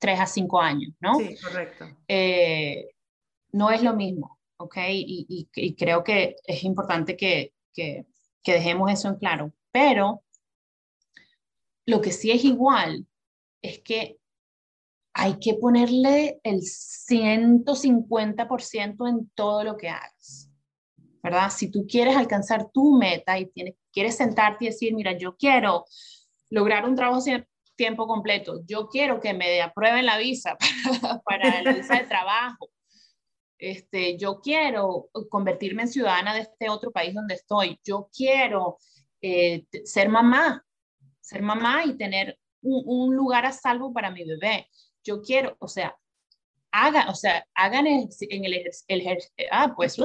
tres 0.00 0.18
a 0.18 0.26
cinco 0.26 0.60
años, 0.60 0.92
¿no? 0.98 1.14
Sí, 1.14 1.36
correcto. 1.40 1.86
Eh, 2.08 2.90
no 3.52 3.70
es 3.70 3.82
lo 3.82 3.94
mismo, 3.94 4.40
¿ok? 4.56 4.78
Y, 4.90 5.48
y, 5.54 5.74
creo 5.76 6.02
que 6.02 6.36
es 6.44 6.64
importante 6.64 7.16
que, 7.16 7.54
que, 7.72 8.04
que, 8.42 8.52
dejemos 8.52 8.90
eso 8.90 9.08
en 9.08 9.14
claro. 9.14 9.52
Pero 9.70 10.24
lo 11.86 12.00
que 12.00 12.10
sí 12.10 12.32
es 12.32 12.44
igual 12.44 13.06
es 13.62 13.78
que 13.78 14.18
hay 15.18 15.38
que 15.40 15.54
ponerle 15.54 16.38
el 16.44 16.60
150% 16.60 19.08
en 19.08 19.28
todo 19.34 19.64
lo 19.64 19.76
que 19.76 19.88
hagas, 19.88 20.48
¿verdad? 21.24 21.50
Si 21.50 21.72
tú 21.72 21.88
quieres 21.88 22.16
alcanzar 22.16 22.70
tu 22.70 22.96
meta 22.96 23.36
y 23.36 23.46
tienes, 23.46 23.74
quieres 23.92 24.16
sentarte 24.16 24.64
y 24.64 24.68
decir, 24.68 24.94
mira, 24.94 25.18
yo 25.18 25.36
quiero 25.36 25.86
lograr 26.50 26.88
un 26.88 26.94
trabajo 26.94 27.20
tiempo 27.74 28.06
completo. 28.06 28.60
Yo 28.64 28.86
quiero 28.88 29.20
que 29.20 29.34
me 29.34 29.60
aprueben 29.60 30.06
la 30.06 30.18
visa 30.18 30.56
para, 31.24 31.62
la 31.62 31.72
visa 31.72 31.96
de 31.96 32.04
trabajo. 32.04 32.70
Este, 33.58 34.16
yo 34.18 34.40
quiero 34.40 35.08
convertirme 35.28 35.82
en 35.82 35.88
ciudadana 35.88 36.32
de 36.32 36.42
este 36.42 36.68
otro 36.68 36.92
país 36.92 37.12
donde 37.12 37.34
estoy. 37.34 37.76
Yo 37.84 38.08
quiero 38.16 38.78
eh, 39.20 39.64
ser 39.84 40.10
mamá, 40.10 40.64
ser 41.20 41.42
mamá 41.42 41.84
y 41.84 41.96
tener 41.96 42.38
un, 42.62 43.16
lugar 43.16 43.46
a 43.46 43.52
salvo 43.52 43.92
para 43.92 44.12
mi 44.12 44.24
bebé. 44.24 44.68
Yo 45.04 45.22
quiero, 45.22 45.56
o 45.60 45.68
sea, 45.68 45.96
hagan, 46.72 47.08
o 47.08 47.14
sea, 47.14 47.46
hagan 47.54 47.86
el, 47.86 48.08
en 48.20 48.44
el, 48.44 48.64
el, 48.88 49.18
ah, 49.50 49.72
pues, 49.76 49.96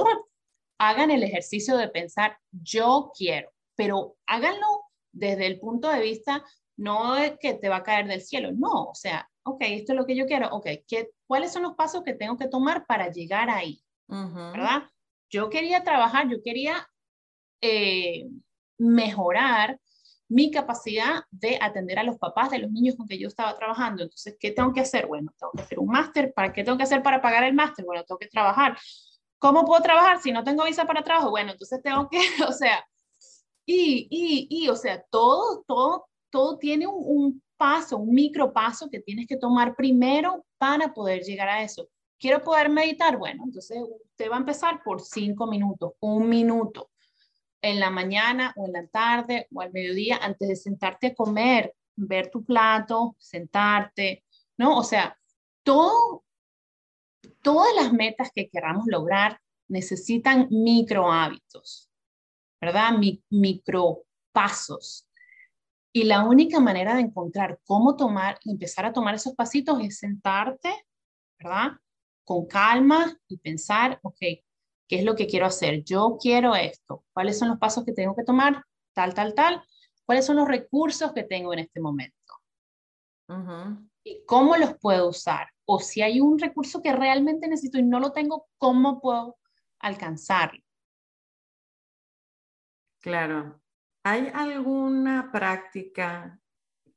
hagan 0.78 1.10
el 1.10 1.22
ejercicio 1.22 1.76
de 1.76 1.88
pensar, 1.88 2.38
yo 2.50 3.12
quiero, 3.16 3.50
pero 3.76 4.16
háganlo 4.26 4.84
desde 5.12 5.46
el 5.46 5.60
punto 5.60 5.88
de 5.88 6.00
vista 6.00 6.44
no 6.76 7.16
es 7.16 7.36
que 7.38 7.54
te 7.54 7.68
va 7.68 7.76
a 7.76 7.82
caer 7.82 8.08
del 8.08 8.22
cielo, 8.22 8.50
no, 8.52 8.86
o 8.86 8.94
sea, 8.94 9.30
ok, 9.44 9.60
esto 9.60 9.92
es 9.92 9.98
lo 9.98 10.06
que 10.06 10.16
yo 10.16 10.26
quiero, 10.26 10.48
ok, 10.48 10.66
¿qué, 10.88 11.10
¿cuáles 11.26 11.52
son 11.52 11.62
los 11.62 11.74
pasos 11.74 12.02
que 12.02 12.14
tengo 12.14 12.36
que 12.36 12.48
tomar 12.48 12.86
para 12.86 13.10
llegar 13.10 13.50
ahí? 13.50 13.80
¿Verdad? 14.06 14.90
Yo 15.30 15.48
quería 15.48 15.82
trabajar, 15.82 16.28
yo 16.28 16.42
quería 16.42 16.86
eh, 17.60 18.28
mejorar 18.78 19.80
mi 20.34 20.50
capacidad 20.50 21.24
de 21.30 21.58
atender 21.60 21.98
a 21.98 22.02
los 22.02 22.18
papás 22.18 22.50
de 22.50 22.58
los 22.58 22.70
niños 22.70 22.96
con 22.96 23.06
que 23.06 23.18
yo 23.18 23.28
estaba 23.28 23.54
trabajando. 23.56 24.02
Entonces, 24.02 24.36
¿qué 24.38 24.50
tengo 24.50 24.72
que 24.72 24.80
hacer? 24.80 25.06
Bueno, 25.06 25.32
tengo 25.38 25.52
que 25.52 25.62
hacer 25.62 25.78
un 25.78 25.88
máster. 25.88 26.32
¿Para 26.34 26.52
qué 26.52 26.64
tengo 26.64 26.76
que 26.76 26.84
hacer 26.84 27.02
para 27.02 27.22
pagar 27.22 27.44
el 27.44 27.54
máster? 27.54 27.84
Bueno, 27.84 28.04
tengo 28.04 28.18
que 28.18 28.28
trabajar. 28.28 28.76
¿Cómo 29.38 29.64
puedo 29.64 29.82
trabajar 29.82 30.20
si 30.20 30.32
no 30.32 30.44
tengo 30.44 30.64
visa 30.64 30.86
para 30.86 31.02
trabajo? 31.02 31.30
Bueno, 31.30 31.52
entonces 31.52 31.82
tengo 31.82 32.08
que, 32.08 32.18
o 32.48 32.52
sea, 32.52 32.84
y, 33.64 34.08
y, 34.10 34.46
y, 34.50 34.68
o 34.68 34.76
sea, 34.76 35.02
todo, 35.10 35.64
todo 35.66 36.06
todo 36.34 36.58
tiene 36.58 36.88
un, 36.88 37.40
paso, 37.56 37.96
un 37.96 38.12
micro 38.12 38.52
paso 38.52 38.90
que 38.90 38.98
tienes 38.98 39.28
que 39.28 39.36
tomar 39.36 39.76
primero 39.76 40.44
para 40.58 40.92
poder 40.92 41.22
llegar 41.22 41.48
a 41.48 41.62
eso. 41.62 41.88
Quiero 42.18 42.42
poder 42.42 42.68
meditar, 42.68 43.16
bueno, 43.16 43.44
entonces 43.44 43.78
usted 43.80 44.28
va 44.28 44.34
a 44.34 44.40
empezar 44.40 44.82
por 44.82 45.00
cinco 45.00 45.46
minutos, 45.46 45.92
un 46.00 46.28
minuto, 46.28 46.90
en 47.64 47.80
la 47.80 47.88
mañana 47.88 48.52
o 48.56 48.66
en 48.66 48.72
la 48.72 48.86
tarde 48.86 49.48
o 49.52 49.62
al 49.62 49.72
mediodía, 49.72 50.18
antes 50.20 50.48
de 50.48 50.56
sentarte 50.56 51.08
a 51.08 51.14
comer, 51.14 51.74
ver 51.96 52.30
tu 52.30 52.44
plato, 52.44 53.16
sentarte, 53.18 54.24
¿no? 54.58 54.76
O 54.76 54.82
sea, 54.82 55.18
todo, 55.62 56.24
todas 57.40 57.74
las 57.74 57.92
metas 57.92 58.30
que 58.34 58.50
queramos 58.50 58.84
lograr 58.86 59.40
necesitan 59.68 60.46
micro 60.50 61.10
hábitos, 61.10 61.90
¿verdad? 62.60 62.92
micro 63.30 64.02
pasos. 64.32 65.08
Y 65.90 66.04
la 66.04 66.24
única 66.24 66.60
manera 66.60 66.94
de 66.94 67.00
encontrar 67.00 67.60
cómo 67.64 67.96
tomar, 67.96 68.38
empezar 68.44 68.84
a 68.84 68.92
tomar 68.92 69.14
esos 69.14 69.34
pasitos 69.34 69.80
es 69.80 69.98
sentarte, 70.00 70.86
¿verdad? 71.38 71.72
Con 72.24 72.46
calma 72.46 73.16
y 73.26 73.38
pensar, 73.38 74.00
ok, 74.02 74.18
¿qué 74.88 74.96
es 74.96 75.04
lo 75.04 75.14
que 75.14 75.26
quiero 75.26 75.46
hacer? 75.46 75.82
Yo 75.84 76.18
quiero 76.20 76.54
esto. 76.54 77.04
¿Cuáles 77.12 77.38
son 77.38 77.48
los 77.48 77.58
pasos 77.58 77.84
que 77.84 77.92
tengo 77.92 78.14
que 78.14 78.24
tomar? 78.24 78.64
Tal, 78.92 79.14
tal, 79.14 79.34
tal. 79.34 79.62
¿Cuáles 80.04 80.26
son 80.26 80.36
los 80.36 80.48
recursos 80.48 81.12
que 81.12 81.22
tengo 81.22 81.52
en 81.52 81.60
este 81.60 81.80
momento? 81.80 82.14
¿Y 84.04 84.22
cómo 84.26 84.56
los 84.56 84.78
puedo 84.78 85.08
usar? 85.08 85.48
O 85.64 85.80
si 85.80 86.02
hay 86.02 86.20
un 86.20 86.38
recurso 86.38 86.82
que 86.82 86.92
realmente 86.92 87.48
necesito 87.48 87.78
y 87.78 87.82
no 87.82 88.00
lo 88.00 88.12
tengo, 88.12 88.48
¿cómo 88.58 89.00
puedo 89.00 89.38
alcanzarlo? 89.78 90.62
Claro. 93.00 93.60
¿Hay 94.02 94.30
alguna 94.34 95.30
práctica 95.32 96.38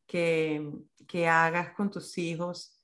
que, 0.06 0.70
que 1.08 1.28
hagas 1.28 1.74
con 1.74 1.90
tus 1.90 2.18
hijos 2.18 2.77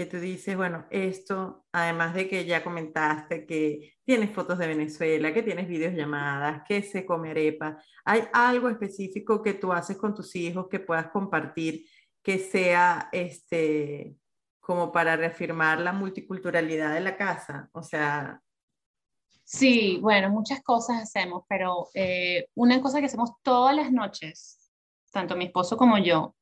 que 0.00 0.06
tú 0.06 0.18
dices, 0.18 0.56
bueno, 0.56 0.86
esto, 0.88 1.66
además 1.72 2.14
de 2.14 2.26
que 2.26 2.46
ya 2.46 2.64
comentaste 2.64 3.44
que 3.44 3.98
tienes 4.02 4.30
fotos 4.30 4.56
de 4.56 4.66
Venezuela, 4.66 5.34
que 5.34 5.42
tienes 5.42 5.68
videollamadas, 5.68 6.62
que 6.66 6.82
se 6.82 7.04
come 7.04 7.32
arepa, 7.32 7.76
¿hay 8.06 8.22
algo 8.32 8.70
específico 8.70 9.42
que 9.42 9.52
tú 9.52 9.74
haces 9.74 9.98
con 9.98 10.14
tus 10.14 10.34
hijos 10.36 10.68
que 10.70 10.80
puedas 10.80 11.08
compartir 11.08 11.84
que 12.22 12.38
sea 12.38 13.10
este 13.12 14.16
como 14.58 14.90
para 14.90 15.16
reafirmar 15.16 15.80
la 15.80 15.92
multiculturalidad 15.92 16.94
de 16.94 17.00
la 17.00 17.18
casa? 17.18 17.68
O 17.72 17.82
sea, 17.82 18.40
Sí, 19.44 19.98
bueno, 20.00 20.30
muchas 20.30 20.62
cosas 20.62 21.02
hacemos, 21.02 21.42
pero 21.46 21.88
eh, 21.92 22.46
una 22.54 22.80
cosa 22.80 23.00
que 23.00 23.06
hacemos 23.06 23.32
todas 23.42 23.76
las 23.76 23.92
noches, 23.92 24.70
tanto 25.12 25.36
mi 25.36 25.46
esposo 25.46 25.76
como 25.76 25.98
yo, 25.98 26.36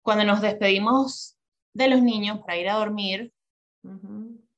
cuando 0.00 0.24
nos 0.24 0.40
despedimos 0.40 1.38
de 1.74 1.88
los 1.88 2.02
niños 2.02 2.40
para 2.40 2.58
ir 2.58 2.68
a 2.68 2.74
dormir, 2.74 3.32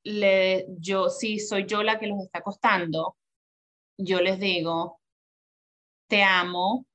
le, 0.03 0.67
yo, 0.79 1.09
si 1.09 1.39
soy 1.39 1.67
yo 1.67 1.83
la 1.83 1.99
que 1.99 2.07
los 2.07 2.21
está 2.21 2.41
acostando, 2.41 3.17
yo 3.97 4.21
les 4.21 4.39
digo, 4.39 5.01
te 6.09 6.23
amo, 6.23 6.87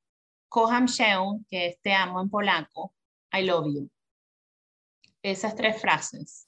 kocham 0.49 0.87
się, 0.87 1.15
que 1.49 1.67
es 1.67 1.81
te 1.81 1.93
amo 1.93 2.21
en 2.21 2.29
polaco, 2.29 2.93
I 3.31 3.43
love 3.43 3.67
you. 3.73 3.89
Esas 5.21 5.55
tres 5.55 5.81
frases, 5.81 6.47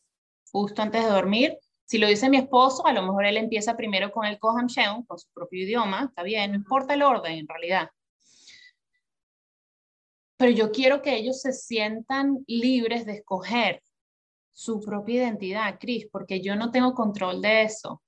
justo 0.51 0.82
antes 0.82 1.03
de 1.03 1.09
dormir, 1.09 1.57
si 1.86 1.97
lo 1.97 2.07
dice 2.07 2.30
mi 2.30 2.38
esposo, 2.38 2.86
a 2.88 2.93
lo 2.93 3.01
mejor 3.01 3.26
él 3.26 3.38
empieza 3.38 3.76
primero 3.76 4.11
con 4.11 4.26
el 4.26 4.39
Koham 4.39 4.67
Sheon, 4.67 5.03
con 5.03 5.19
su 5.19 5.28
propio 5.34 5.63
idioma, 5.63 6.05
está 6.05 6.24
bien, 6.24 6.51
no 6.51 6.57
importa 6.57 6.93
el 6.93 7.03
orden 7.03 7.39
en 7.39 7.47
realidad. 7.47 7.89
Pero 10.42 10.54
yo 10.54 10.72
quiero 10.72 11.04
que 11.04 11.16
ellos 11.16 11.39
se 11.39 11.54
sientan 11.54 12.44
libres 12.48 13.06
de 13.06 13.18
escoger 13.18 13.84
su 14.52 14.82
propia 14.82 15.22
identidad, 15.22 15.78
Cris, 15.80 16.08
porque 16.12 16.42
yo 16.42 16.56
no 16.56 16.72
tengo 16.72 16.96
control 16.96 17.44
de 17.44 17.62
eso. 17.62 18.02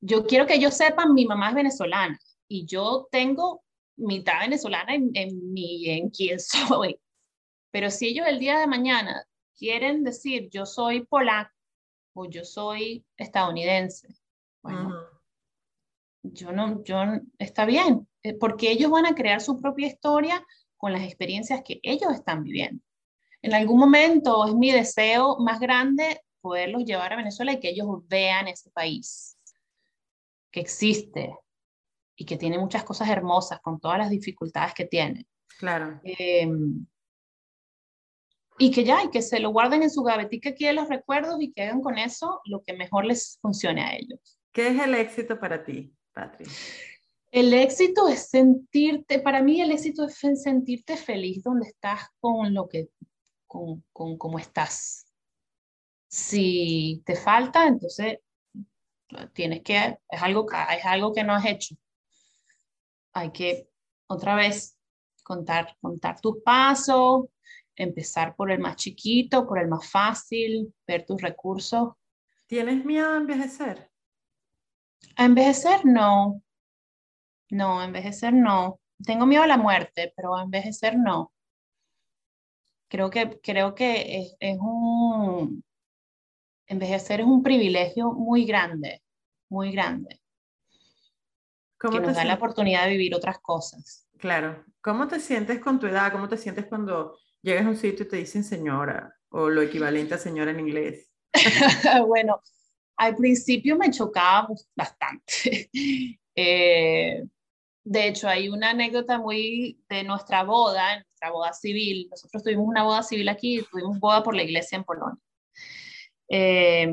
Yo 0.00 0.24
quiero 0.24 0.46
que 0.46 0.54
ellos 0.54 0.74
sepan, 0.74 1.14
mi 1.14 1.26
mamá 1.26 1.48
es 1.48 1.56
venezolana 1.56 2.16
y 2.46 2.64
yo 2.64 3.08
tengo 3.10 3.64
mitad 3.96 4.38
venezolana 4.38 4.94
en, 4.94 5.10
en, 5.14 5.52
mi, 5.52 5.90
en 5.90 6.10
quién 6.10 6.38
soy. 6.78 6.96
Pero 7.72 7.90
si 7.90 8.06
ellos 8.06 8.28
el 8.28 8.38
día 8.38 8.60
de 8.60 8.68
mañana 8.68 9.26
quieren 9.58 10.04
decir, 10.04 10.48
yo 10.52 10.64
soy 10.64 11.06
polaco, 11.06 11.50
o 12.14 12.26
yo 12.26 12.44
soy 12.44 13.04
estadounidense. 13.16 14.14
Bueno, 14.62 14.94
yo 16.22 16.52
no, 16.52 16.84
yo, 16.84 16.98
está 17.36 17.64
bien, 17.64 18.06
eh, 18.22 18.34
porque 18.34 18.70
ellos 18.70 18.92
van 18.92 19.06
a 19.06 19.16
crear 19.16 19.40
su 19.40 19.60
propia 19.60 19.88
historia 19.88 20.46
con 20.86 20.92
las 20.92 21.02
experiencias 21.02 21.62
que 21.64 21.80
ellos 21.82 22.12
están 22.14 22.44
viviendo. 22.44 22.80
En 23.42 23.54
algún 23.54 23.76
momento 23.76 24.46
es 24.46 24.54
mi 24.54 24.70
deseo 24.70 25.36
más 25.40 25.58
grande 25.58 26.20
poderlos 26.40 26.84
llevar 26.84 27.12
a 27.12 27.16
Venezuela 27.16 27.54
y 27.54 27.58
que 27.58 27.70
ellos 27.70 27.88
vean 28.06 28.46
ese 28.46 28.70
país 28.70 29.36
que 30.48 30.60
existe 30.60 31.36
y 32.14 32.24
que 32.24 32.36
tiene 32.36 32.56
muchas 32.56 32.84
cosas 32.84 33.08
hermosas 33.08 33.58
con 33.62 33.80
todas 33.80 33.98
las 33.98 34.10
dificultades 34.10 34.74
que 34.74 34.84
tiene. 34.84 35.26
Claro. 35.58 36.00
Em, 36.04 36.86
y 38.56 38.70
que 38.70 38.84
ya, 38.84 39.02
y 39.02 39.10
que 39.10 39.22
se 39.22 39.40
lo 39.40 39.50
guarden 39.50 39.82
en 39.82 39.90
su 39.90 40.04
gavetica 40.04 40.50
aquí 40.50 40.66
de 40.66 40.72
los 40.72 40.88
recuerdos 40.88 41.34
y 41.40 41.52
que 41.52 41.64
hagan 41.64 41.80
con 41.80 41.98
eso 41.98 42.42
lo 42.44 42.62
que 42.62 42.74
mejor 42.74 43.06
les 43.06 43.40
funcione 43.42 43.82
a 43.82 43.96
ellos. 43.96 44.38
¿Qué 44.52 44.68
es 44.68 44.80
el 44.80 44.94
éxito 44.94 45.40
para 45.40 45.64
ti, 45.64 45.92
Patrick? 46.12 46.48
El 47.30 47.52
éxito 47.52 48.08
es 48.08 48.28
sentirte, 48.28 49.18
para 49.18 49.42
mí 49.42 49.60
el 49.60 49.72
éxito 49.72 50.04
es 50.04 50.18
sentirte 50.42 50.96
feliz 50.96 51.42
donde 51.42 51.68
estás 51.68 52.08
con 52.20 52.54
lo 52.54 52.68
que, 52.68 52.90
con, 53.46 53.84
con 53.92 54.16
cómo 54.16 54.38
estás. 54.38 55.06
Si 56.08 57.02
te 57.04 57.16
falta, 57.16 57.66
entonces 57.66 58.18
tienes 59.32 59.62
que, 59.62 59.98
es 60.08 60.22
algo, 60.22 60.46
es 60.50 60.84
algo 60.84 61.12
que 61.12 61.24
no 61.24 61.34
has 61.34 61.44
hecho. 61.44 61.74
Hay 63.12 63.30
que 63.32 63.68
otra 64.06 64.34
vez 64.36 64.78
contar, 65.22 65.76
contar 65.80 66.20
tus 66.20 66.42
pasos, 66.42 67.26
empezar 67.74 68.34
por 68.36 68.50
el 68.50 68.58
más 68.58 68.76
chiquito, 68.76 69.46
por 69.46 69.58
el 69.58 69.68
más 69.68 69.88
fácil, 69.88 70.72
ver 70.86 71.04
tus 71.04 71.20
recursos. 71.20 71.94
¿Tienes 72.46 72.84
miedo 72.84 73.12
a 73.12 73.16
envejecer? 73.16 73.90
A 75.16 75.24
envejecer 75.24 75.84
no. 75.84 76.42
No, 77.50 77.82
envejecer 77.82 78.32
no. 78.32 78.80
Tengo 79.04 79.26
miedo 79.26 79.42
a 79.42 79.46
la 79.46 79.56
muerte, 79.56 80.12
pero 80.16 80.34
a 80.34 80.42
envejecer 80.42 80.96
no. 80.96 81.32
Creo 82.88 83.10
que, 83.10 83.40
creo 83.40 83.74
que 83.74 84.20
es, 84.20 84.36
es 84.40 84.58
un... 84.60 85.62
Envejecer 86.68 87.20
es 87.20 87.26
un 87.26 87.42
privilegio 87.42 88.12
muy 88.12 88.44
grande, 88.44 89.02
muy 89.48 89.70
grande. 89.70 90.20
que 91.78 92.00
nos 92.00 92.16
da 92.16 92.24
la 92.24 92.34
oportunidad 92.34 92.84
de 92.84 92.90
vivir 92.90 93.14
otras 93.14 93.38
cosas. 93.38 94.08
Claro. 94.18 94.64
¿Cómo 94.80 95.06
te 95.06 95.20
sientes 95.20 95.60
con 95.60 95.78
tu 95.78 95.86
edad? 95.86 96.10
¿Cómo 96.10 96.28
te 96.28 96.36
sientes 96.36 96.66
cuando 96.66 97.18
llegas 97.42 97.66
a 97.66 97.68
un 97.68 97.76
sitio 97.76 98.04
y 98.04 98.08
te 98.08 98.16
dicen 98.16 98.42
señora 98.42 99.14
o 99.28 99.48
lo 99.48 99.62
equivalente 99.62 100.14
a 100.14 100.18
señora 100.18 100.50
en 100.50 100.60
inglés? 100.60 101.12
bueno, 102.06 102.40
al 102.96 103.14
principio 103.14 103.76
me 103.76 103.90
chocaba 103.90 104.48
bastante. 104.74 105.70
Eh, 106.38 107.26
de 107.88 108.08
hecho, 108.08 108.28
hay 108.28 108.48
una 108.48 108.70
anécdota 108.70 109.16
muy 109.16 109.78
de 109.88 110.02
nuestra 110.02 110.42
boda, 110.42 110.96
nuestra 110.96 111.30
boda 111.30 111.52
civil. 111.52 112.08
Nosotros 112.10 112.42
tuvimos 112.42 112.66
una 112.66 112.82
boda 112.82 113.04
civil 113.04 113.28
aquí, 113.28 113.64
tuvimos 113.70 114.00
boda 114.00 114.24
por 114.24 114.34
la 114.34 114.42
iglesia 114.42 114.74
en 114.74 114.82
Polonia. 114.82 115.22
Eh, 116.28 116.92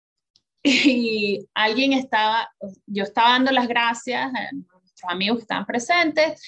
y 0.64 1.46
alguien 1.52 1.92
estaba, 1.92 2.48
yo 2.86 3.02
estaba 3.02 3.32
dando 3.32 3.52
las 3.52 3.68
gracias 3.68 4.32
a 4.34 4.52
nuestros 4.52 5.12
amigos 5.12 5.36
que 5.36 5.42
estaban 5.42 5.66
presentes 5.66 6.40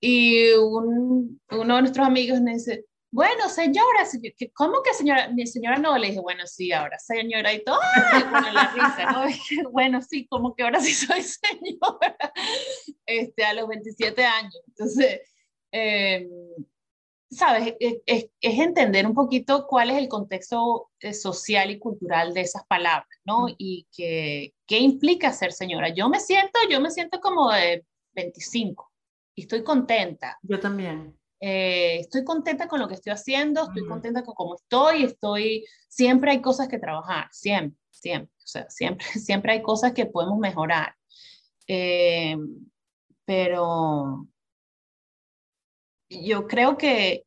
y 0.00 0.52
un, 0.52 1.40
uno 1.50 1.74
de 1.74 1.82
nuestros 1.82 2.06
amigos 2.06 2.40
me 2.40 2.54
dice, 2.54 2.84
bueno, 3.14 3.48
señora, 3.48 4.04
¿cómo 4.54 4.82
que 4.82 4.92
señora? 4.92 5.28
Mi 5.28 5.46
señora 5.46 5.78
no, 5.78 5.96
le 5.96 6.08
dije, 6.08 6.18
bueno, 6.18 6.48
sí, 6.48 6.72
ahora 6.72 6.98
señora 6.98 7.52
y 7.52 7.62
todo, 7.62 7.78
bueno, 8.28 8.52
la 8.52 8.72
risa, 8.74 9.12
¿no? 9.12 9.24
bueno, 9.70 10.02
sí, 10.02 10.26
como 10.26 10.52
que 10.52 10.64
ahora 10.64 10.80
sí 10.80 10.92
soy 10.92 11.22
señora, 11.22 12.16
este, 13.06 13.44
a 13.44 13.54
los 13.54 13.68
27 13.68 14.24
años. 14.24 14.60
Entonces, 14.66 15.20
eh, 15.70 16.28
¿sabes? 17.30 17.76
Es, 17.78 17.98
es, 18.04 18.26
es, 18.40 18.58
entender 18.58 19.06
un 19.06 19.14
poquito 19.14 19.68
cuál 19.68 19.90
es 19.90 19.98
el 19.98 20.08
contexto 20.08 20.90
eh, 20.98 21.14
social 21.14 21.70
y 21.70 21.78
cultural 21.78 22.34
de 22.34 22.40
esas 22.40 22.66
palabras, 22.66 23.16
¿no? 23.24 23.46
Y 23.56 23.86
que, 23.96 24.54
qué 24.66 24.80
implica 24.80 25.32
ser 25.32 25.52
señora. 25.52 25.88
Yo 25.90 26.08
me 26.08 26.18
siento, 26.18 26.58
yo 26.68 26.80
me 26.80 26.90
siento 26.90 27.20
como 27.20 27.52
de 27.52 27.86
25 28.14 28.90
y 29.36 29.42
estoy 29.42 29.62
contenta. 29.62 30.36
Yo 30.42 30.58
también. 30.58 31.16
Eh, 31.46 31.98
estoy 32.00 32.24
contenta 32.24 32.66
con 32.66 32.80
lo 32.80 32.88
que 32.88 32.94
estoy 32.94 33.12
haciendo, 33.12 33.64
estoy 33.64 33.86
contenta 33.86 34.24
con 34.24 34.34
cómo 34.34 34.54
estoy, 34.54 35.04
estoy, 35.04 35.66
siempre 35.90 36.30
hay 36.30 36.40
cosas 36.40 36.68
que 36.68 36.78
trabajar, 36.78 37.28
siempre, 37.32 37.78
siempre, 37.90 38.32
o 38.38 38.46
sea, 38.46 38.70
siempre, 38.70 39.06
siempre 39.20 39.52
hay 39.52 39.60
cosas 39.60 39.92
que 39.92 40.06
podemos 40.06 40.38
mejorar. 40.38 40.94
Eh, 41.68 42.38
pero 43.26 44.26
yo 46.08 46.46
creo 46.46 46.78
que 46.78 47.26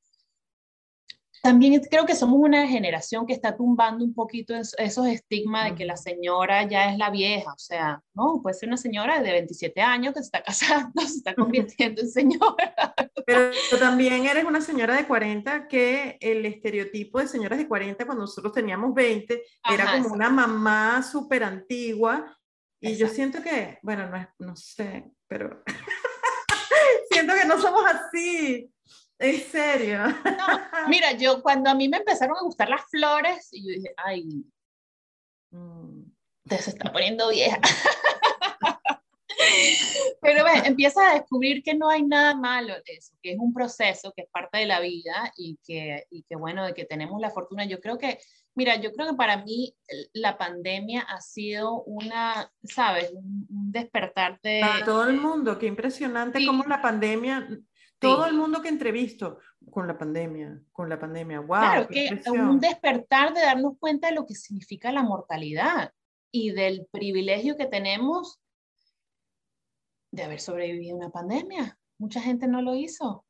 también 1.48 1.82
creo 1.90 2.06
que 2.06 2.14
somos 2.14 2.42
una 2.42 2.68
generación 2.68 3.26
que 3.26 3.32
está 3.32 3.56
tumbando 3.56 4.04
un 4.04 4.14
poquito 4.14 4.54
esos 4.54 5.08
estigmas 5.08 5.70
de 5.70 5.76
que 5.76 5.86
la 5.86 5.96
señora 5.96 6.68
ya 6.68 6.92
es 6.92 6.98
la 6.98 7.10
vieja, 7.10 7.54
o 7.54 7.58
sea, 7.58 8.04
no, 8.14 8.42
puede 8.44 8.54
ser 8.54 8.68
una 8.68 8.76
señora 8.76 9.22
de 9.22 9.32
27 9.32 9.80
años 9.80 10.14
que 10.14 10.20
se 10.20 10.26
está 10.26 10.44
casando, 10.44 11.02
se 11.04 11.20
está 11.20 11.34
convirtiendo 11.36 12.02
en 12.02 12.10
señora. 12.10 12.94
Pero 13.26 13.52
también 13.80 14.26
eres 14.26 14.44
una 14.44 14.60
señora 14.60 14.98
de 14.98 15.08
40 15.08 15.70
que 15.70 16.18
el 16.20 16.46
estereotipo 16.46 17.20
de 17.20 17.30
señoras 17.30 17.60
de 17.60 17.68
40 17.70 18.06
cuando 18.06 18.26
nosotros 18.26 18.52
teníamos 18.52 18.94
20 18.94 19.42
era 19.72 19.94
como 19.94 20.16
una 20.16 20.30
mamá 20.30 21.02
súper 21.02 21.46
antigua 21.46 22.38
y 22.82 22.98
yo 22.98 23.08
siento 23.08 23.42
que, 23.42 23.80
bueno, 23.84 24.10
no, 24.10 24.28
no 24.40 24.56
sé, 24.58 25.12
pero 25.30 25.64
siento 27.10 27.34
que 27.36 27.46
no 27.46 27.58
somos 27.58 27.86
así. 27.86 28.70
¿En 29.20 29.42
serio? 29.42 30.08
No, 30.08 30.90
mira, 30.90 31.12
yo 31.14 31.42
cuando 31.42 31.70
a 31.70 31.76
mí 31.76 31.90
me 31.90 31.98
empezaron 31.98 32.38
a 32.38 32.42
gustar 32.42 32.70
las 32.70 32.86
flores, 32.90 33.50
y 33.52 33.66
yo 33.66 33.74
dije, 33.74 33.94
ay, 33.98 34.46
mm, 35.52 36.04
te 36.48 36.58
se 36.60 36.72
está 36.72 36.92
poniendo 36.92 37.30
vieja. 37.30 37.60
Pero 40.22 40.44
ves, 40.44 40.66
empiezas 40.66 41.06
a 41.06 41.14
descubrir 41.14 41.64
que 41.64 41.74
no 41.74 41.90
hay 41.90 42.04
nada 42.04 42.36
malo 42.36 42.74
de 42.74 42.94
eso, 42.94 43.14
que 43.22 43.32
es 43.32 43.40
un 43.40 43.54
proceso, 43.54 44.14
que 44.16 44.24
es 44.24 44.30
parte 44.30 44.60
de 44.60 44.66
la 44.66 44.80
vida 44.80 45.32
y 45.38 45.58
que, 45.64 46.06
y 46.10 46.24
que 46.24 46.36
bueno, 46.36 46.66
de 46.66 46.74
que 46.74 46.86
tenemos 46.86 47.20
la 47.22 47.30
fortuna. 47.30 47.66
Yo 47.66 47.80
creo 47.80 47.98
que, 47.98 48.20
mira, 48.56 48.76
yo 48.76 48.92
creo 48.92 49.12
que 49.12 49.16
para 49.16 49.44
mí 49.44 49.76
la 50.14 50.38
pandemia 50.38 51.02
ha 51.02 51.22
sido 51.22 51.84
una, 51.84 52.52
¿sabes? 52.64 53.12
Un, 53.14 53.46
despertar 53.72 54.40
de... 54.42 54.62
Para 54.62 54.86
todo 54.86 55.08
el 55.08 55.18
mundo, 55.18 55.60
qué 55.60 55.68
impresionante 55.68 56.46
cómo 56.46 56.64
la 56.64 56.82
pandemia 56.82 57.48
todo 58.00 58.26
el 58.26 58.34
mundo 58.34 58.62
que 58.62 58.70
entrevisto 58.70 59.40
con 59.72 59.88
la 59.88 59.98
pandemia, 59.98 60.62
con 60.72 60.90
la 60.90 61.00
pandemia, 61.00 61.40
wow. 61.40 61.48
Claro, 61.48 61.88
que 61.88 62.22
un 62.32 62.60
despertar 62.60 63.34
de 63.34 63.42
darnos 63.42 63.74
cuenta 63.80 64.08
de 64.08 64.16
lo 64.16 64.26
que 64.26 64.36
significa 64.36 64.92
la 64.92 65.04
mortalidad 65.04 65.92
y 66.32 66.52
del 66.52 66.88
privilegio 66.92 67.58
que 67.58 67.66
tenemos 67.66 68.40
de 70.12 70.24
haber 70.24 70.40
sobrevivido 70.40 70.96
a 70.96 71.00
una 71.00 71.10
pandemia. 71.10 71.78
Mucha 71.98 72.22
gente 72.22 72.48
no 72.48 72.62
lo 72.62 72.76
hizo. 72.76 73.26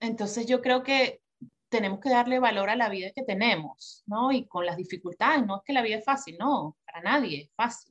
Entonces 0.00 0.46
yo 0.46 0.60
creo 0.60 0.82
que 0.82 1.20
tenemos 1.68 2.00
que 2.00 2.10
darle 2.10 2.38
valor 2.38 2.70
a 2.70 2.76
la 2.76 2.88
vida 2.88 3.10
que 3.14 3.22
tenemos, 3.22 4.02
¿no? 4.06 4.32
Y 4.32 4.46
con 4.46 4.64
las 4.64 4.76
dificultades, 4.76 5.44
no 5.46 5.56
es 5.56 5.62
que 5.64 5.72
la 5.72 5.82
vida 5.82 5.96
es 5.96 6.04
fácil, 6.04 6.36
no, 6.38 6.76
para 6.84 7.02
nadie 7.02 7.42
es 7.42 7.50
fácil. 7.54 7.90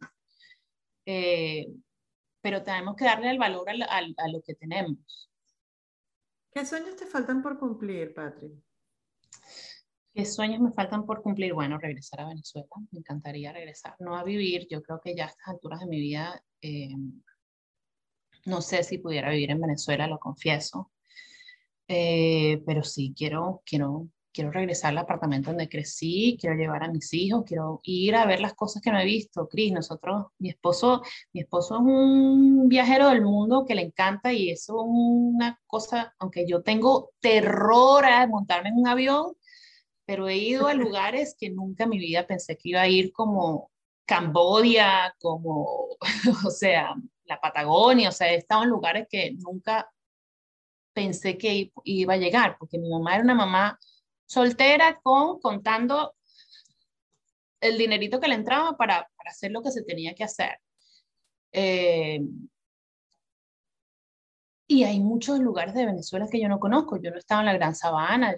Eh, 1.05 1.67
pero 2.47 2.63
tenemos 2.63 2.95
que 2.95 3.03
darle 3.03 3.29
el 3.29 3.37
valor 3.37 3.69
a, 3.69 4.01
lo 4.29 4.41
que 4.41 4.55
tenemos. 4.55 5.29
¿Qué 6.49 6.65
sueños 6.65 6.95
te 6.95 7.05
faltan 7.05 7.41
por 7.43 7.59
cumplir, 7.59 8.13
Patrick? 8.13 8.53
¿Qué 10.13 10.23
sueños 10.23 10.61
me 10.61 10.71
faltan 10.71 11.05
por 11.05 11.21
cumplir? 11.21 11.53
Bueno, 11.53 11.77
regresar 11.77 12.21
a 12.21 12.29
Venezuela. 12.29 12.65
Me 12.91 12.99
encantaría 12.99 13.51
regresar, 13.51 13.97
no 13.99 14.15
a 14.15 14.23
vivir. 14.23 14.65
Yo 14.69 14.81
creo 14.81 15.01
que 15.03 15.13
ya 15.13 15.25
a 15.25 15.27
estas 15.27 15.49
alturas 15.49 15.81
de 15.81 15.87
mi 15.87 15.99
vida, 15.99 16.41
eh, 16.61 16.95
no 18.45 18.61
sé 18.61 18.81
si 18.83 18.99
pudiera 18.99 19.29
vivir 19.29 19.51
en 19.51 19.59
Venezuela, 19.59 20.07
lo 20.07 20.17
confieso. 20.17 20.93
Eh, 21.85 22.63
pero 22.65 22.81
sí, 22.81 23.13
quiero, 23.13 23.61
quiero 23.65 24.07
quiero 24.33 24.51
regresar 24.51 24.91
al 24.91 24.99
apartamento 24.99 25.49
donde 25.49 25.69
crecí, 25.69 26.37
quiero 26.39 26.55
llevar 26.55 26.83
a 26.83 26.91
mis 26.91 27.13
hijos, 27.13 27.43
quiero 27.45 27.79
ir 27.83 28.15
a 28.15 28.25
ver 28.25 28.39
las 28.39 28.53
cosas 28.53 28.81
que 28.81 28.91
no 28.91 28.99
he 28.99 29.05
visto. 29.05 29.47
Cris, 29.47 29.71
nosotros, 29.71 30.27
mi 30.39 30.49
esposo, 30.49 31.01
mi 31.33 31.41
esposo 31.41 31.75
es 31.75 31.81
un 31.81 32.67
viajero 32.67 33.09
del 33.09 33.21
mundo 33.23 33.65
que 33.65 33.75
le 33.75 33.83
encanta 33.83 34.33
y 34.33 34.51
eso 34.51 34.73
es 34.81 34.87
una 34.87 35.59
cosa, 35.67 36.13
aunque 36.19 36.47
yo 36.47 36.61
tengo 36.61 37.11
terror 37.19 38.05
a 38.05 38.27
montarme 38.27 38.69
en 38.69 38.77
un 38.77 38.87
avión, 38.87 39.33
pero 40.05 40.27
he 40.27 40.37
ido 40.37 40.67
a 40.67 40.73
lugares 40.75 41.35
que 41.37 41.49
nunca 41.49 41.85
en 41.85 41.89
mi 41.91 41.99
vida 41.99 42.27
pensé 42.27 42.57
que 42.57 42.69
iba 42.69 42.81
a 42.81 42.87
ir 42.87 43.11
como 43.11 43.71
Cambodia, 44.05 45.13
como, 45.19 45.97
o 46.45 46.49
sea, 46.51 46.95
la 47.25 47.39
Patagonia, 47.41 48.09
o 48.09 48.11
sea, 48.11 48.31
he 48.31 48.37
estado 48.37 48.63
en 48.63 48.69
lugares 48.69 49.07
que 49.09 49.33
nunca 49.33 49.91
pensé 50.93 51.37
que 51.37 51.71
iba 51.83 52.13
a 52.13 52.17
llegar, 52.17 52.57
porque 52.57 52.79
mi 52.79 52.89
mamá 52.89 53.15
era 53.15 53.23
una 53.23 53.35
mamá 53.35 53.79
soltera 54.27 54.99
con 55.01 55.39
contando 55.39 56.15
el 57.59 57.77
dinerito 57.77 58.19
que 58.19 58.27
le 58.27 58.35
entraba 58.35 58.77
para, 58.77 59.09
para 59.15 59.31
hacer 59.31 59.51
lo 59.51 59.63
que 59.63 59.71
se 59.71 59.83
tenía 59.83 60.13
que 60.13 60.23
hacer. 60.23 60.59
Eh, 61.51 62.21
y 64.67 64.83
hay 64.83 64.99
muchos 64.99 65.39
lugares 65.39 65.73
de 65.73 65.85
Venezuela 65.85 66.27
que 66.29 66.41
yo 66.41 66.49
no 66.49 66.59
conozco. 66.59 67.01
Yo 67.01 67.09
no 67.09 67.17
estaba 67.17 67.41
en 67.41 67.45
la 67.47 67.53
Gran 67.53 67.73
Sabana. 67.73 68.35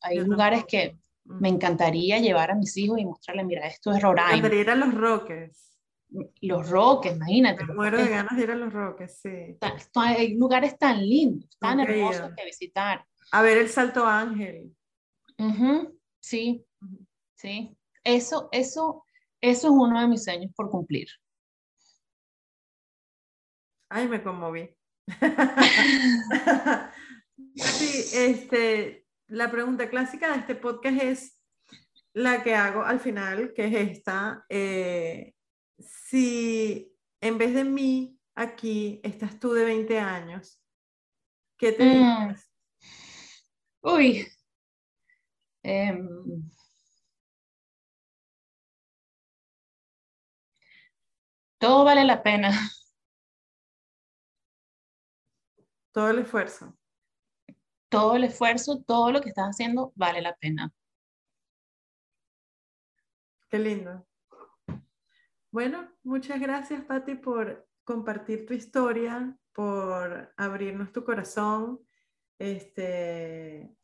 hay 0.00 0.18
lugares 0.18 0.64
que, 0.66 0.98
Me 1.24 1.48
encantaría 1.48 2.18
llevar 2.18 2.50
a 2.50 2.56
mis 2.56 2.76
hijos 2.76 2.98
y 2.98 3.06
mostrarles, 3.06 3.46
mira, 3.46 3.66
esto 3.66 3.92
es 3.92 4.02
Roraima. 4.02 4.32
Me 4.32 4.36
encantaría 4.38 4.60
ir 4.62 4.70
a 4.70 4.74
los 4.74 4.94
Roques. 4.94 5.78
Los 6.40 6.68
Roques, 6.68 7.14
imagínate. 7.14 7.64
Me 7.64 7.74
muero 7.74 7.98
de 7.98 8.08
ganas 8.08 8.36
de 8.36 8.42
ir 8.42 8.50
a 8.50 8.56
los 8.56 8.72
Roques, 8.72 9.20
sí. 9.22 9.56
Hay 9.94 10.34
lugares 10.34 10.76
tan 10.76 10.98
lindos, 10.98 11.56
tan 11.60 11.78
hermosos 11.78 12.32
que 12.36 12.44
visitar. 12.44 13.06
A 13.30 13.42
ver 13.42 13.58
el 13.58 13.68
Salto 13.68 14.04
Ángel. 14.04 14.74
Sí, 16.20 16.64
sí. 17.34 17.76
Eso, 18.04 18.48
eso, 18.52 19.04
eso 19.40 19.66
es 19.66 19.72
uno 19.72 20.00
de 20.00 20.08
mis 20.08 20.24
sueños 20.24 20.52
por 20.54 20.70
cumplir. 20.70 21.08
Ay, 23.88 24.08
me 24.08 24.22
conmoví. 24.22 24.70
sí, 27.56 28.04
este, 28.14 29.06
la 29.28 29.50
pregunta 29.50 29.88
clásica 29.88 30.32
de 30.32 30.38
este 30.38 30.54
podcast 30.54 31.02
es 31.02 31.40
la 32.12 32.42
que 32.42 32.54
hago 32.54 32.84
al 32.84 33.00
final, 33.00 33.52
que 33.54 33.66
es 33.66 33.90
esta. 33.90 34.44
Eh, 34.48 35.34
si 35.78 36.92
en 37.20 37.38
vez 37.38 37.54
de 37.54 37.64
mí 37.64 38.18
aquí 38.34 39.00
estás 39.02 39.38
tú 39.38 39.52
de 39.52 39.64
20 39.64 39.98
años, 39.98 40.62
¿qué 41.58 41.72
te 41.72 41.84
mm. 41.84 42.34
Uy. 43.82 44.26
Em, 45.72 46.50
todo 51.58 51.84
vale 51.84 52.04
la 52.04 52.24
pena. 52.24 52.50
Todo 55.92 56.10
el 56.10 56.18
esfuerzo. 56.18 56.76
Todo 57.88 58.16
el 58.16 58.24
esfuerzo, 58.24 58.82
todo 58.82 59.12
lo 59.12 59.20
que 59.20 59.28
estás 59.28 59.50
haciendo 59.50 59.92
vale 59.94 60.20
la 60.22 60.34
pena. 60.36 60.72
Qué 63.48 63.58
lindo. 63.60 64.04
Bueno, 65.52 65.88
muchas 66.02 66.40
gracias, 66.40 66.84
Patti, 66.84 67.14
por 67.14 67.68
compartir 67.84 68.44
tu 68.44 68.54
historia, 68.54 69.36
por 69.52 70.32
abrirnos 70.36 70.92
tu 70.92 71.04
corazón. 71.04 71.80
Este, 72.38 73.76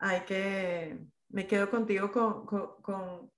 hay 0.00 0.20
que, 0.22 0.98
me 1.28 1.46
quedo 1.46 1.70
contigo 1.70 2.10
con, 2.10 3.30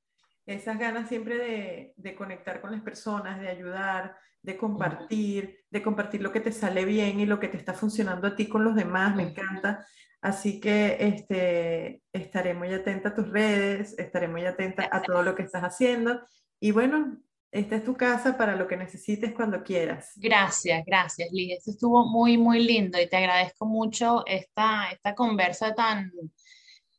esas 0.47 0.79
ganas 0.79 1.09
siempre 1.09 1.93
de, 1.97 2.15
conectar 2.15 2.61
con 2.61 2.73
las 2.73 2.83
personas, 2.83 3.41
de 3.41 3.49
ayudar, 3.49 4.17
de 4.43 4.57
compartir, 4.57 5.65
de 5.71 5.83
compartir 5.83 6.21
lo 6.21 6.33
que 6.33 6.41
te 6.41 6.51
sale 6.51 6.85
bien 6.85 7.21
y 7.21 7.27
lo 7.27 7.39
que 7.39 7.49
te 7.49 7.57
está 7.57 7.75
funcionando 7.75 8.27
a 8.27 8.37
ti 8.37 8.49
con 8.49 8.65
los 8.65 8.75
demás, 8.75 9.15
me 9.15 9.25
encanta. 9.25 9.87
Así 10.21 10.61
que 10.61 10.97
este, 11.01 12.03
estaré 12.13 12.55
muy 12.55 12.73
atenta 12.73 13.11
a 13.11 13.15
tus 13.15 13.29
redes, 13.29 13.99
estaré 13.99 14.29
muy 14.29 14.45
atenta 14.45 14.89
a 14.91 15.03
todo 15.03 15.23
lo 15.23 15.35
que 15.35 15.43
estás 15.43 15.63
haciendo. 15.63 16.21
Y 16.61 16.71
bueno, 16.71 17.21
esta 17.53 17.77
es 17.77 17.85
tu 17.85 17.97
casa 17.97 18.37
para 18.37 18.57
lo 18.57 18.67
que 18.67 18.77
necesites 18.77 19.33
cuando 19.33 19.63
quieras. 19.63 20.13
Gracias, 20.17 20.85
gracias, 20.87 21.31
Liz. 21.33 21.59
Esto 21.59 21.73
estuvo 21.73 22.07
muy, 22.07 22.39
muy 22.39 22.65
lindo 22.65 23.01
y 23.01 23.09
te 23.09 23.17
agradezco 23.17 23.67
mucho 23.67 24.25
esta, 24.27 24.91
esta 24.91 25.15
conversa 25.15 25.75
tan 25.75 26.13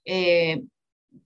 eh, 0.06 0.64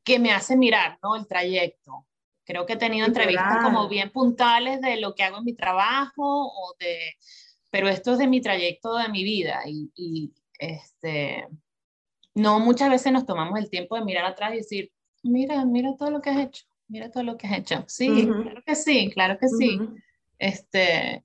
que 0.03 0.19
me 0.19 0.31
hace 0.31 0.55
mirar 0.55 0.99
¿no? 1.01 1.15
el 1.15 1.27
trayecto. 1.27 2.05
Creo 2.45 2.65
que 2.65 2.73
he 2.73 2.77
tenido 2.77 3.05
entrevistas 3.05 3.63
como 3.63 3.89
bien 3.89 4.09
puntales 4.11 4.79
de 4.81 4.97
lo 4.97 5.15
que 5.15 5.23
hago 5.23 5.39
en 5.39 5.43
mi 5.43 5.53
trabajo, 5.53 6.13
o 6.23 6.75
de, 6.79 7.15
pero 7.69 7.89
esto 7.89 8.13
es 8.13 8.19
de 8.19 8.27
mi 8.27 8.39
trayecto, 8.39 8.95
de 8.95 9.09
mi 9.09 9.23
vida. 9.23 9.61
Y, 9.65 9.91
y 9.95 10.33
este, 10.59 11.47
no 12.33 12.59
muchas 12.59 12.89
veces 12.89 13.11
nos 13.11 13.25
tomamos 13.25 13.59
el 13.59 13.69
tiempo 13.69 13.95
de 13.95 14.05
mirar 14.05 14.25
atrás 14.25 14.53
y 14.53 14.57
decir, 14.57 14.91
mira, 15.23 15.65
mira 15.65 15.95
todo 15.97 16.09
lo 16.09 16.21
que 16.21 16.29
has 16.29 16.39
hecho 16.39 16.63
mira 16.87 17.11
todo 17.11 17.23
lo 17.23 17.37
que 17.37 17.47
has 17.47 17.57
hecho. 17.59 17.83
Sí, 17.87 18.27
claro 18.27 18.63
que 18.65 18.75
sí, 18.75 19.11
claro 19.13 19.37
que 19.37 19.47
sí. 19.47 19.79
Este, 20.39 21.23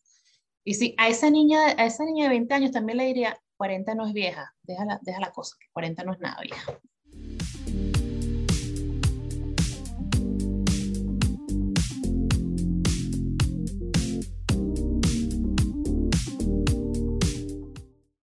y 0.64 0.74
sí, 0.74 0.94
a 0.98 1.08
esa, 1.08 1.30
niña, 1.30 1.66
a 1.76 1.86
esa 1.86 2.04
niña 2.04 2.24
de 2.24 2.30
20 2.30 2.54
años 2.54 2.70
también 2.72 2.98
le 2.98 3.06
diría, 3.06 3.38
40 3.56 3.94
no 3.94 4.06
es 4.06 4.12
vieja, 4.12 4.54
deja 4.62 4.84
la, 4.84 4.98
deja 5.02 5.20
la 5.20 5.30
cosa, 5.30 5.56
que 5.60 5.66
40 5.72 6.04
no 6.04 6.12
es 6.12 6.20
nada 6.20 6.40
vieja. 6.42 6.80